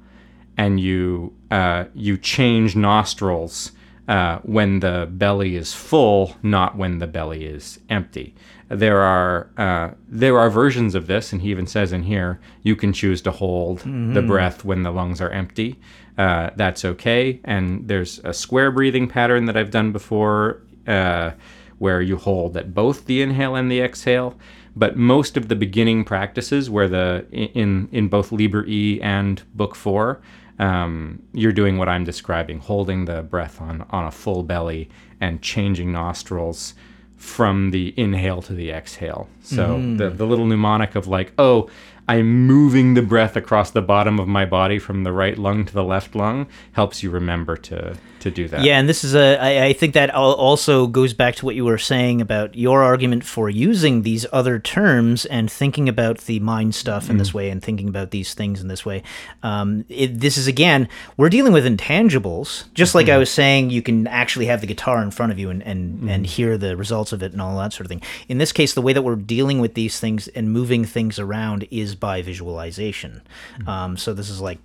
[0.56, 3.72] and you uh, you change nostrils
[4.08, 8.34] uh, when the belly is full, not when the belly is empty.
[8.70, 12.74] There are uh, there are versions of this, and he even says in here you
[12.74, 13.80] can choose to hold
[14.14, 15.78] the breath when the lungs are empty.
[16.18, 17.40] Uh, that's okay.
[17.44, 21.30] And there's a square breathing pattern that I've done before, uh,
[21.78, 24.36] where you hold at both the inhale and the exhale.
[24.74, 29.74] But most of the beginning practices, where the in in both Liber E and Book
[29.74, 30.20] Four,
[30.58, 34.88] um, you're doing what I'm describing, holding the breath on on a full belly
[35.20, 36.74] and changing nostrils
[37.16, 39.28] from the inhale to the exhale.
[39.42, 41.68] So the the little mnemonic of like, oh,
[42.08, 45.74] I'm moving the breath across the bottom of my body from the right lung to
[45.74, 47.98] the left lung helps you remember to
[48.28, 48.62] to do that.
[48.62, 49.38] Yeah, and this is a.
[49.40, 53.24] I, I think that also goes back to what you were saying about your argument
[53.24, 57.62] for using these other terms and thinking about the mind stuff in this way and
[57.62, 59.02] thinking about these things in this way.
[59.42, 62.72] Um, it, this is again, we're dealing with intangibles.
[62.74, 65.50] Just like I was saying, you can actually have the guitar in front of you
[65.50, 68.02] and and, and hear the results of it and all that sort of thing.
[68.28, 71.66] In this case, the way that we're dealing with these things and moving things around
[71.70, 73.22] is by visualization.
[73.66, 74.58] Um, so this is like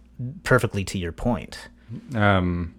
[0.44, 1.70] perfectly to your point.
[2.16, 2.74] Um,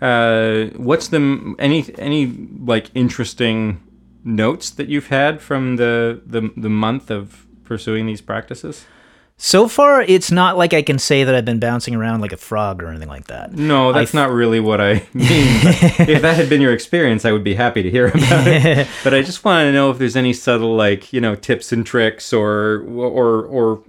[0.00, 2.26] uh, what's the any any
[2.58, 3.82] like interesting
[4.24, 8.86] notes that you've had from the the, the month of pursuing these practices?
[9.36, 12.36] So far, it's not like I can say that I've been bouncing around like a
[12.36, 13.52] frog or anything like that.
[13.52, 15.58] No, that's not really what I mean.
[15.98, 18.86] If that had been your experience, I would be happy to hear about it.
[19.02, 21.84] But I just want to know if there's any subtle, like you know, tips and
[21.84, 23.82] tricks or or or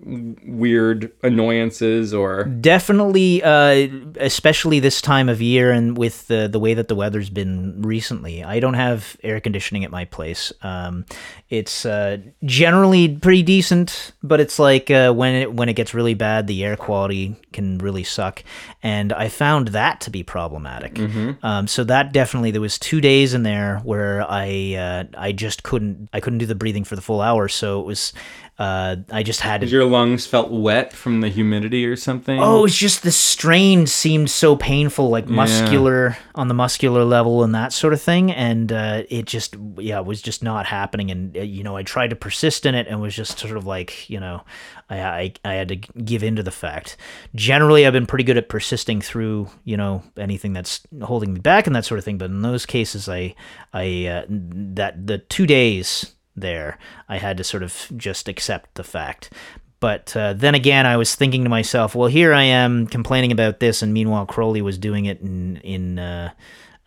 [0.45, 3.87] weird annoyances or Definitely, uh,
[4.19, 8.43] especially this time of year and with the the way that the weather's been recently.
[8.43, 10.51] I don't have air conditioning at my place.
[10.63, 11.05] Um,
[11.49, 15.93] it's uh, generally pretty decent, but it's like uh, when it, it when it gets
[15.93, 18.43] really bad, the air quality can really suck,
[18.83, 20.99] and I found that to be problematic.
[21.41, 25.63] Um, so that definitely there was two days in there where I uh, I just
[25.63, 27.47] couldn't I couldn't do the breathing for the full hour.
[27.47, 28.13] So it was
[28.57, 32.39] uh, I just had to Your lungs felt wet from the humidity or something.
[32.39, 37.53] Oh, it's just the strain seemed so painful, like muscular on the muscular level and
[37.53, 41.11] that sort of thing, and uh, it just yeah it was just not happening.
[41.11, 43.65] And uh, you know, I tried to persist in it and was just sort of
[43.65, 44.41] like you know,
[44.89, 46.95] I I, I had to give in to the fact.
[47.35, 51.67] Generally, I've been pretty good at persisting through you know anything that's holding me back
[51.67, 52.17] and that sort of thing.
[52.17, 53.35] But in those cases, I
[53.73, 58.83] I uh, that the two days there, I had to sort of just accept the
[58.83, 59.31] fact.
[59.79, 63.59] But uh, then again, I was thinking to myself, well, here I am complaining about
[63.59, 66.31] this, and meanwhile, Crowley was doing it in in uh,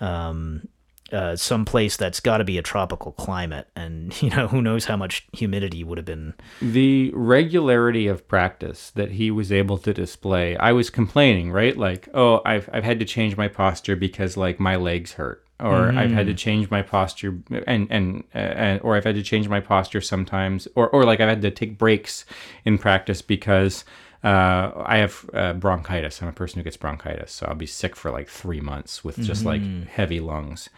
[0.01, 0.69] um,
[1.13, 4.87] uh, some place that's got to be a tropical climate, and you know who knows
[4.87, 6.35] how much humidity would have been.
[6.61, 12.09] the regularity of practice that he was able to display i was complaining right like
[12.15, 16.13] oh i've, I've had to change my posture because like my legs hurt or i've
[16.13, 19.61] had to change my posture and and, uh, and or i've had to change my
[19.61, 22.25] posture sometimes or, or like i've had to take breaks
[22.65, 23.85] in practice because
[24.25, 26.21] uh, I have uh, bronchitis.
[26.21, 29.23] I'm a person who gets bronchitis, so I'll be sick for like three months with
[29.23, 30.69] just like heavy lungs.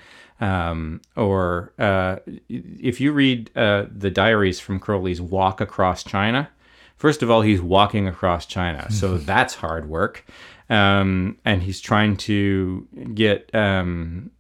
[0.41, 2.17] Um, or uh,
[2.49, 6.51] if you read uh, the diaries from Crowley's walk across China,
[6.97, 10.27] first of all, he's walking across China, so that's hard work,
[10.69, 14.31] um, and he's trying to get um,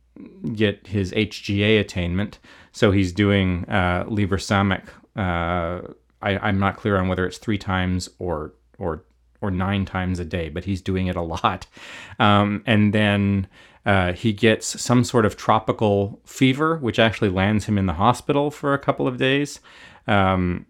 [0.55, 2.39] get his HGA attainment.
[2.73, 4.89] So he's doing uh, Liber Samekh.
[5.17, 5.93] Uh,
[6.23, 9.05] I, I'm not clear on whether it's three times or or
[9.41, 11.67] or nine times a day, but he's doing it a lot.
[12.19, 13.49] Um, and then
[13.87, 18.51] uh, he gets some sort of tropical fever, which actually lands him in the hospital
[18.51, 19.61] for a couple of days.
[20.07, 20.67] Um,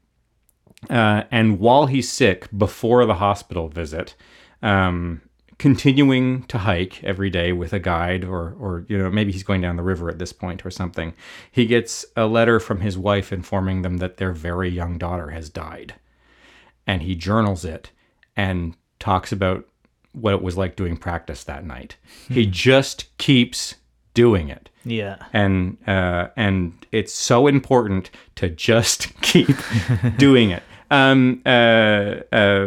[0.88, 4.14] uh, and while he's sick, before the hospital visit,
[4.62, 5.20] um,
[5.60, 9.60] continuing to hike every day with a guide, or, or you know maybe he's going
[9.60, 11.12] down the river at this point or something,
[11.52, 15.50] he gets a letter from his wife informing them that their very young daughter has
[15.50, 15.94] died,
[16.86, 17.90] and he journals it
[18.34, 19.68] and talks about
[20.12, 21.96] what it was like doing practice that night.
[22.30, 23.74] He just keeps
[24.14, 29.58] doing it Yeah, and uh, and it's so important to just keep
[30.16, 30.62] doing it.
[30.90, 32.66] Um, uh, uh,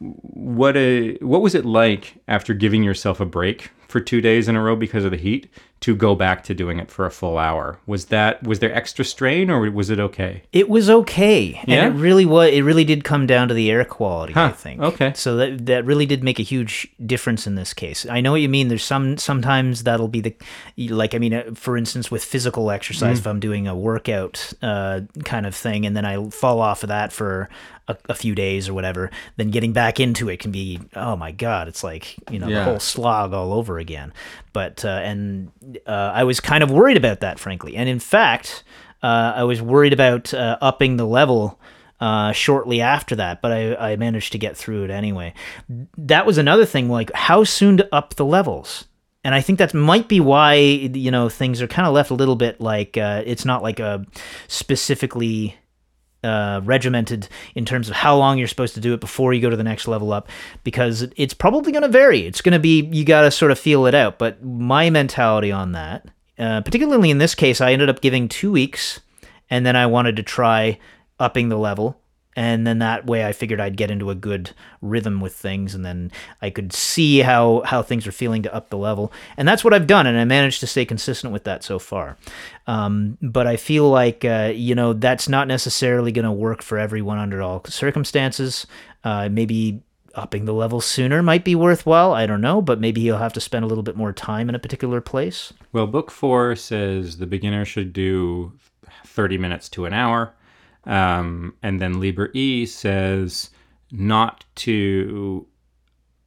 [0.00, 4.56] what a what was it like after giving yourself a break for two days in
[4.56, 5.50] a row because of the heat
[5.80, 7.78] to go back to doing it for a full hour?
[7.86, 10.42] Was that was there extra strain or was it okay?
[10.52, 11.86] it was okay, Yeah?
[11.86, 12.50] and it really was.
[12.50, 14.32] It really did come down to the air quality.
[14.36, 14.80] I think.
[14.80, 15.12] okay.
[15.14, 18.06] So that that really did make a huge difference in this case.
[18.10, 18.68] I know what you mean.
[18.68, 20.34] There's some sometimes that'll be the
[20.76, 25.02] like I mean, uh, for instance, with physical exercise, if I'm doing a workout uh,
[25.24, 27.48] kind of thing, and then I fall off of that for
[27.88, 31.32] a, a few days or whatever, then getting back into it can be oh my
[31.32, 32.58] god, it's like you know Yeah.
[32.60, 34.12] the whole slog all over again.
[34.52, 35.50] But uh, and
[35.86, 38.62] uh, I was kind of worried about that, frankly, and in fact,
[39.02, 41.58] uh, I was worried about uh, upping the level
[42.00, 45.34] uh, shortly after that, but I, I managed to get through it anyway.
[45.96, 48.84] That was another thing, like how soon to up the levels.
[49.24, 52.14] And I think that might be why you know things are kind of left a
[52.14, 54.06] little bit like uh, it's not like a
[54.46, 55.56] specifically
[56.24, 59.50] uh, regimented in terms of how long you're supposed to do it before you go
[59.50, 60.28] to the next level up
[60.64, 62.26] because it's probably going to vary.
[62.26, 64.18] It's going to be, you got to sort of feel it out.
[64.18, 66.06] But my mentality on that,
[66.38, 69.00] uh, particularly in this case, I ended up giving two weeks
[69.50, 70.78] and then I wanted to try
[71.18, 72.00] upping the level.
[72.38, 75.84] And then that way I figured I'd get into a good rhythm with things and
[75.84, 79.12] then I could see how, how things are feeling to up the level.
[79.36, 80.06] And that's what I've done.
[80.06, 82.16] And I managed to stay consistent with that so far.
[82.68, 86.78] Um, but I feel like, uh, you know, that's not necessarily going to work for
[86.78, 88.68] everyone under all circumstances.
[89.02, 89.82] Uh, maybe
[90.14, 92.12] upping the level sooner might be worthwhile.
[92.12, 94.54] I don't know, but maybe you'll have to spend a little bit more time in
[94.54, 95.52] a particular place.
[95.72, 98.52] Well, book four says the beginner should do
[99.04, 100.34] 30 minutes to an hour.
[100.88, 103.50] Um, and then Liber E says
[103.92, 105.46] not to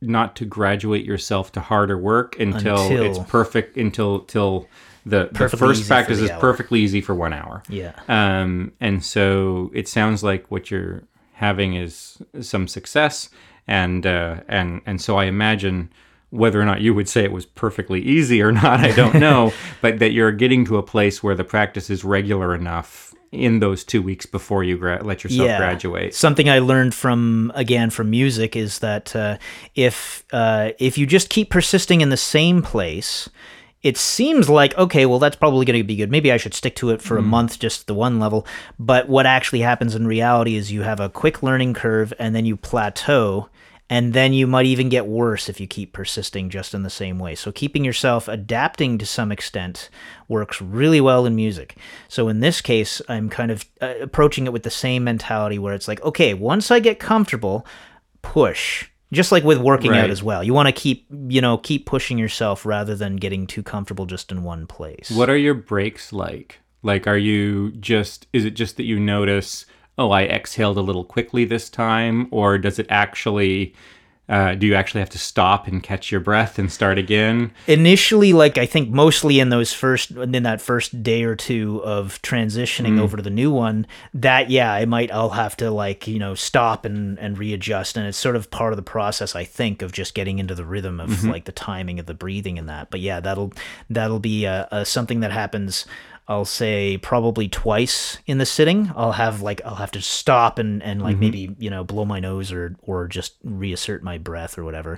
[0.03, 4.67] not to graduate yourself to harder work until, Until- it's perfect until till
[5.05, 6.39] the, the first practice the is hour.
[6.39, 7.61] perfectly easy for one hour.
[7.69, 7.93] Yeah.
[8.07, 13.29] Um, and so it sounds like what you're having is some success,
[13.67, 15.91] and uh, and and so I imagine
[16.29, 19.51] whether or not you would say it was perfectly easy or not, I don't know,
[19.81, 23.83] but that you're getting to a place where the practice is regular enough in those
[23.83, 26.13] two weeks before you gra- let yourself graduate.
[26.13, 29.37] Something I learned from again from music is that uh,
[29.75, 33.29] if uh, if you just keep persisting in the same place,
[33.83, 36.11] it seems like okay well that's probably going to be good.
[36.11, 38.45] Maybe i should stick to it for a month just the one level.
[38.77, 42.45] But what actually happens in reality is you have a quick learning curve and then
[42.45, 43.49] you plateau
[43.91, 47.19] and then you might even get worse if you keep persisting just in the same
[47.19, 47.35] way.
[47.35, 49.89] So keeping yourself adapting to some extent
[50.29, 51.75] works really well in music.
[52.07, 55.73] So in this case i'm kind of uh, approaching it with the same mentality where
[55.73, 57.65] it's like okay once i get comfortable
[58.21, 58.87] push.
[59.11, 60.41] Just like with working out as well.
[60.41, 64.31] You want to keep you know keep pushing yourself rather than getting too comfortable just
[64.31, 65.11] in one place.
[65.11, 66.61] What are your breaks like?
[66.83, 69.65] Like, are you just, is it just that you notice,
[70.01, 72.27] oh, I exhaled a little quickly this time?
[72.31, 73.75] Or does it actually,
[74.27, 77.51] uh, do you actually have to stop and catch your breath and start again?
[77.67, 82.19] initially like i think mostly in those first in that first day or two of
[82.21, 86.17] transitioning over to the new one that yeah i might i'll have to like you
[86.17, 89.81] know stop and and readjust and it's sort of part of the process i think
[89.81, 92.89] of just getting into the rhythm of like the timing of the breathing and that
[92.89, 93.51] but yeah that'll
[93.89, 95.85] that'll be uh, uh, something that happens
[96.31, 98.89] I'll say probably twice in the sitting.
[98.95, 102.21] I'll have like I'll have to stop and and like maybe you know blow my
[102.21, 104.97] nose or or just reassert my breath or whatever,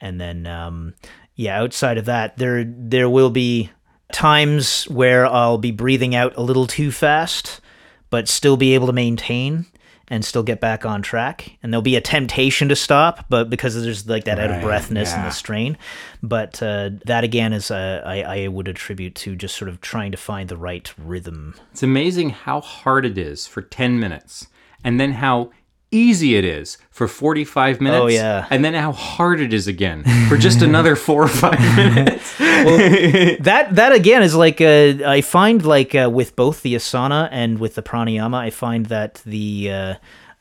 [0.00, 0.94] and then um,
[1.34, 3.70] yeah, outside of that, there there will be
[4.14, 7.60] times where I'll be breathing out a little too fast,
[8.08, 9.66] but still be able to maintain
[10.08, 11.56] and still get back on track.
[11.62, 14.64] And there'll be a temptation to stop, but because there's like that out of Right,
[14.64, 15.78] breathness and the strain.
[16.22, 20.12] But uh, that again is uh, I, I would attribute to just sort of trying
[20.12, 21.54] to find the right rhythm.
[21.70, 24.46] It's amazing how hard it is for 10 minutes
[24.84, 25.50] and then how
[25.92, 28.02] easy it is for 45 minutes.
[28.02, 28.46] Oh, yeah.
[28.50, 32.36] And then how hard it is again for just another four or five minutes.
[32.38, 37.58] that that again is like uh, I find like uh, with both the asana and
[37.58, 39.94] with the pranayama, I find that the uh,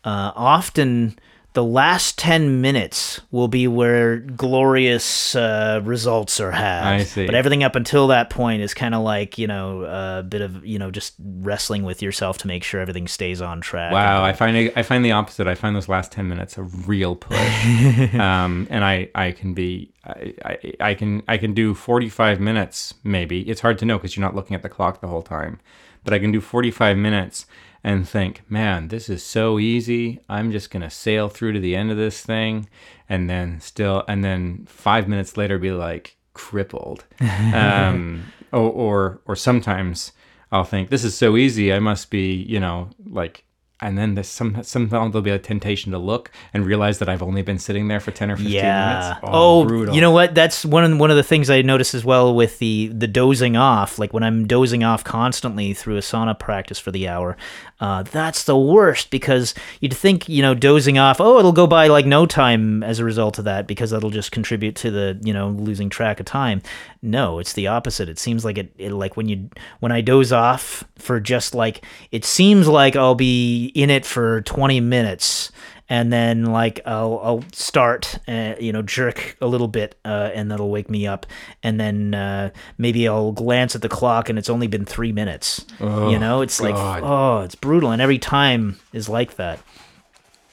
[0.03, 1.19] uh, often
[1.53, 6.83] the last ten minutes will be where glorious uh, results are had.
[6.83, 7.25] I see.
[7.25, 10.65] But everything up until that point is kind of like you know a bit of
[10.65, 13.91] you know just wrestling with yourself to make sure everything stays on track.
[13.91, 15.47] Wow, I find I find the opposite.
[15.47, 17.65] I find those last ten minutes a real push,
[18.15, 22.39] um, and I I can be I, I I can I can do forty five
[22.39, 23.41] minutes maybe.
[23.49, 25.59] It's hard to know because you're not looking at the clock the whole time,
[26.05, 27.45] but I can do forty five minutes
[27.83, 30.19] and think, man, this is so easy.
[30.29, 32.69] I'm just gonna sail through to the end of this thing,
[33.09, 37.05] and then still, and then five minutes later be like crippled,
[37.53, 40.11] um, or or or sometimes.
[40.53, 41.71] I'll think this is so easy.
[41.71, 43.45] I must be, you know, like,
[43.81, 47.23] and then there's some somehow there'll be a temptation to look and realize that I've
[47.23, 48.99] only been sitting there for ten or fifteen Yeah.
[49.13, 49.19] minutes.
[49.23, 49.95] Oh, brutal.
[49.95, 50.35] you know what?
[50.35, 53.57] That's one of one of the things I notice as well with the the dozing
[53.57, 53.97] off.
[53.99, 57.37] Like when I'm dozing off constantly through asana practice for the hour,
[57.79, 61.19] uh, that's the worst because you'd think you know dozing off.
[61.19, 64.31] Oh, it'll go by like no time as a result of that because that'll just
[64.31, 66.61] contribute to the you know losing track of time.
[67.01, 68.09] No, it's the opposite.
[68.09, 69.49] It seems like it, it like when you
[69.79, 74.41] when I doze off for just like it seems like I'll be in it for
[74.41, 75.51] 20 minutes
[75.91, 80.49] and then like I'll I'll start uh, you know jerk a little bit uh, and
[80.49, 81.25] that'll wake me up.
[81.63, 85.65] And then uh, maybe I'll glance at the clock and it's only been three minutes.
[85.81, 87.91] You know it's like oh it's brutal.
[87.91, 89.59] And every time is like that.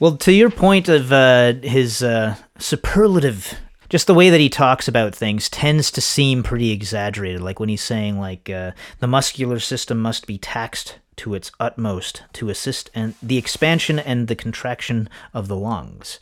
[0.00, 3.54] Well to your point of uh, his uh, superlative
[3.88, 7.40] just the way that he talks about things tends to seem pretty exaggerated.
[7.40, 12.22] Like when he's saying like uh, the muscular system must be taxed to its utmost
[12.32, 16.18] to assist and the expansion and the contraction of the lungs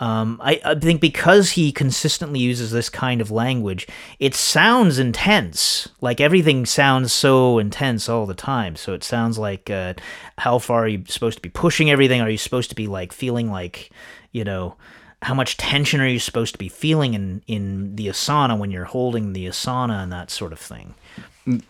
[0.00, 3.88] um, I, I think because he consistently uses this kind of language,
[4.20, 5.88] it sounds intense.
[6.00, 8.76] Like everything sounds so intense all the time.
[8.76, 9.94] So it sounds like uh,
[10.38, 12.20] how far are you supposed to be pushing everything?
[12.20, 13.90] Are you supposed to be like feeling like,
[14.30, 14.76] you know,
[15.22, 18.84] how much tension are you supposed to be feeling in, in the asana when you're
[18.84, 20.94] holding the asana and that sort of thing?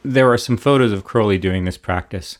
[0.04, 2.38] there are some photos of Crowley doing this practice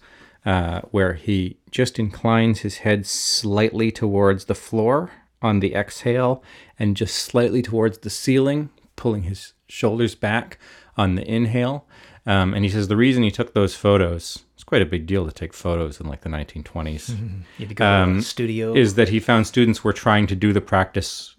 [0.48, 5.10] uh, where he just inclines his head slightly towards the floor
[5.42, 6.42] on the exhale
[6.78, 10.58] and just slightly towards the ceiling, pulling his shoulders back
[10.96, 11.84] on the inhale.
[12.24, 15.26] Um, and he says the reason he took those photos, it's quite a big deal
[15.26, 17.10] to take photos in like the 1920s,
[17.58, 18.74] You have to go to the studio.
[18.74, 21.34] is that he found students were trying to do the practice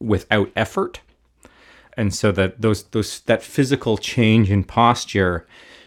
[0.00, 1.00] without effort
[1.96, 5.46] and so that those those that physical change in posture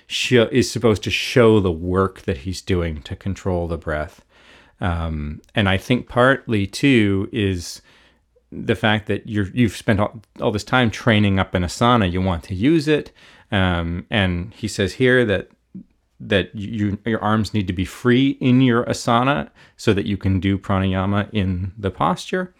[0.09, 4.23] is supposed to show the work that he's doing to control the breath.
[4.79, 7.81] Um, and I think partly too is
[8.51, 12.11] the fact that you're you've spent all, all this time training up an asana.
[12.11, 13.11] You want to use it.
[13.51, 15.49] Um, and he says here that
[16.19, 20.39] that you your arms need to be free in your asana so that you can
[20.39, 22.53] do pranayama in the posture.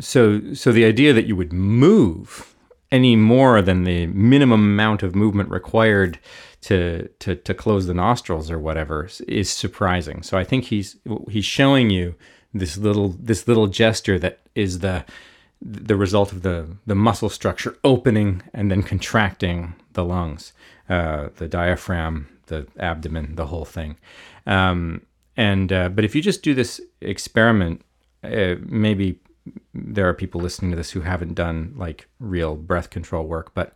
[0.00, 2.54] So so the idea that you would move
[2.92, 6.18] any more than the minimum amount of movement required
[6.62, 10.22] to to to close the nostrils or whatever is surprising.
[10.22, 10.96] So I think he's
[11.28, 12.14] he's showing you
[12.52, 15.04] this little this little gesture that is the
[15.62, 20.52] the result of the the muscle structure opening and then contracting the lungs,
[20.88, 23.96] uh, the diaphragm, the abdomen, the whole thing.
[24.46, 25.02] Um,
[25.36, 27.82] and uh, but if you just do this experiment,
[28.22, 29.18] uh, maybe
[29.72, 33.54] there are people listening to this who haven't done like real breath control work.
[33.54, 33.74] But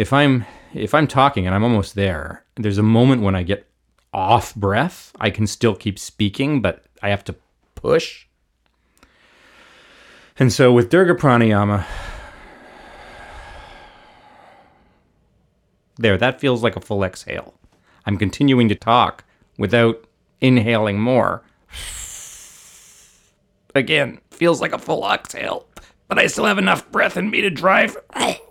[0.00, 3.68] if I'm if I'm talking and I'm almost there, there's a moment when I get
[4.14, 5.12] off breath.
[5.20, 7.34] I can still keep speaking, but I have to
[7.74, 8.26] push.
[10.38, 11.84] And so with Dirga Pranayama,
[15.96, 17.52] there, that feels like a full exhale.
[18.06, 19.24] I'm continuing to talk
[19.58, 20.02] without
[20.40, 21.42] inhaling more.
[23.74, 25.66] Again, feels like a full exhale,
[26.08, 27.98] but I still have enough breath in me to drive.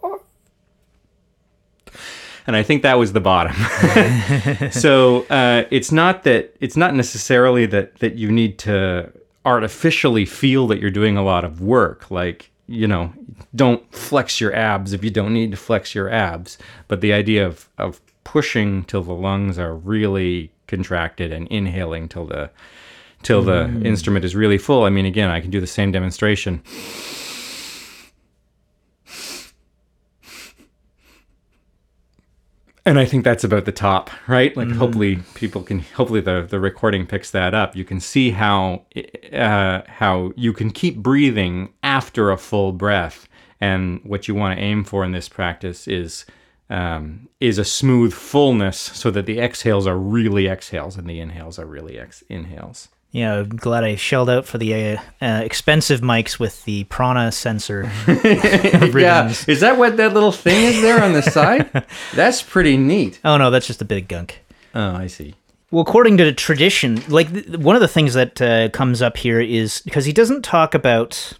[2.50, 3.54] And I think that was the bottom.
[4.72, 9.14] so uh, it's not that it's not necessarily that that you need to
[9.46, 12.10] artificially feel that you're doing a lot of work.
[12.10, 13.14] Like you know,
[13.54, 16.58] don't flex your abs if you don't need to flex your abs.
[16.88, 22.26] But the idea of of pushing till the lungs are really contracted and inhaling till
[22.26, 22.50] the
[23.22, 23.86] till the mm.
[23.86, 24.86] instrument is really full.
[24.86, 26.64] I mean, again, I can do the same demonstration.
[32.90, 34.58] And I think that's about the top, right?
[34.58, 34.76] Like, mm.
[34.76, 35.82] hopefully, people can.
[35.94, 37.76] Hopefully, the the recording picks that up.
[37.76, 38.82] You can see how
[39.32, 43.30] uh, how you can keep breathing after a full breath.
[43.62, 46.26] And what you want to aim for in this practice is
[46.72, 51.60] um, is a smooth fullness, so that the exhales are really exhales and the inhales
[51.60, 52.88] are really ex- inhales.
[53.12, 57.32] Yeah, I'm glad I shelled out for the uh, uh, expensive mics with the prana
[57.32, 57.92] sensor.
[58.08, 61.72] yeah, is that what that little thing is there on the side?
[62.16, 63.20] That's pretty neat.
[63.26, 64.44] Oh no, that's just a big gunk.
[64.76, 65.34] Oh, I see.
[65.72, 69.40] Well, according to tradition, like th- one of the things that uh, comes up here
[69.40, 71.34] is because he doesn't talk about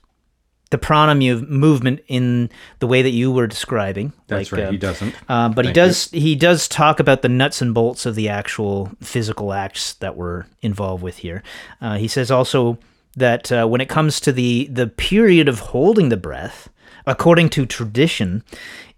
[0.70, 4.14] the prana mu- movement in the way that you were describing.
[4.28, 4.68] That's like, right.
[4.68, 5.16] Uh, he doesn't.
[5.28, 6.14] Uh, but Thank he does.
[6.14, 6.22] You.
[6.22, 10.46] He does talk about the nuts and bolts of the actual physical acts that we're
[10.62, 11.44] involved with here.
[11.82, 12.78] Uh, he says also
[13.16, 16.70] that uh, when it comes to the the period of holding the breath,
[17.06, 18.44] according to tradition,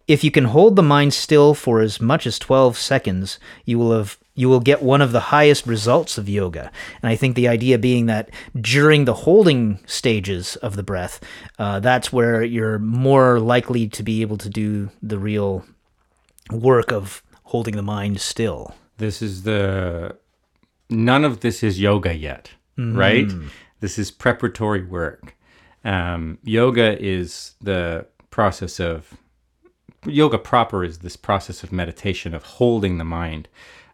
[0.07, 3.93] if you can hold the mind still for as much as 12 seconds, you will
[3.93, 6.71] have you will get one of the highest results of yoga.
[7.03, 11.21] And I think the idea being that during the holding stages of the breath,
[11.59, 15.63] uh, that's where you're more likely to be able to do the real
[16.49, 18.73] work of holding the mind still.
[18.97, 20.17] This is the.
[20.89, 22.97] None of this is yoga yet, mm.
[22.97, 23.31] right?
[23.79, 25.37] This is preparatory work.
[25.85, 29.17] Um, yoga is the process of.
[30.07, 33.47] Yoga proper is this process of meditation, of holding the mind.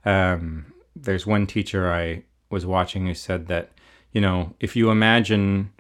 [0.06, 3.72] Um, there's one teacher I was watching who said that,
[4.12, 5.72] you know, if you imagine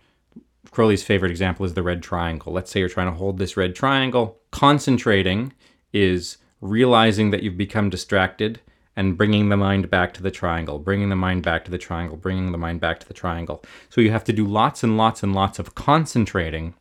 [0.71, 2.53] Crowley's favorite example is the red triangle.
[2.53, 4.37] Let's say you're trying to hold this red triangle.
[4.51, 5.53] Concentrating
[5.93, 8.59] is realizing that you've become distracted
[8.95, 12.17] and bringing the mind back to the triangle, bringing the mind back to the triangle,
[12.17, 13.63] bringing the mind back to the triangle.
[13.89, 16.73] So you have to do lots and lots and lots of concentrating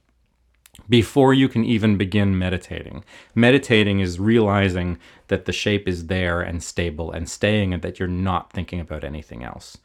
[0.88, 3.04] before you can even begin meditating.
[3.34, 4.98] Meditating is realizing
[5.28, 9.04] that the shape is there and stable and staying and that you're not thinking about
[9.04, 9.78] anything else.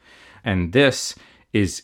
[0.44, 1.14] And this
[1.52, 1.82] is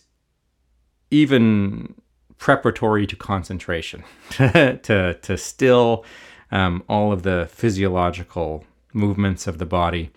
[1.11, 1.95] even
[2.39, 6.05] preparatory to concentration, to, to still
[6.51, 10.11] um, all of the physiological movements of the body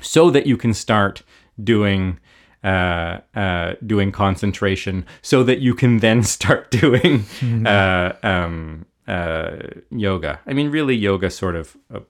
[0.00, 1.22] so that you can start
[1.62, 2.18] doing
[2.64, 7.66] uh, uh, doing concentration so that you can then start doing mm-hmm.
[7.66, 9.56] uh, um, uh,
[9.90, 10.40] yoga.
[10.46, 12.00] I mean, really, yoga sort of uh,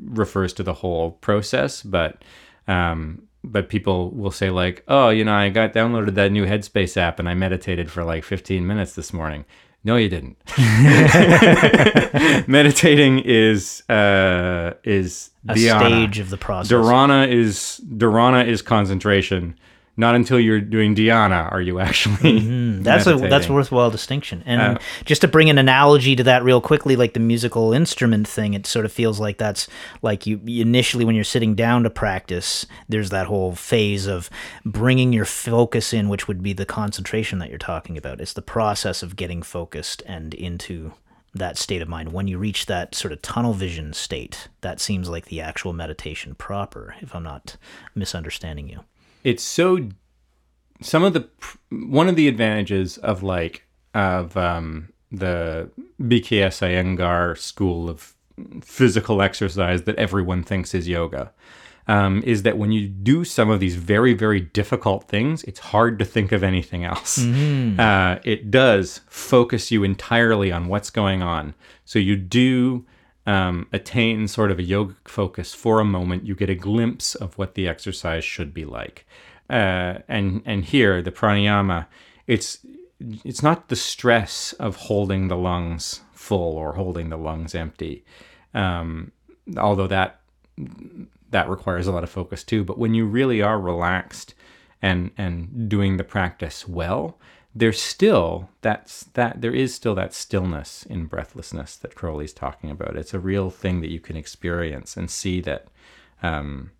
[0.00, 2.22] refers to the whole process, but
[2.68, 6.96] um, but people will say like, oh, you know, I got downloaded that new Headspace
[6.96, 9.44] app and I meditated for like 15 minutes this morning.
[9.84, 10.36] No, you didn't.
[12.48, 16.72] Meditating is uh, is a stage of the process.
[16.72, 19.56] Dharana is dharana is concentration
[19.96, 22.82] not until you're doing dhyana are you actually mm-hmm.
[22.82, 23.26] that's meditating.
[23.26, 26.60] a that's a worthwhile distinction and uh, just to bring an analogy to that real
[26.60, 29.68] quickly like the musical instrument thing it sort of feels like that's
[30.02, 34.28] like you initially when you're sitting down to practice there's that whole phase of
[34.64, 38.42] bringing your focus in which would be the concentration that you're talking about it's the
[38.42, 40.92] process of getting focused and into
[41.34, 45.08] that state of mind when you reach that sort of tunnel vision state that seems
[45.08, 47.56] like the actual meditation proper if i'm not
[47.94, 48.80] misunderstanding you
[49.26, 49.88] it's so
[50.80, 51.28] some of the
[51.70, 55.68] one of the advantages of like of um the
[56.00, 58.14] BKS Iyengar school of
[58.62, 61.32] physical exercise that everyone thinks is yoga.
[61.88, 66.00] Um, is that when you do some of these very, very difficult things, it's hard
[66.00, 67.18] to think of anything else.
[67.18, 67.78] Mm-hmm.
[67.78, 71.54] Uh, it does focus you entirely on what's going on.
[71.84, 72.84] So you do
[73.26, 76.26] um, attain sort of a yogic focus for a moment.
[76.26, 79.06] You get a glimpse of what the exercise should be like.
[79.50, 81.86] Uh, and and here the pranayama,
[82.26, 82.58] it's
[83.24, 88.04] it's not the stress of holding the lungs full or holding the lungs empty,
[88.54, 89.12] um,
[89.56, 90.20] although that
[91.30, 92.64] that requires a lot of focus too.
[92.64, 94.34] But when you really are relaxed
[94.82, 97.18] and and doing the practice well,
[97.56, 102.96] there's still that's that there is still that stillness in breathlessness that Crowley's talking about.
[102.96, 105.68] It's a real thing that you can experience and see that
[106.22, 106.72] um,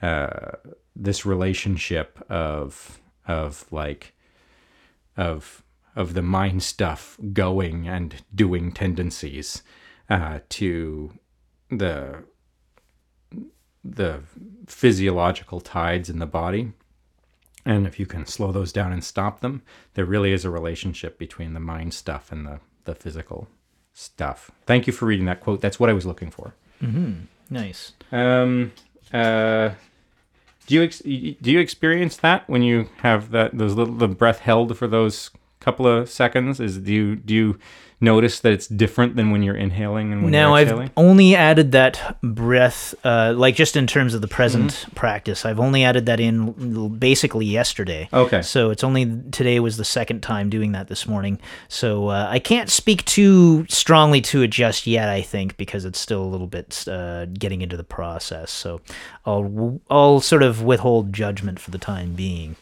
[0.00, 0.52] uh,
[0.94, 4.14] this relationship of of like
[5.16, 5.64] of
[5.96, 9.64] of the mind stuff going and doing tendencies
[10.08, 11.12] uh, to
[11.70, 12.22] the
[13.82, 14.20] the
[14.66, 16.72] physiological tides in the body.
[17.64, 19.62] And if you can slow those down and stop them,
[19.94, 23.48] there really is a relationship between the mind stuff and the, the physical
[23.94, 24.50] stuff.
[24.66, 25.60] Thank you for reading that quote.
[25.60, 26.54] That's what I was looking for.
[26.82, 27.12] Mm-hmm.
[27.50, 27.92] Nice.
[28.12, 28.72] Um,
[29.12, 29.70] uh,
[30.66, 34.40] do you ex- do you experience that when you have that those little the breath
[34.40, 35.30] held for those
[35.64, 36.60] couple of seconds?
[36.60, 37.58] Is do you do you
[38.00, 41.72] notice that it's different than when you're inhaling and when Now you're I've only added
[41.72, 44.94] that breath, uh, like just in terms of the present Mm-hmm.
[44.94, 45.46] practice.
[45.46, 48.08] I've only added that in basically yesterday.
[48.12, 48.42] Okay.
[48.42, 51.38] So it's only today was the second time doing that this morning.
[51.68, 55.08] So uh, I can't speak too strongly to it just yet.
[55.08, 58.50] I think because it's still a little bit uh, getting into the process.
[58.50, 58.80] So
[59.24, 62.56] I'll I'll sort of withhold judgment for the time being.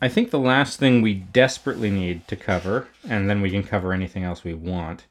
[0.00, 3.92] I think the last thing we desperately need to cover, and then we can cover
[3.92, 5.06] anything else we want.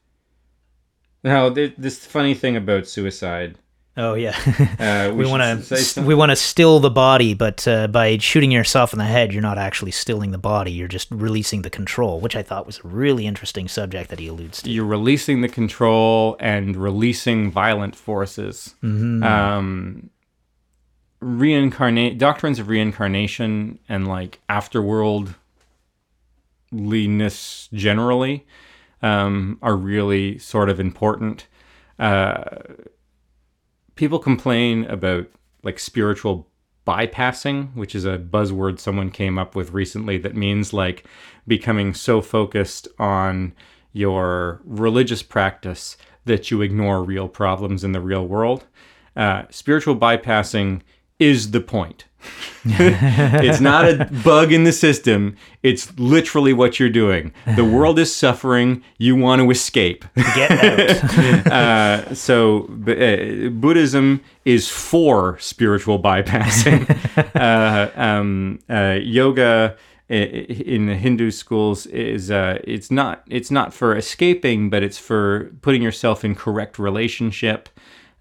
[1.22, 3.56] Now, this funny thing about suicide.
[3.98, 4.36] Oh yeah.
[4.78, 8.92] Uh, we want to we want to still the body, but uh, by shooting yourself
[8.92, 10.70] in the head, you're not actually stilling the body.
[10.70, 14.28] You're just releasing the control, which I thought was a really interesting subject that he
[14.28, 14.70] alludes to.
[14.70, 18.76] you're releasing the control and releasing violent forces.
[18.84, 20.10] Um,
[21.20, 25.34] reincarnate doctrines of reincarnation and like afterworldliness
[27.72, 28.46] generally
[29.02, 31.46] um, are really sort of important.
[31.98, 32.44] Uh,
[33.96, 35.26] people complain about
[35.62, 36.48] like spiritual
[36.86, 41.04] bypassing, which is a buzzword someone came up with recently that means like
[41.46, 43.52] becoming so focused on
[43.92, 48.64] your religious practice that you ignore real problems in the real world.
[49.16, 50.80] Uh, spiritual bypassing
[51.18, 52.04] is the point.
[52.64, 55.36] it's not a bug in the system.
[55.62, 57.32] It's literally what you're doing.
[57.56, 58.82] The world is suffering.
[58.98, 60.04] You want to escape.
[60.34, 61.48] Get out.
[61.58, 66.86] Uh, so uh, Buddhism is for spiritual bypassing.
[67.34, 69.76] uh, um, uh, yoga
[70.08, 75.52] in the Hindu schools is uh, it's not it's not for escaping, but it's for
[75.60, 77.68] putting yourself in correct relationship.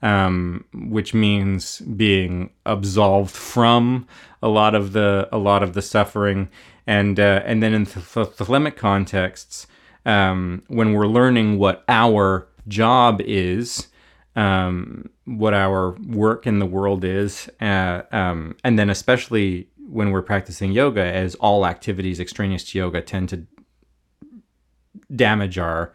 [0.04, 4.08] Um, which means being absolved from
[4.44, 6.50] a lot of the a lot of the suffering,
[6.86, 9.66] and uh, and then in the thelemic contexts,
[10.06, 13.88] um, when we're learning what our job is,
[14.36, 20.22] um, what our work in the world is, uh, um, and then especially when we're
[20.22, 23.48] practicing yoga, as all activities extraneous to yoga tend to
[25.16, 25.94] damage our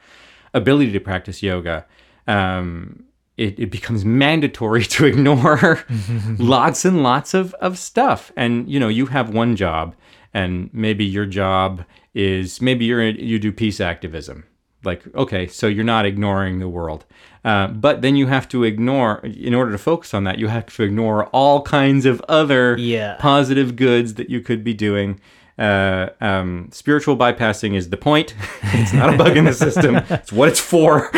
[0.55, 1.87] ability to practice yoga.
[2.27, 3.05] Um,
[3.43, 5.85] it, it becomes mandatory to ignore
[6.39, 8.33] lots and lots of, of stuff.
[8.37, 9.95] And you know, you have one job,
[10.35, 14.45] and maybe your job is maybe you're you do peace activism.
[14.85, 17.05] Like, okay, so you're not ignoring the world,
[17.45, 20.39] uh, but then you have to ignore in order to focus on that.
[20.41, 23.15] You have to ignore all kinds of other Yeah.
[23.21, 25.21] positive goods that you could be doing.
[25.57, 28.35] Uh, um, spiritual bypassing is the point.
[28.75, 29.97] it's not a bug in the system.
[30.11, 31.11] It's what it's for.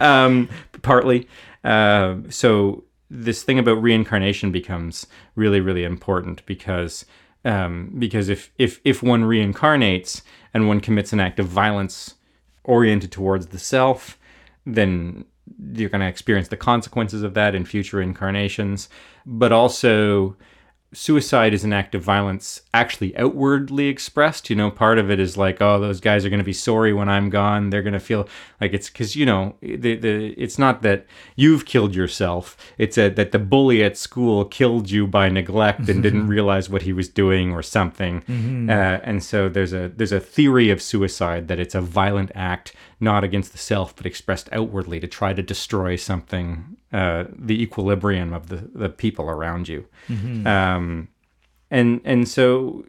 [0.00, 0.48] um,
[0.82, 1.28] partly.
[1.64, 7.04] Uh, so this thing about reincarnation becomes really, really important because
[7.44, 12.14] um, because if if if one reincarnates and one commits an act of violence
[12.64, 14.18] oriented towards the self,
[14.66, 15.24] then
[15.72, 18.88] you're going to experience the consequences of that in future incarnations.
[19.26, 20.36] But also,
[20.92, 24.50] suicide is an act of violence actually outwardly expressed.
[24.50, 26.92] You know, part of it is like, oh, those guys are going to be sorry
[26.92, 27.70] when I'm gone.
[27.70, 28.28] They're going to feel
[28.60, 31.06] like it's because you know, the, the it's not that
[31.36, 32.56] you've killed yourself.
[32.78, 36.82] It's a, that the bully at school killed you by neglect and didn't realize what
[36.82, 38.22] he was doing or something.
[38.70, 42.74] Uh, and so there's a there's a theory of suicide that it's a violent act
[42.98, 48.32] not against the self but expressed outwardly to try to destroy something, uh, the equilibrium
[48.32, 49.86] of the the people around you.
[50.46, 51.08] Um,
[51.70, 52.84] and and so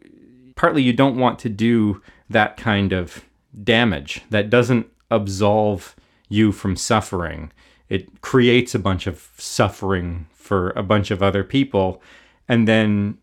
[0.55, 3.23] partly you don't want to do that kind of
[3.63, 5.95] damage that doesn't absolve
[6.29, 7.51] you from suffering.
[7.89, 12.01] It creates a bunch of suffering for a bunch of other people
[12.47, 13.17] and then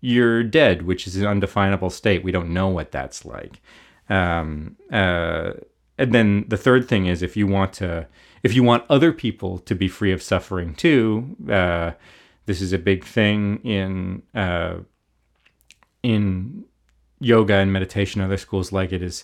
[0.00, 2.22] you're dead which is an undefinable state.
[2.22, 3.60] We don't know what that's like.
[4.08, 5.52] Um, uh,
[5.98, 8.06] and then the third thing is if you want to
[8.42, 11.92] if you want other people to be free of suffering too uh,
[12.46, 14.78] this is a big thing in uh,
[16.02, 16.64] in
[17.20, 19.22] yoga and meditation, other schools like it is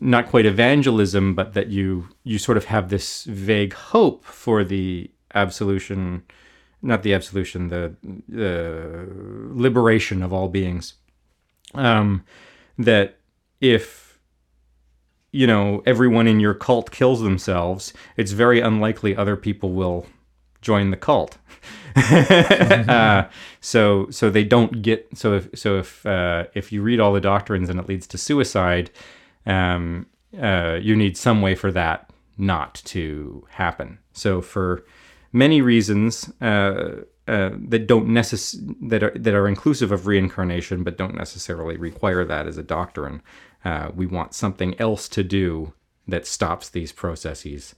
[0.00, 5.10] not quite evangelism, but that you you sort of have this vague hope for the
[5.34, 6.22] absolution,
[6.80, 7.94] not the absolution, the
[8.28, 9.06] the
[9.52, 10.94] liberation of all beings.
[11.74, 12.24] Um,
[12.78, 13.18] that
[13.60, 14.01] if
[15.32, 20.06] you know everyone in your cult kills themselves, it's very unlikely other people will
[20.60, 21.38] join the cult.
[21.96, 23.24] uh,
[23.60, 27.20] so so they don't get so if so if uh, if you read all the
[27.20, 28.90] doctrines and it leads to suicide,
[29.46, 30.06] um,
[30.40, 33.98] uh, you need some way for that not to happen.
[34.12, 34.84] So for
[35.32, 38.56] many reasons uh, uh, that don't necess-
[38.88, 43.22] that are that are inclusive of reincarnation, but don't necessarily require that as a doctrine,
[43.64, 45.72] uh, we want something else to do
[46.08, 47.74] that stops these processes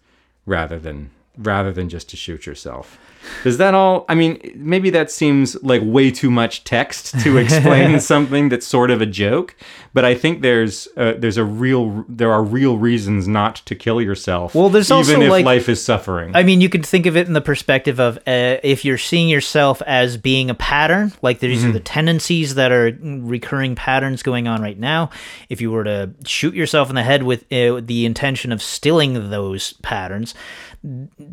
[0.47, 2.99] rather than rather than just to shoot yourself.
[3.43, 4.05] Does that all?
[4.09, 8.91] I mean, maybe that seems like way too much text to explain something that's sort
[8.91, 9.57] of a joke.
[9.93, 14.01] But I think there's uh, there's a real there are real reasons not to kill
[14.01, 14.55] yourself.
[14.55, 16.35] Well, there's even also, if like- life is suffering.
[16.35, 19.29] I mean, you could think of it in the perspective of uh, if you're seeing
[19.29, 24.49] yourself as being a pattern, like these are the tendencies that are recurring patterns going
[24.49, 25.11] on right now.
[25.49, 29.31] If you were to shoot yourself in the head with uh, the intention of stilling
[29.31, 30.35] those patterns,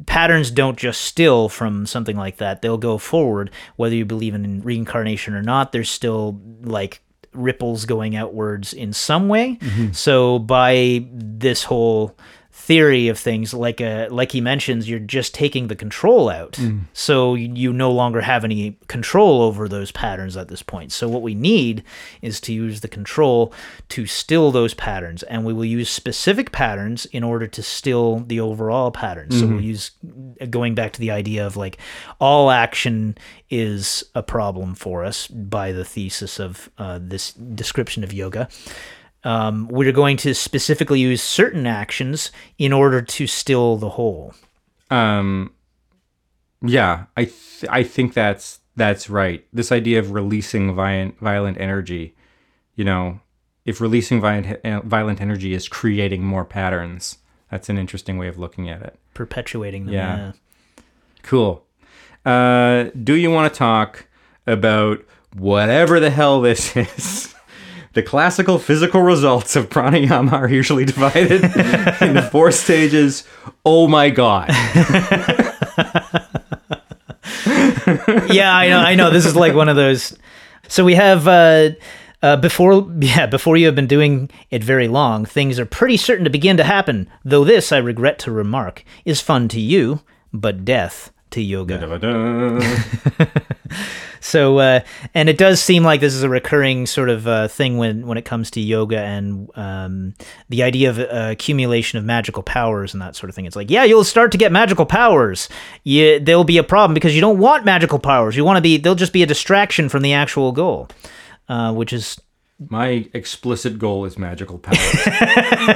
[0.05, 2.61] patterns don't just still from something like that.
[2.61, 5.71] They'll go forward, whether you believe in reincarnation or not.
[5.71, 7.01] There's still like
[7.33, 9.57] ripples going outwards in some way.
[9.57, 9.91] Mm-hmm.
[9.91, 12.15] So by this whole
[12.67, 16.59] theory of things like uh like he mentions you're just taking the control out.
[16.93, 20.91] So you, you no longer have any control over those patterns at this point.
[20.91, 21.83] So what we need
[22.21, 23.51] is to use the control
[23.89, 28.39] to still those patterns and we will use specific patterns in order to still the
[28.39, 29.91] overall pattern so we'll use
[30.49, 31.77] going back to the idea of like
[32.19, 33.17] all action
[33.49, 38.47] is a problem for us by the thesis of uh, this description of yoga
[39.23, 44.33] um, we're going to specifically use certain actions in order to still the whole.
[44.89, 45.53] Um,
[46.63, 49.45] yeah, I th- I think that's that's right.
[49.53, 52.15] This idea of releasing violent violent energy,
[52.75, 53.19] you know,
[53.65, 57.17] if releasing violent uh, violent energy is creating more patterns,
[57.49, 58.97] that's an interesting way of looking at it.
[59.13, 59.93] perpetuating them.
[59.93, 60.17] Yeah.
[60.17, 60.31] Yeah.
[61.23, 61.63] Cool.
[62.25, 64.07] Uh, do you want to talk
[64.47, 65.03] about
[65.35, 67.33] whatever the hell this is?
[67.93, 71.43] The classical physical results of pranayama are usually divided
[72.01, 73.25] into four stages.
[73.65, 74.49] Oh my god.
[78.31, 78.79] yeah, I know.
[78.79, 79.09] I know.
[79.09, 80.17] This is like one of those.
[80.69, 81.71] So we have uh,
[82.21, 86.23] uh, before, yeah, before you have been doing it very long, things are pretty certain
[86.23, 87.09] to begin to happen.
[87.25, 90.01] Though this, I regret to remark, is fun to you,
[90.31, 91.77] but death to yoga.
[94.23, 94.81] So, uh,
[95.15, 98.19] and it does seem like this is a recurring sort of uh, thing when when
[98.19, 100.13] it comes to yoga and um,
[100.47, 103.45] the idea of uh, accumulation of magical powers and that sort of thing.
[103.45, 105.49] It's like, yeah, you'll start to get magical powers.
[105.83, 108.37] Yeah, there'll be a problem because you don't want magical powers.
[108.37, 108.77] You want to be.
[108.77, 110.87] They'll just be a distraction from the actual goal,
[111.49, 112.21] uh, which is
[112.69, 114.75] My explicit goal is magical power.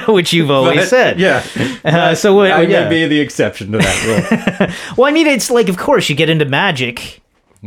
[0.12, 1.18] which you've always said.
[1.18, 1.44] Yeah.
[1.84, 2.84] Uh, so what, I yeah.
[2.84, 4.68] may be the exception to that rule.
[4.96, 7.22] Well, I mean, it's like, of course, you get into magic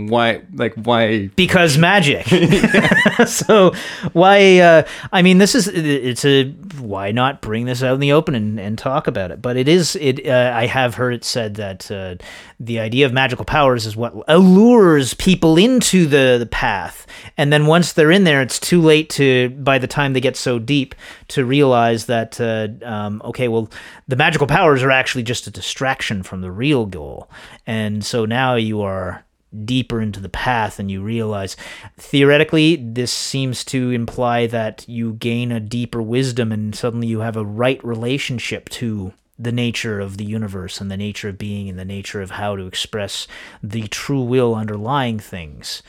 [0.07, 2.25] why like why because magic.
[3.27, 3.73] so
[4.13, 4.59] why?
[4.59, 6.45] Uh, I mean, this is it's a
[6.79, 9.41] why not bring this out in the open and, and talk about it?
[9.41, 10.25] But it is it.
[10.25, 12.15] Uh, I have heard it said that uh,
[12.59, 17.05] the idea of magical powers is what allures people into the the path,
[17.37, 20.37] and then once they're in there, it's too late to by the time they get
[20.37, 20.95] so deep
[21.29, 23.69] to realize that uh, um, okay, well,
[24.07, 27.29] the magical powers are actually just a distraction from the real goal,
[27.67, 29.23] and so now you are
[29.65, 31.57] deeper into the path and you realize
[31.97, 37.35] theoretically this seems to imply that you gain a deeper wisdom and suddenly you have
[37.35, 41.79] a right relationship to the nature of the universe and the nature of being and
[41.79, 43.25] the nature of how to express
[43.63, 45.81] the true will underlying things.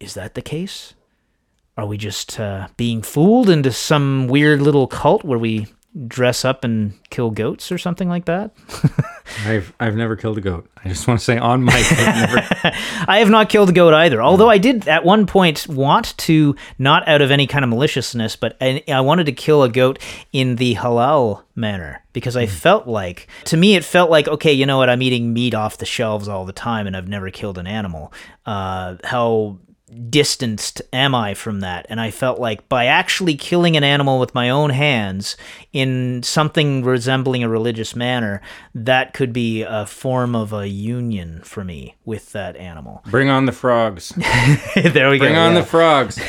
[0.00, 0.94] Is that the case?
[1.76, 5.68] Are we just uh, being fooled into some weird little cult where we
[6.06, 8.52] dress up and kill goats or something like that?
[9.44, 10.68] I've I've never killed a goat.
[10.84, 11.74] I just want to say on mic.
[11.76, 14.22] I have not killed a goat either.
[14.22, 18.36] Although I did at one point want to, not out of any kind of maliciousness,
[18.36, 19.98] but I, I wanted to kill a goat
[20.32, 24.66] in the halal manner because I felt like, to me, it felt like, okay, you
[24.66, 24.88] know what?
[24.88, 28.12] I'm eating meat off the shelves all the time and I've never killed an animal.
[28.46, 29.58] Uh, how
[29.88, 31.86] distanced am I from that?
[31.88, 35.36] And I felt like by actually killing an animal with my own hands
[35.72, 38.40] in something resembling a religious manner,
[38.74, 43.02] that could be a form of a union for me with that animal.
[43.10, 44.10] bring on the frogs.
[44.74, 45.18] there we Bring go.
[45.18, 45.60] Bring on yeah.
[45.60, 46.20] the frogs.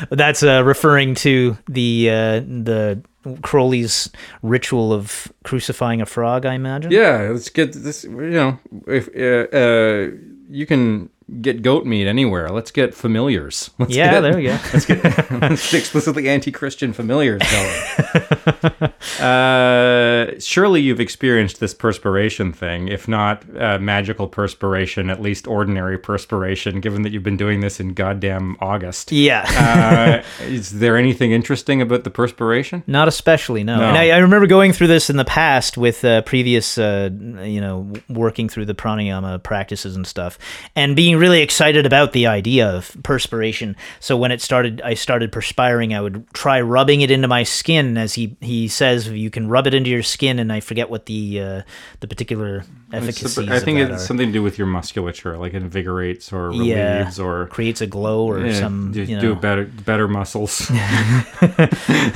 [0.10, 3.02] That's uh, referring to the uh, the
[3.42, 4.10] Crowley's
[4.42, 6.90] ritual of crucifying a frog, I imagine.
[6.90, 8.04] Yeah, let's get this.
[8.04, 10.16] You know, if uh, uh,
[10.48, 11.08] you can
[11.40, 13.70] get goat meat anywhere, let's get familiars.
[13.78, 14.50] Let's Yeah, get, there we go.
[14.72, 15.02] Let's get,
[15.40, 18.92] let's explicitly anti-Christian familiars going.
[19.20, 25.98] uh, surely you've experienced this perspiration thing, if not uh, magical perspiration, at least ordinary
[25.98, 26.80] perspiration.
[26.80, 29.12] Given that you've been doing this in goddamn August.
[29.12, 29.44] Yeah.
[29.48, 32.82] uh, is there anything interesting about the perspiration?
[32.86, 33.76] Not especially, no.
[33.76, 33.84] No.
[33.84, 37.10] And I, I remember going through this in the past with uh, previous, uh,
[37.42, 40.38] you know, working through the pranayama practices and stuff,
[40.76, 43.76] and being really excited about the idea of perspiration.
[44.00, 45.94] So when it started, I started perspiring.
[45.94, 49.66] I would try rubbing it into my skin, as he he says, you can rub
[49.66, 51.62] it into your skin, and I forget what the uh,
[52.00, 53.38] the particular efficacies.
[53.48, 53.98] I think it's are.
[53.98, 57.10] something to do with your musculature, like it invigorates or Yeah.
[57.20, 60.68] or creates a glow or yeah, some do, you do better better muscles.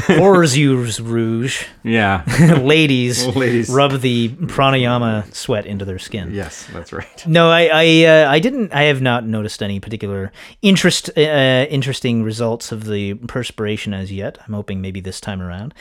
[0.06, 1.64] horrors use rouge.
[1.82, 2.22] yeah.
[2.60, 3.68] Ladies, Ladies.
[3.70, 6.32] rub the pranayama sweat into their skin.
[6.34, 7.26] Yes, that's right.
[7.26, 8.72] No, I I, uh, I didn't.
[8.72, 10.32] I have not noticed any particular
[10.62, 14.38] interest uh, interesting results of the perspiration as yet.
[14.46, 15.74] I'm hoping maybe this time around.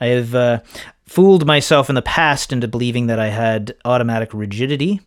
[0.00, 0.60] I have uh,
[1.06, 5.00] fooled myself in the past into believing that I had automatic rigidity.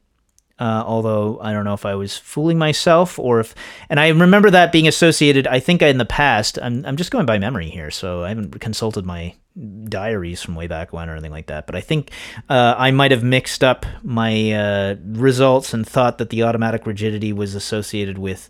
[0.58, 3.54] Uh, although I don't know if I was fooling myself or if,
[3.90, 5.48] and I remember that being associated.
[5.48, 8.58] I think in the past, I'm I'm just going by memory here, so I haven't
[8.62, 11.66] consulted my diaries from way back when or anything like that.
[11.66, 12.12] But I think
[12.50, 17.32] uh, I might have mixed up my uh, results and thought that the automatic rigidity
[17.32, 18.50] was associated with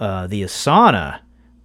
[0.00, 1.20] uh, the asana.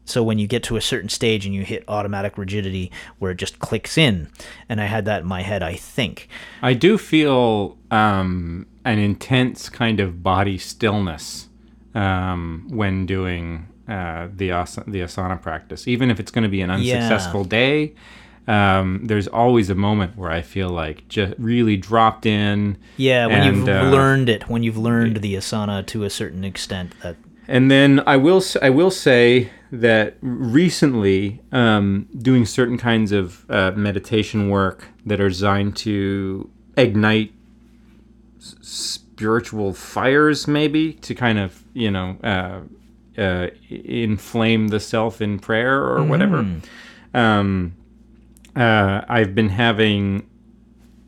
[0.08, 3.38] So when you get to a certain stage and you hit automatic rigidity, where it
[3.38, 4.30] just clicks in,
[4.70, 5.64] and I had that in my head.
[5.64, 6.30] I think.
[6.62, 11.48] I do feel um, an intense kind of body stillness
[11.96, 14.50] um, when doing uh, the
[14.88, 17.96] the asana practice, even if it's going to be an unsuccessful day.
[18.48, 22.78] Um, there's always a moment where I feel like just really dropped in.
[22.98, 26.44] Yeah, when And, you've uh, learned it, when you've learned the asana to a certain
[26.44, 27.16] extent, that
[27.48, 33.72] And then I will I will say that recently, um, doing certain kinds of uh,
[33.76, 37.34] meditation work that are designed to ignite
[38.38, 42.60] s- spiritual fires, maybe to kind of you know uh,
[43.20, 46.46] uh, inflame the self in prayer or whatever.
[47.14, 47.76] Um,
[48.56, 50.30] uh, I've been having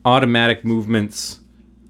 [0.04, 1.40] automatic movements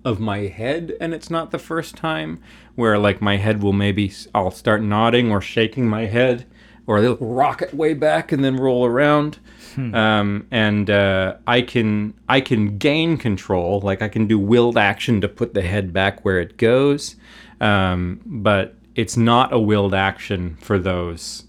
[0.05, 2.41] of my head and it's not the first time
[2.77, 6.47] where like my head will maybe I'll start nodding or shaking my head
[6.87, 9.39] or they'll rocket way back and then roll around.
[9.95, 13.81] Um, and uh, I can I can gain control.
[13.81, 17.17] Like I can do willed action to put the head back where it goes.
[17.61, 21.45] Um, but it's not a willed action for those.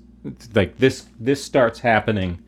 [0.53, 2.43] Like this this starts happening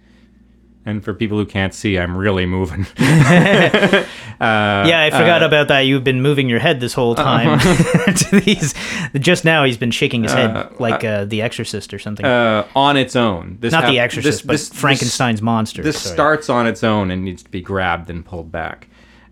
[0.85, 4.05] and for people who can't see I'm really moving Uh,
[4.87, 5.81] yeah, I forgot about that.
[5.81, 7.59] You've been moving your head this whole time.
[8.15, 8.73] to these,
[9.19, 12.25] just now he's been shaking his head like uh, the Exorcist or something.
[12.25, 13.57] uh, on its own.
[13.59, 15.83] This Not the Exorcist, this- but this- Frankenstein's monster.
[15.83, 16.13] This, sorry.
[16.13, 18.87] starts on its own and needs to be grabbed and pulled back.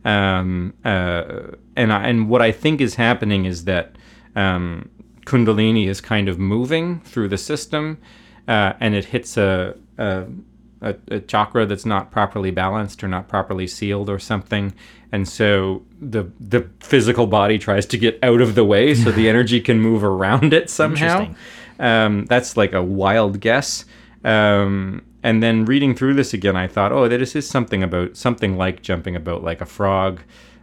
[0.05, 1.23] Um, uh,
[1.75, 3.95] and I, and what I think is happening is that
[4.35, 4.89] um,
[5.25, 7.97] Kundalini is kind of moving through the system,
[8.47, 10.25] uh, and it hits a, a
[10.81, 14.73] a, a chakra that's not properly balanced or not properly sealed or something,
[15.11, 19.27] and so the the physical body tries to get out of the way so the
[19.33, 21.33] energy can move around it somehow.
[21.79, 23.85] Um, that's like a wild guess.
[24.23, 28.57] Um, and then reading through this again, I thought, oh, this is something about something
[28.57, 30.21] like jumping about like a frog.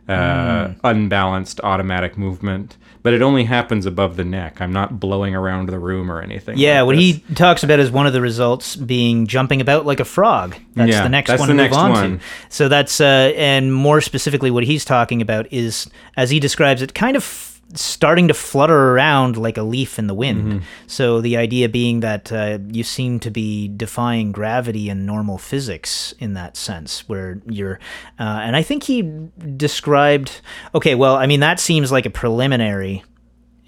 [0.09, 0.73] uh, Hmm.
[0.85, 2.77] unbalanced automatic movement.
[3.07, 4.61] But it only happens above the neck.
[4.61, 6.59] I'm not blowing around the room or anything.
[6.59, 7.05] Yeah, like what this.
[7.29, 10.57] he talks about is one of the results being jumping about like a frog.
[10.75, 12.19] That's Yeah, the next that's one the to move on one.
[12.19, 12.25] to.
[12.49, 16.95] So that's uh, and more specifically, what he's talking about is, as he describes it,
[16.95, 20.45] kind of starting to flutter around like a leaf in the wind.
[20.45, 20.65] Mm-hmm.
[20.87, 26.15] So the idea being that uh, you seem to be defying gravity and normal physics
[26.19, 27.81] in that sense, where you're,
[28.19, 29.03] uh, and I think he
[29.57, 30.41] described.
[30.75, 33.03] Okay, well, I mean that seems like a preliminary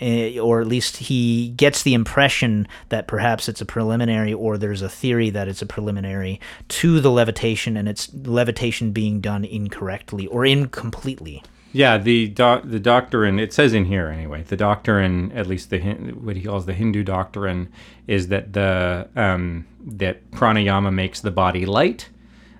[0.01, 4.83] eh, or at least he gets the impression that perhaps it's a preliminary or there's
[4.83, 10.29] a theory that it's a preliminary to the levitation and it's levitation being done incorrectly
[10.29, 11.43] or incompletely.
[11.79, 13.39] Yeah, the doc, the doctrine.
[13.39, 14.43] It says in here anyway.
[14.43, 17.69] The doctrine, at least the what he calls the Hindu doctrine,
[18.09, 22.09] is that the um, that pranayama makes the body light,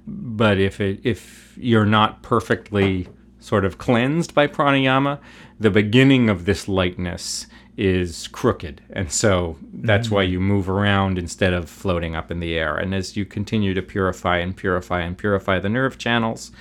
[0.07, 3.09] but if it if you're not perfectly
[3.41, 5.19] sort of cleansed by pranayama,
[5.59, 11.53] the beginning of this lightness is crooked, and so that's why you move around instead
[11.53, 12.77] of floating up in the air.
[12.77, 16.53] And as you continue to purify and purify and purify the nerve channels,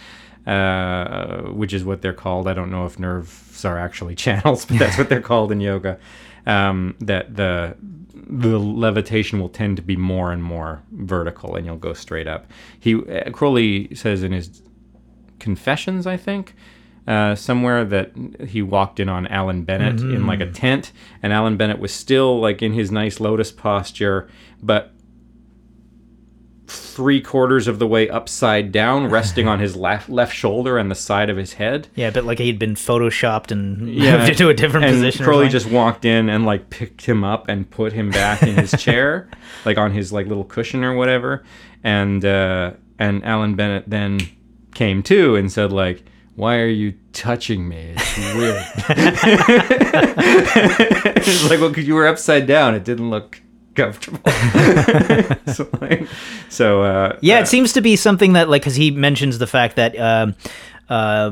[0.47, 2.47] uh, which is what they're called.
[2.47, 5.99] I don't know if nerves are actually channels, but that's what they're called in yoga.
[6.45, 7.75] Um, that the
[8.29, 12.49] the levitation will tend to be more and more vertical, and you'll go straight up.
[12.79, 14.61] He uh, Crowley says in his
[15.39, 16.55] confessions, I think.
[17.05, 18.11] Uh, somewhere that
[18.49, 20.91] he walked in on Alan Bennett in like a tent,
[21.23, 24.27] and Alan Bennett was still like in his nice lotus posture,
[24.61, 24.91] but
[26.97, 30.95] three quarters of the way upside down, resting on his left left shoulder and the
[30.95, 31.87] side of his head.
[31.93, 35.23] Yeah, but like he'd been photoshopped and moved into a different and position.
[35.23, 38.71] Crowley just walked in and like picked him up and put him back in his
[38.81, 39.29] chair,
[39.63, 41.43] like on his like little cushion or whatever.
[41.83, 44.19] And uh, and Alan Bennett then
[44.73, 46.03] came to and said like,
[46.33, 47.93] "Why are you touching me?
[47.95, 48.65] It's weird."
[51.15, 53.39] it's like, well, because you were upside down, it didn't look
[53.77, 54.19] comfortable.
[55.53, 56.07] so, like,
[56.49, 59.47] so uh, Yeah, uh, it seems to be something that like because he mentions the
[59.47, 60.35] fact that um,
[60.89, 61.31] uh,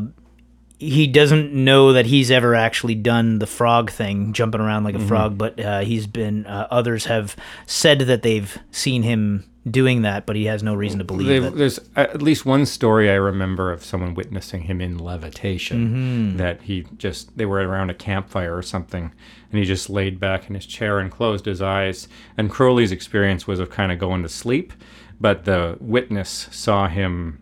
[0.79, 4.97] he doesn't know that he's ever actually done the frog thing, jumping around like a
[4.99, 5.07] Mm-hmm.
[5.07, 6.45] frog, but uh, he's been.
[6.45, 7.35] Uh, others have
[7.65, 11.39] said that they've seen him doing that, but he has no reason to believe They-
[11.39, 11.57] that.
[11.57, 15.87] There's at least one story I remember of someone witnessing him in levitation.
[15.87, 16.37] Mm-hmm.
[16.37, 19.11] That he just they were around a campfire or something,
[19.51, 22.07] and he just laid back in his chair and closed his eyes.
[22.37, 24.73] And Crowley's experience was of kind of going to sleep,
[25.19, 27.39] but the witness saw him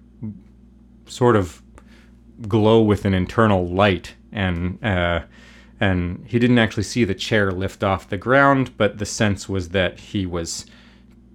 [1.06, 1.62] sort of
[2.48, 4.84] glow with an internal light and.
[4.84, 5.24] Uh,
[5.80, 9.70] and he didn't actually see the chair lift off the ground, but the sense was
[9.70, 10.66] that he was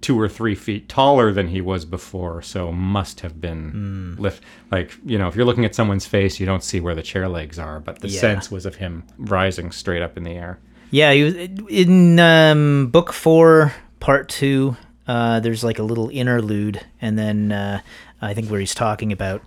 [0.01, 4.43] two or three feet taller than he was before, so must have been lift.
[4.71, 7.27] Like you know, if you're looking at someone's face, you don't see where the chair
[7.27, 8.19] legs are, but the Yeah.
[8.21, 10.59] sense was of him rising straight up in the air.
[10.91, 14.75] Yeah, he was in um, book four, part two.
[15.07, 17.81] Uh, there's like a little interlude, and then uh,
[18.21, 19.41] I think where he's talking about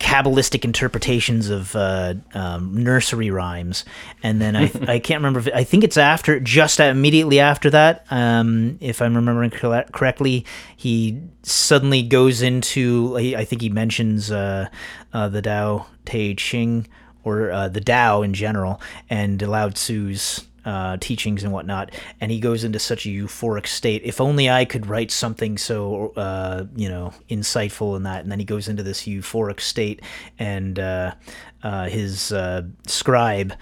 [0.00, 3.84] Kabbalistic interpretations of uh, um, nursery rhymes,
[4.22, 5.40] and then I I can't remember.
[5.40, 10.46] If, I think it's after, just immediately after that, um, if I'm remembering corre- correctly,
[10.76, 13.14] he suddenly goes into.
[13.16, 14.68] I I think he mentions uh,
[15.12, 16.88] uh, the Tao Te Ching
[17.22, 21.92] or uh, the Tao in general, and Lao Tzu's uh, teachings and whatnot.
[22.20, 24.02] And he goes into such a euphoric state.
[24.04, 28.22] If only I could write something so, uh, you know, insightful in that.
[28.22, 30.02] And then he goes into this euphoric state,
[30.38, 31.14] and uh,
[31.62, 33.54] uh, his uh, scribe.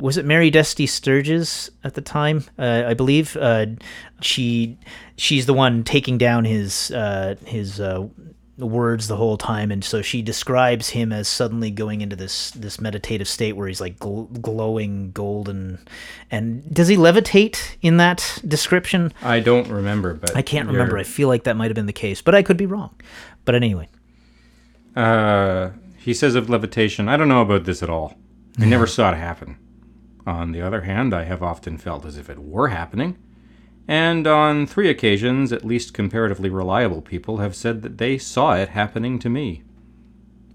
[0.00, 2.44] Was it Mary Desti Sturges at the time?
[2.58, 3.36] Uh, I believe
[4.20, 4.76] she
[5.16, 6.88] she's the one taking down his
[7.46, 7.80] his
[8.58, 12.80] words the whole time and so she describes him as suddenly going into this this
[12.80, 15.78] meditative state where he's like gl- glowing golden
[16.30, 20.96] and does he levitate in that description I don't remember, but i can't you're- remember
[20.96, 22.94] i feel like that might have been the case but i could be wrong
[23.44, 23.88] but anyway
[24.96, 28.16] Uh, he says of levitation, I don't know about this at all.
[28.58, 29.58] I never saw it happen.
[30.26, 33.18] On the other hand, I have often felt as if it were happening.
[33.88, 38.70] And on three occasions, at least comparatively reliable people have said that they saw it
[38.70, 39.62] happening to me.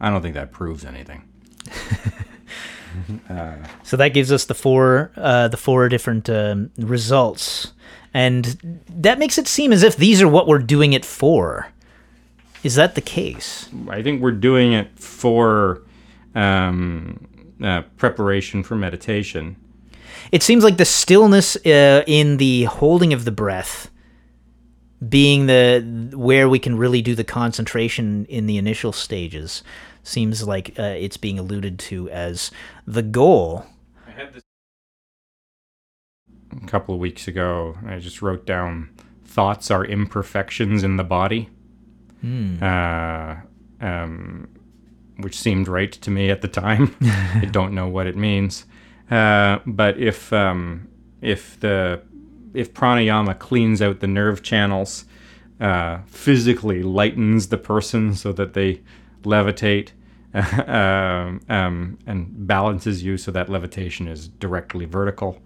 [0.02, 1.24] I don't think that proves anything.
[3.84, 7.72] so that gives us the four uh, the four different um, results
[8.14, 11.70] and that makes it seem as if these are what we're doing it for
[12.64, 15.84] is that the case I think we're doing it for
[16.36, 17.28] um,
[17.64, 19.56] uh, preparation for meditation.
[20.32, 23.92] It seems like the stillness uh, in the holding of the breath
[25.08, 29.64] being the where we can really do the concentration in the initial stages.
[30.04, 32.52] seems like uh, it's being alluded to as
[32.86, 33.66] the goal.
[34.08, 34.44] I had this
[36.64, 37.78] a couple of weeks ago.
[37.86, 38.90] I just wrote down
[39.26, 41.50] thoughts are imperfections in the body,
[42.62, 43.38] uh,
[43.80, 44.50] um,
[45.18, 46.96] which seemed right to me at the time.
[47.02, 48.66] I don't know what it means,
[49.12, 50.88] uh, but if um,
[51.22, 52.02] if the
[52.54, 55.06] if pranayama cleans out the nerve channels,
[55.60, 58.82] uh, physically lightens the person so that they
[59.24, 59.90] levitate.
[60.34, 65.42] um, um, and balances you so that levitation is directly vertical.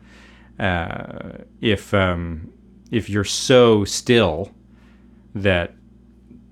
[0.59, 2.53] Uh, if um,
[2.91, 4.51] if you're so still
[5.33, 5.73] that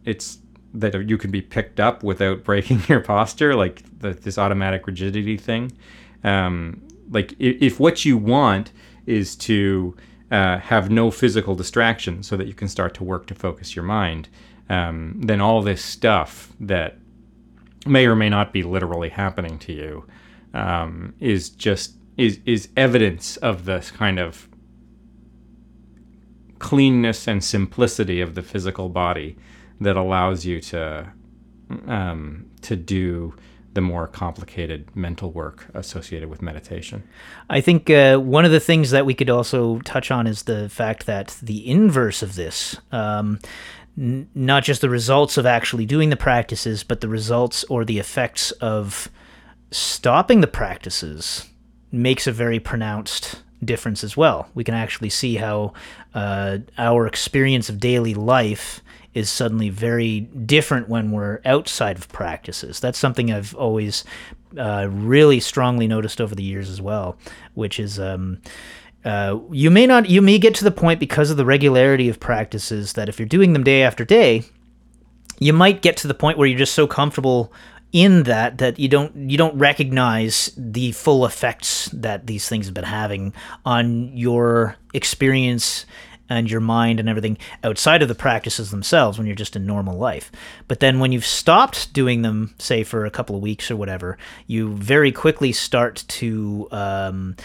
[0.03, 0.39] it's
[0.73, 5.37] that you can be picked up without breaking your posture, like the, this automatic rigidity
[5.37, 5.71] thing.
[6.23, 6.81] Um,
[7.13, 8.71] like if, if what you want
[9.05, 9.95] is to
[10.31, 13.85] uh, have no physical distraction, so that you can start to work to focus your
[13.85, 14.29] mind,
[14.69, 16.97] um, then all this stuff that
[17.85, 20.05] may or may not be literally happening to you
[20.53, 24.47] um, is just is is evidence of this kind of
[26.59, 29.35] cleanness and simplicity of the physical body
[29.81, 31.11] that allows you to
[31.87, 33.35] um, to do
[33.73, 37.03] the more complicated mental work associated with meditation.
[37.49, 40.69] I think uh, one of the things that we could also touch on is the
[40.69, 43.39] fact that the inverse of this, um,
[43.97, 47.99] n- not just the results of actually doing the practices, but the results or the
[47.99, 49.09] effects of
[49.71, 51.49] stopping the practices,
[51.91, 54.49] makes a very pronounced difference as well.
[54.53, 55.73] We can actually see how
[56.13, 58.81] uh, our experience of daily life
[59.13, 62.79] is suddenly very different when we're outside of practices.
[62.79, 64.03] That's something I've always
[64.57, 67.17] uh, really strongly noticed over the years as well,
[67.53, 67.99] which is.
[67.99, 68.41] Um,
[69.05, 72.21] uh, you may not you may get to the point because of the regularity of
[72.21, 74.45] practices that if you're doing them day after day
[75.39, 77.51] you might get to the point where you're just so comfortable
[77.91, 82.73] in that that you don't you don't recognize the full effects that these things have
[82.73, 83.33] been having
[83.65, 85.85] on your experience
[86.29, 89.97] and your mind and everything outside of the practices themselves when you're just in normal
[89.97, 90.31] life.
[90.67, 94.17] But then when you've stopped doing them, say for a couple of weeks or whatever,
[94.47, 97.35] you very quickly start to um,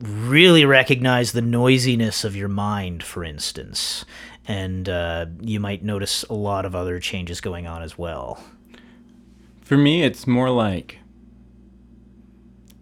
[0.00, 4.04] really recognize the noisiness of your mind, for instance.
[4.46, 8.42] And uh, you might notice a lot of other changes going on as well.
[9.62, 10.98] For me, it's more like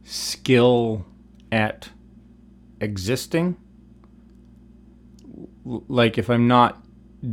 [0.05, 1.07] skill
[1.53, 1.91] at
[2.81, 3.57] existing.
[5.65, 6.83] Like if I'm not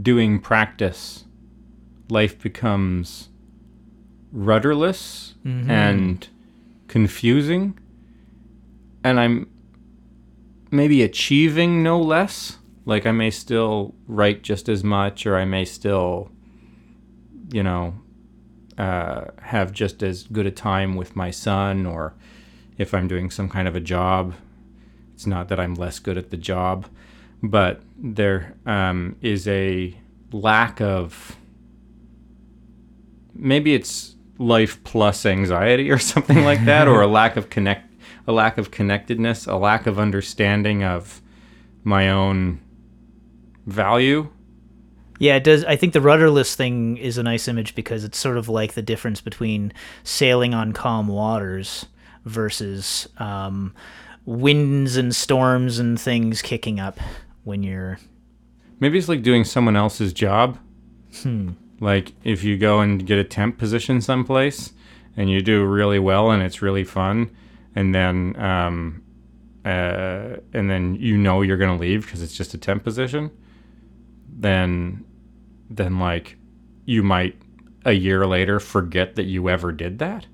[0.02, 1.26] doing practice,
[2.10, 3.30] life becomes
[4.32, 5.36] rudderless
[5.70, 6.28] and
[6.88, 7.78] confusing.
[9.04, 9.49] And I'm
[10.72, 12.58] maybe achieving no less.
[12.86, 16.32] Like I may still write just as much, or I may still,
[17.52, 17.95] you know,
[18.78, 22.14] uh, have just as good a time with my son, or
[22.78, 24.36] if I'm doing some kind of a job,
[25.14, 26.88] it's not that I'm less good at the job,
[27.42, 29.96] but there um, is a
[30.32, 31.36] lack of
[33.34, 37.94] maybe it's life plus anxiety or something like that, or a lack of connect,
[38.28, 41.22] a lack of connectedness, a lack of understanding of
[41.84, 42.60] my own
[43.66, 44.30] value.
[45.20, 45.66] Yeah, it does.
[45.66, 48.84] I think the rudderless thing is a nice image because it's sort of like the
[48.84, 49.74] difference between
[50.04, 51.88] sailing on calm waters
[52.24, 53.74] versus um,
[54.26, 57.00] winds and storms and things kicking up
[57.48, 57.98] when you're.
[58.80, 60.60] Maybe it's like doing someone else's job.
[61.80, 64.74] Like if you go and get a temp position someplace
[65.15, 67.32] and you do really well and it's really fun,
[67.76, 69.02] and then um,
[69.65, 73.32] uh, and then you know you're gonna leave because it's just a temp position,
[74.28, 75.06] then
[75.69, 76.36] then like
[76.86, 77.36] you might
[77.86, 80.28] a year later forget that you ever did that.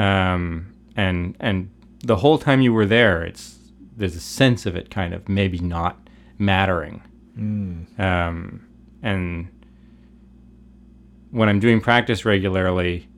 [0.00, 1.70] Um, and and
[2.04, 3.58] the whole time you were there, it's
[3.96, 6.01] there's a sense of it kind of maybe not
[6.44, 7.02] mattering.
[7.98, 8.66] Um,
[9.02, 9.48] and
[11.30, 13.08] when I'm doing practice regularly,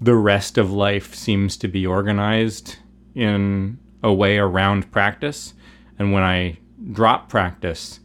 [0.00, 2.76] the rest of life seems to be organized
[3.14, 5.54] in a way around practice.
[5.98, 6.58] And when I
[6.92, 8.00] drop practice,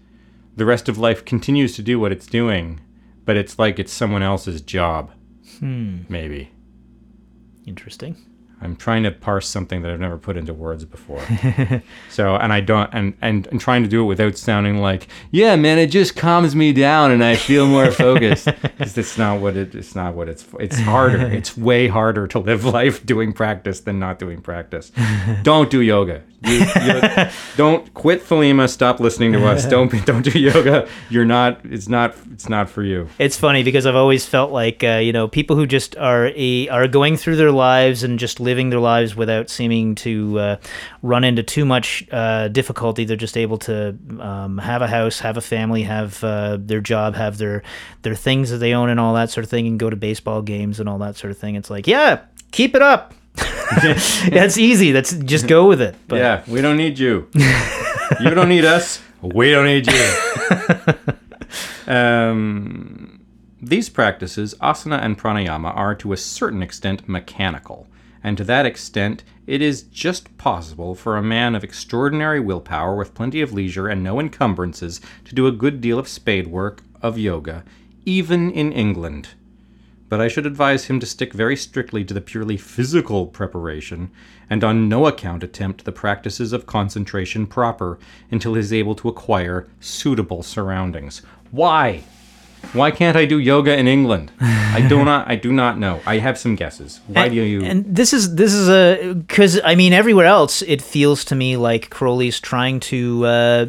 [0.55, 2.79] the rest of life continues to do what it's doing,
[3.23, 5.11] but it's like it's someone else's job.
[6.09, 6.51] Maybe.
[7.65, 8.17] Interesting.
[8.61, 11.21] I'm trying to parse something that I've never put into words before.
[12.09, 15.55] so, and I don't, and, and, and trying to do it without sounding like, yeah,
[15.55, 18.47] man, it just calms me down and I feel more focused.
[18.77, 21.17] 'Cause it's not what it, it's not what it's, it's harder.
[21.27, 24.91] It's way harder to live life doing practice than not doing practice.
[25.43, 26.23] don't do yoga.
[26.45, 28.69] You, you don't quit Thelema.
[28.69, 29.65] Stop listening to us.
[29.65, 30.87] Don't be- don't do yoga.
[31.09, 31.59] You're not.
[31.63, 32.15] It's not.
[32.31, 33.09] It's not for you.
[33.19, 36.67] It's funny because I've always felt like uh, you know people who just are a,
[36.69, 40.55] are going through their lives and just living their lives without seeming to uh,
[41.01, 43.05] run into too much uh, difficulty.
[43.05, 47.15] They're just able to um, have a house, have a family, have uh, their job,
[47.15, 47.63] have their
[48.03, 50.41] their things that they own and all that sort of thing, and go to baseball
[50.41, 51.55] games and all that sort of thing.
[51.55, 53.13] It's like, yeah, keep it up.
[54.29, 54.91] That's easy.
[54.91, 55.95] That's just go with it.
[56.07, 57.27] But yeah, we don't need you.
[58.19, 59.01] you don't need us.
[59.21, 60.15] We don't need you.
[61.93, 63.25] um,
[63.61, 67.87] these practices, asana and pranayama, are to a certain extent mechanical,
[68.23, 73.13] and to that extent, it is just possible for a man of extraordinary willpower with
[73.13, 77.17] plenty of leisure and no encumbrances to do a good deal of spade work of
[77.17, 77.63] yoga,
[78.05, 79.29] even in England
[80.09, 84.11] but I should advise him to stick very strictly to the purely physical preparation,
[84.49, 87.97] and on no account attempt the practices of concentration proper
[88.31, 91.21] until he is able to acquire suitable surroundings.
[91.51, 92.03] Why?
[92.73, 94.31] Why can't I do yoga in England?
[94.39, 95.29] I do not.
[95.29, 96.01] I do not know.
[96.05, 96.99] I have some guesses.
[97.07, 97.63] Why and, do you?
[97.63, 101.57] And this is this is a because I mean everywhere else it feels to me
[101.57, 103.65] like Crowley's trying to uh,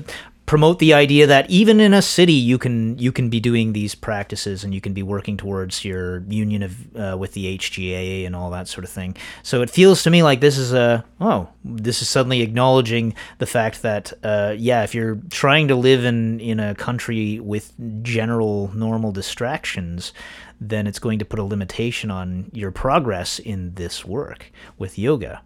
[0.47, 3.95] promote the idea that even in a city you can you can be doing these
[3.95, 8.35] practices and you can be working towards your union of uh, with the HGA and
[8.35, 9.17] all that sort of thing.
[9.43, 13.47] So it feels to me like this is a oh this is suddenly acknowledging the
[13.47, 18.71] fact that uh, yeah if you're trying to live in in a country with general
[18.75, 20.13] normal distractions
[20.61, 25.43] then it's going to put a limitation on your progress in this work with yoga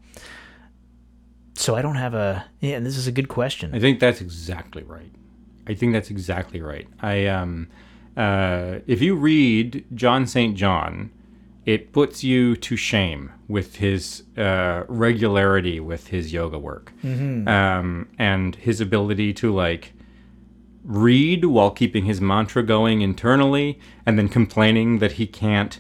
[1.61, 2.79] so I don't have a yeah.
[2.81, 3.75] This is a good question.
[3.75, 5.13] I think that's exactly right.
[5.67, 6.89] I think that's exactly right.
[7.01, 7.69] I um,
[8.17, 10.57] uh, if you read John St.
[10.57, 11.11] John,
[11.67, 17.47] it puts you to shame with his uh, regularity with his yoga work Mm-hmm.
[17.49, 19.93] um, and his ability to like
[20.85, 25.79] read while keeping his mantra going internally and then complaining that he can't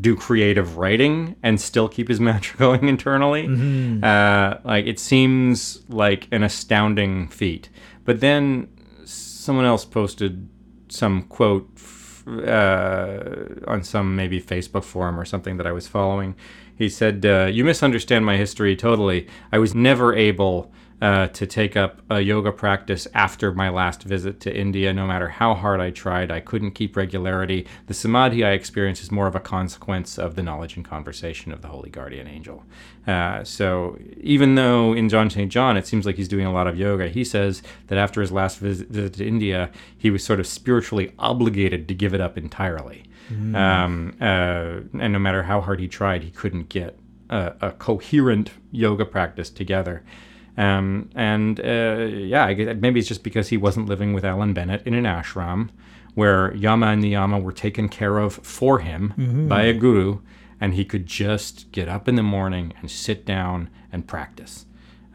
[0.00, 3.46] do creative writing and still keep his mantra going internally.
[4.02, 7.68] Uh, like it seems like an astounding feat.
[8.04, 8.68] But then
[9.04, 10.48] someone else posted
[10.88, 11.68] some quote
[12.26, 13.18] uh,
[13.66, 16.34] on some maybe Facebook forum or something that I was following.
[16.76, 19.26] He said, uh, "You misunderstand my history totally.
[19.52, 20.72] I was never able."
[21.02, 24.92] Uh, to take up a yoga practice after my last visit to India.
[24.92, 27.66] No matter how hard I tried, I couldn't keep regularity.
[27.86, 31.62] The samadhi I experienced is more of a consequence of the knowledge and conversation of
[31.62, 32.64] the holy guardian angel.
[33.06, 35.50] Uh, so even though in John St.
[35.50, 38.32] John it seems like he's doing a lot of yoga, he says that after his
[38.32, 42.38] last visit, visit to India, he was sort of spiritually obligated to give it up
[42.38, 43.04] entirely.
[43.56, 46.98] Um, uh, and no matter how hard he tried, he couldn't get
[47.30, 50.04] a, a coherent yoga practice together.
[50.56, 54.54] Um, and uh, yeah, I guess maybe it's just because he wasn't living with Alan
[54.54, 55.70] Bennett in an ashram
[56.14, 59.12] where yama and niyama were taken care of for him
[59.48, 60.20] by a guru,
[60.60, 64.66] and he could just get up in the morning and sit down and practice.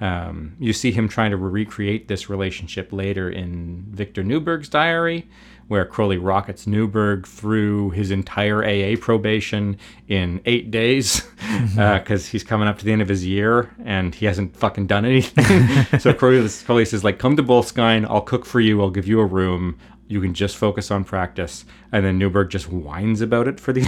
[0.01, 5.27] Um, you see him trying to recreate this relationship later in Victor Neuburg's diary,
[5.67, 11.21] where Crowley rockets Neuburg through his entire AA probation in eight days
[11.75, 15.05] because he's coming up to the end of his year and he hasn't fucking done
[15.05, 15.99] anything.
[15.99, 19.25] so Crowley says, like, come to Boleskine, I'll cook for you, I'll give you a
[19.25, 19.77] room.
[20.07, 21.65] You can just focus on practice.
[21.91, 23.81] And then Neuburg just whines about it for the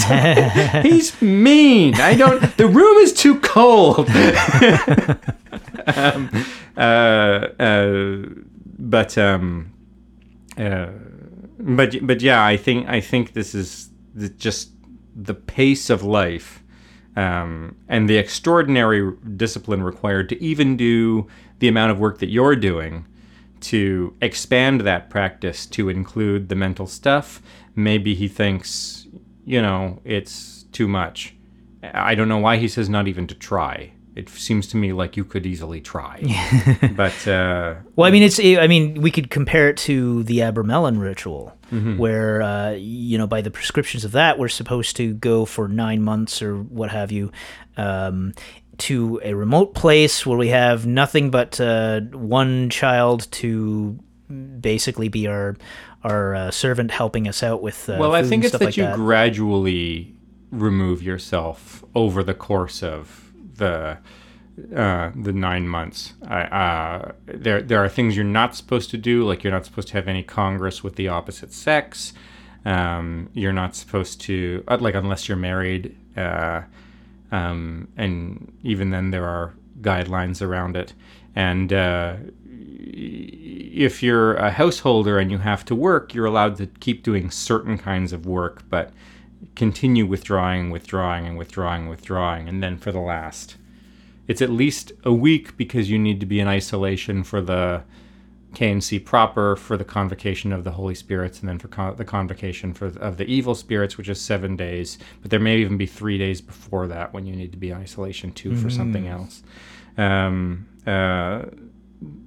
[0.00, 0.84] time.
[0.84, 1.94] He's mean.
[1.96, 4.08] I don't, the room is too cold.
[5.96, 6.30] um,
[6.76, 6.80] uh,
[7.60, 8.16] uh,
[8.78, 9.72] but um,
[10.58, 10.88] uh,
[11.58, 14.70] but but yeah, I think I think this is the, just
[15.14, 16.63] the pace of life
[17.16, 21.28] um, and the extraordinary discipline required to even do
[21.58, 23.06] the amount of work that you're doing
[23.60, 27.40] to expand that practice to include the mental stuff.
[27.74, 29.06] Maybe he thinks,
[29.44, 31.34] you know, it's too much.
[31.82, 33.92] I don't know why he says not even to try.
[34.16, 36.22] It seems to me like you could easily try.
[36.96, 38.38] but uh, Well, I mean, it's.
[38.38, 41.56] I mean, we could compare it to the Abramelin ritual,
[41.96, 46.02] where uh, you know, by the prescriptions of that, we're supposed to go for nine
[46.02, 47.32] months or what have you,
[47.76, 48.34] um,
[48.78, 53.98] to a remote place where we have nothing but uh, one child to
[54.60, 55.56] basically be our
[56.04, 57.88] our uh, servant, helping us out with.
[57.88, 58.94] Uh, well, I think it's that like you that.
[58.94, 60.14] gradually
[60.50, 63.23] remove yourself over the course of
[63.56, 63.98] the
[64.74, 66.14] uh, the nine months.
[66.26, 69.88] I, uh, there there are things you're not supposed to do, like you're not supposed
[69.88, 72.12] to have any congress with the opposite sex.
[72.64, 76.62] Um, you're not supposed to uh, like unless you're married, uh,
[77.32, 80.94] um, and even then there are guidelines around it.
[81.34, 82.16] And uh,
[82.46, 87.76] if you're a householder and you have to work, you're allowed to keep doing certain
[87.76, 88.92] kinds of work, but
[89.54, 92.48] continue withdrawing, withdrawing, and withdrawing, withdrawing.
[92.48, 93.56] And then for the last,
[94.26, 97.82] it's at least a week because you need to be in isolation for the
[98.54, 102.72] KNC proper, for the convocation of the Holy Spirits, and then for con- the convocation
[102.72, 104.96] for of the evil spirits, which is seven days.
[105.20, 107.76] But there may even be three days before that when you need to be in
[107.76, 108.62] isolation too mm-hmm.
[108.62, 109.42] for something else.
[109.98, 111.46] Um, uh,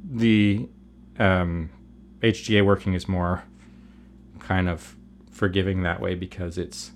[0.10, 0.68] the
[1.18, 1.70] um,
[2.22, 3.44] HGA working is more
[4.40, 4.96] kind of
[5.32, 6.92] forgiving that way because it's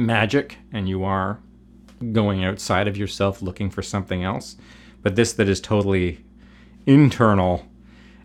[0.00, 1.40] magic and you are
[2.12, 4.56] going outside of yourself looking for something else.
[5.02, 6.24] But this that is totally
[6.86, 7.66] internal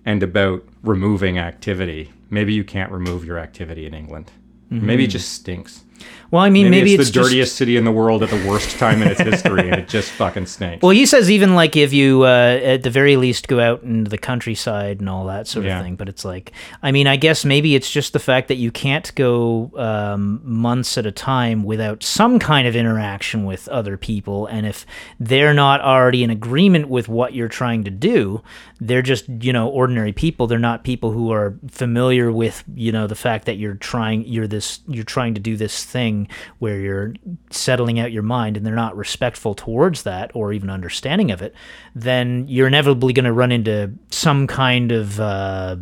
[0.06, 2.12] and about removing activity.
[2.30, 4.32] Maybe you can't remove your activity in England.
[4.72, 4.86] Mm-hmm.
[4.86, 5.85] Maybe it just stinks.
[6.32, 8.48] Well, I mean, maybe, maybe it's, it's, the dirtiest city in the world at the
[8.48, 10.82] worst time in its history, and it just fucking stinks.
[10.82, 14.10] Well, he says even like if you, uh, at the very least, go out into
[14.10, 15.96] the countryside and all that sort of thing.
[15.96, 16.52] But it's like,
[16.82, 20.98] I mean, I guess maybe it's just the fact that you can't go um, months
[20.98, 24.86] at a time without some kind of interaction with other people, and if
[25.20, 28.42] they're not already in agreement with what you're trying to do,
[28.82, 30.48] they're just you know ordinary people.
[30.48, 34.48] They're not people who are familiar with you know the fact that you're trying, you're
[34.48, 36.28] this, you're trying to do this thing
[36.60, 37.14] where you're
[37.50, 41.54] settling out your mind and they're not respectful towards that or even understanding of it,
[41.94, 45.78] then you're inevitably going to run into some kind of uh,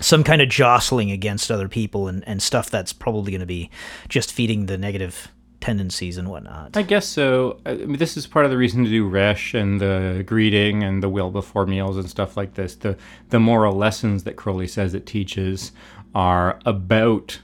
[0.00, 3.70] some kind of jostling against other people and, and stuff that's probably going to be
[4.08, 6.76] just feeding the negative tendencies and whatnot.
[6.76, 7.60] I guess so.
[7.66, 11.02] I mean, this is part of the reason to do resh and the greeting and
[11.02, 12.76] the will before meals and stuff like this.
[12.76, 12.96] The
[13.30, 15.72] the moral lessons that Crowley says it teaches
[16.14, 17.40] are about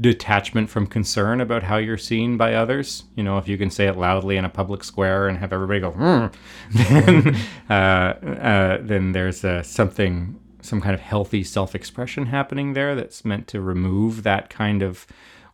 [0.00, 3.04] detachment from concern about how you're seen by others.
[3.14, 5.80] You know, if you can say it loudly in a public square and have everybody
[5.80, 6.32] go, mm,
[6.70, 7.36] then
[7.68, 13.46] uh, uh, then there's uh, something, some kind of healthy self-expression happening there that's meant
[13.48, 15.06] to remove that kind of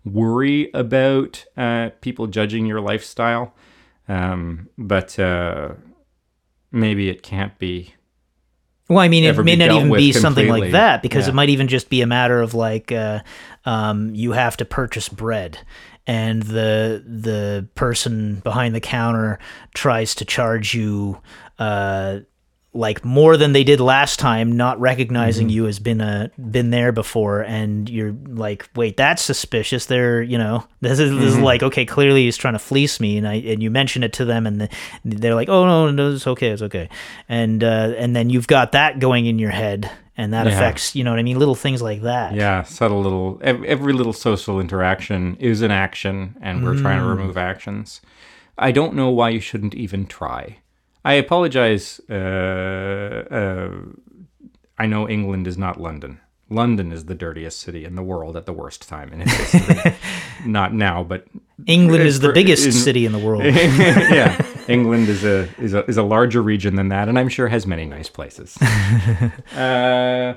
[0.04, 3.54] worry about uh, people judging your lifestyle.
[4.08, 5.70] Um, but uh,
[6.70, 7.96] maybe it can't be
[8.88, 11.32] well, I mean, it may not even be something like that because yeah.
[11.32, 13.20] it might even just be a matter of like uh,
[13.66, 15.58] um, you have to purchase bread,
[16.06, 19.38] and the the person behind the counter
[19.74, 21.20] tries to charge you
[21.58, 22.20] uh,
[22.76, 25.54] like more than they did last time, not recognizing mm-hmm.
[25.54, 29.86] you as been a been there before, and you're like, wait, that's suspicious.
[29.86, 31.20] They're you know this is, mm-hmm.
[31.20, 34.02] this is like okay, clearly he's trying to fleece me, and I and you mention
[34.04, 34.68] it to them, and the,
[35.04, 36.88] they're like, oh no, no, it's okay, it's okay,
[37.28, 40.52] and uh, and then you've got that going in your head, and that yeah.
[40.52, 42.34] affects you know what I mean, little things like that.
[42.34, 46.82] Yeah, subtle little every little social interaction is an action, and we're mm.
[46.82, 47.16] trying to mm.
[47.16, 48.00] remove actions.
[48.58, 50.58] I don't know why you shouldn't even try.
[51.04, 52.00] I apologize.
[52.10, 53.70] Uh, uh,
[54.78, 56.20] I know England is not London.
[56.48, 59.94] London is the dirtiest city in the world at the worst time in its history.
[60.46, 61.26] not now, but
[61.66, 63.44] England is the biggest in, city in the world.
[63.54, 67.48] yeah, England is a is a is a larger region than that, and I'm sure
[67.48, 68.56] has many nice places.
[69.56, 70.34] uh,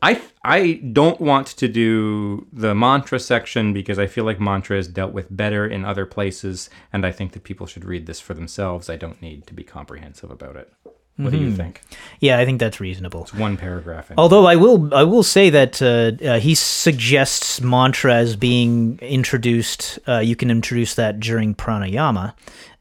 [0.00, 4.88] I I don't want to do the mantra section because I feel like mantra is
[4.88, 8.32] dealt with better in other places, and I think that people should read this for
[8.32, 8.88] themselves.
[8.88, 10.72] I don't need to be comprehensive about it.
[11.16, 11.36] What mm-hmm.
[11.36, 11.56] do you mm-hmm.
[11.56, 11.82] think?
[12.20, 13.22] Yeah, I think that's reasonable.
[13.22, 14.10] It's one paragraph.
[14.16, 19.98] Although I will, I will say that uh, uh, he suggests mantra as being introduced.
[20.08, 22.34] Uh, you can introduce that during pranayama,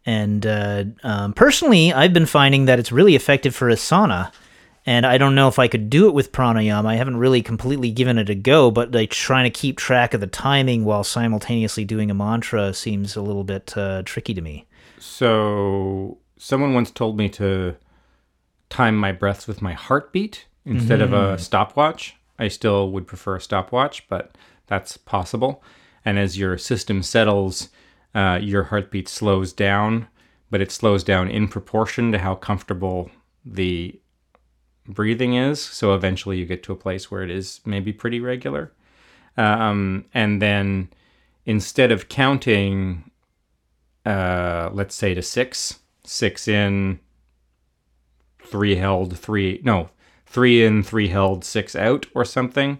[0.05, 4.31] and uh, um, personally, I've been finding that it's really effective for asana
[4.85, 6.85] and I don't know if I could do it with pranayama.
[6.85, 10.21] I haven't really completely given it a go, but like trying to keep track of
[10.21, 14.65] the timing while simultaneously doing a mantra seems a little bit uh, tricky to me.
[14.97, 17.75] So, someone once told me to
[18.71, 21.13] time my breaths with my heartbeat instead mm-hmm.
[21.13, 21.41] of a mm-hmm.
[21.41, 22.15] stopwatch.
[22.39, 24.35] I still would prefer a stopwatch, but
[24.65, 25.63] that's possible.
[26.03, 27.69] And as your system settles,
[28.15, 30.07] uh, your heartbeat slows down,
[30.49, 33.11] but it slows down in proportion to how comfortable
[33.45, 33.99] the
[34.87, 35.61] breathing is.
[35.61, 38.71] So eventually you get to a place where it is maybe pretty regular.
[39.37, 40.89] Um, and then
[41.45, 43.11] instead of counting,
[44.05, 46.99] uh, let's say to six, six in,
[48.51, 49.89] three held, three, no,
[50.25, 52.79] three in, three held, six out, or something,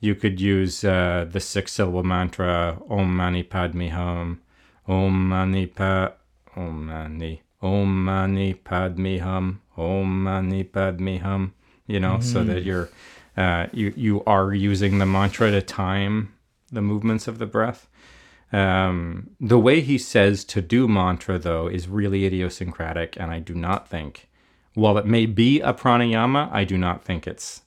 [0.00, 4.42] you could use uh, the six syllable mantra Om Mani Padme Hum,
[4.88, 6.12] Om Mani Pa,
[6.56, 11.54] Om Mani, Om Mani Padme Hum, Om Mani Padme Hum,
[11.86, 12.22] you know, mm-hmm.
[12.22, 12.68] so that mm-hmm.
[12.68, 12.90] you're
[13.36, 16.34] uh, you you are using the mantra to time
[16.70, 17.88] the movements of the breath.
[18.52, 23.54] Um, the way he says to do mantra, though, is really idiosyncratic, and I do
[23.54, 24.28] not think
[24.74, 27.62] while it may be a pranayama, I do not think it's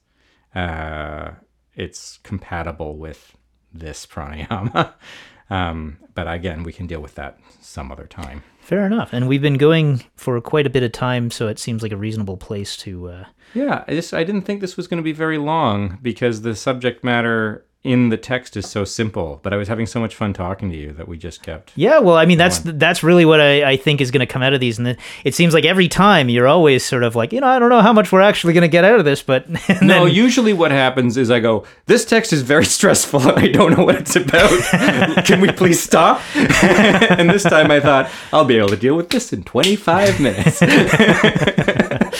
[0.53, 1.31] uh,
[1.75, 3.35] it's compatible with
[3.73, 4.93] this pranayama.
[5.49, 8.43] um, but again, we can deal with that some other time.
[8.61, 9.13] Fair enough.
[9.13, 11.97] And we've been going for quite a bit of time, so it seems like a
[11.97, 13.09] reasonable place to.
[13.09, 13.25] Uh...
[13.53, 16.55] Yeah, I just I didn't think this was going to be very long because the
[16.55, 20.33] subject matter in the text is so simple, but I was having so much fun
[20.33, 21.71] talking to you that we just kept.
[21.75, 22.79] Yeah, well, I mean, that's going.
[22.79, 25.35] that's really what I, I think is going to come out of these, and it
[25.35, 27.93] seems like every time you're always sort of like, you know, I don't know how
[27.93, 29.45] much we're actually going to get out of this, but
[29.81, 30.05] no.
[30.05, 33.85] Usually, what happens is I go, this text is very stressful, and I don't know
[33.85, 34.49] what it's about.
[35.25, 36.21] Can we please stop?
[36.35, 40.59] and this time, I thought I'll be able to deal with this in 25 minutes.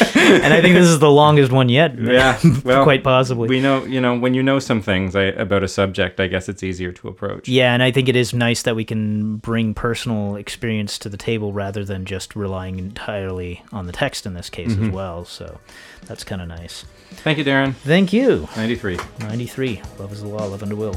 [0.02, 1.96] And I think this is the longest one yet.
[2.16, 3.50] Yeah, well, quite possibly.
[3.50, 6.48] We know, you know, when you know some things I, about a subject, I guess
[6.48, 7.50] it's easier to approach.
[7.50, 11.18] Yeah, and I think it is nice that we can bring personal experience to the
[11.18, 14.86] table rather than just relying entirely on the text in this case mm-hmm.
[14.86, 15.26] as well.
[15.26, 15.60] So
[16.06, 16.86] that's kind of nice.
[17.10, 17.76] Thank you, Darren.
[17.76, 18.48] Thank you.
[18.56, 19.00] 93.
[19.20, 19.82] 93.
[20.00, 20.96] Love is the law, love under will.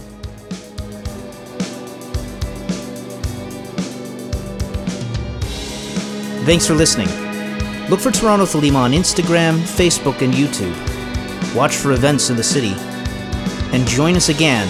[6.45, 7.28] Thanks for listening.
[7.89, 10.75] Look for Toronto Thelema on Instagram, Facebook, and YouTube.
[11.55, 12.75] Watch for events in the city
[13.73, 14.69] and join us again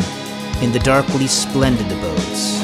[0.62, 2.57] in the darkly splendid abodes.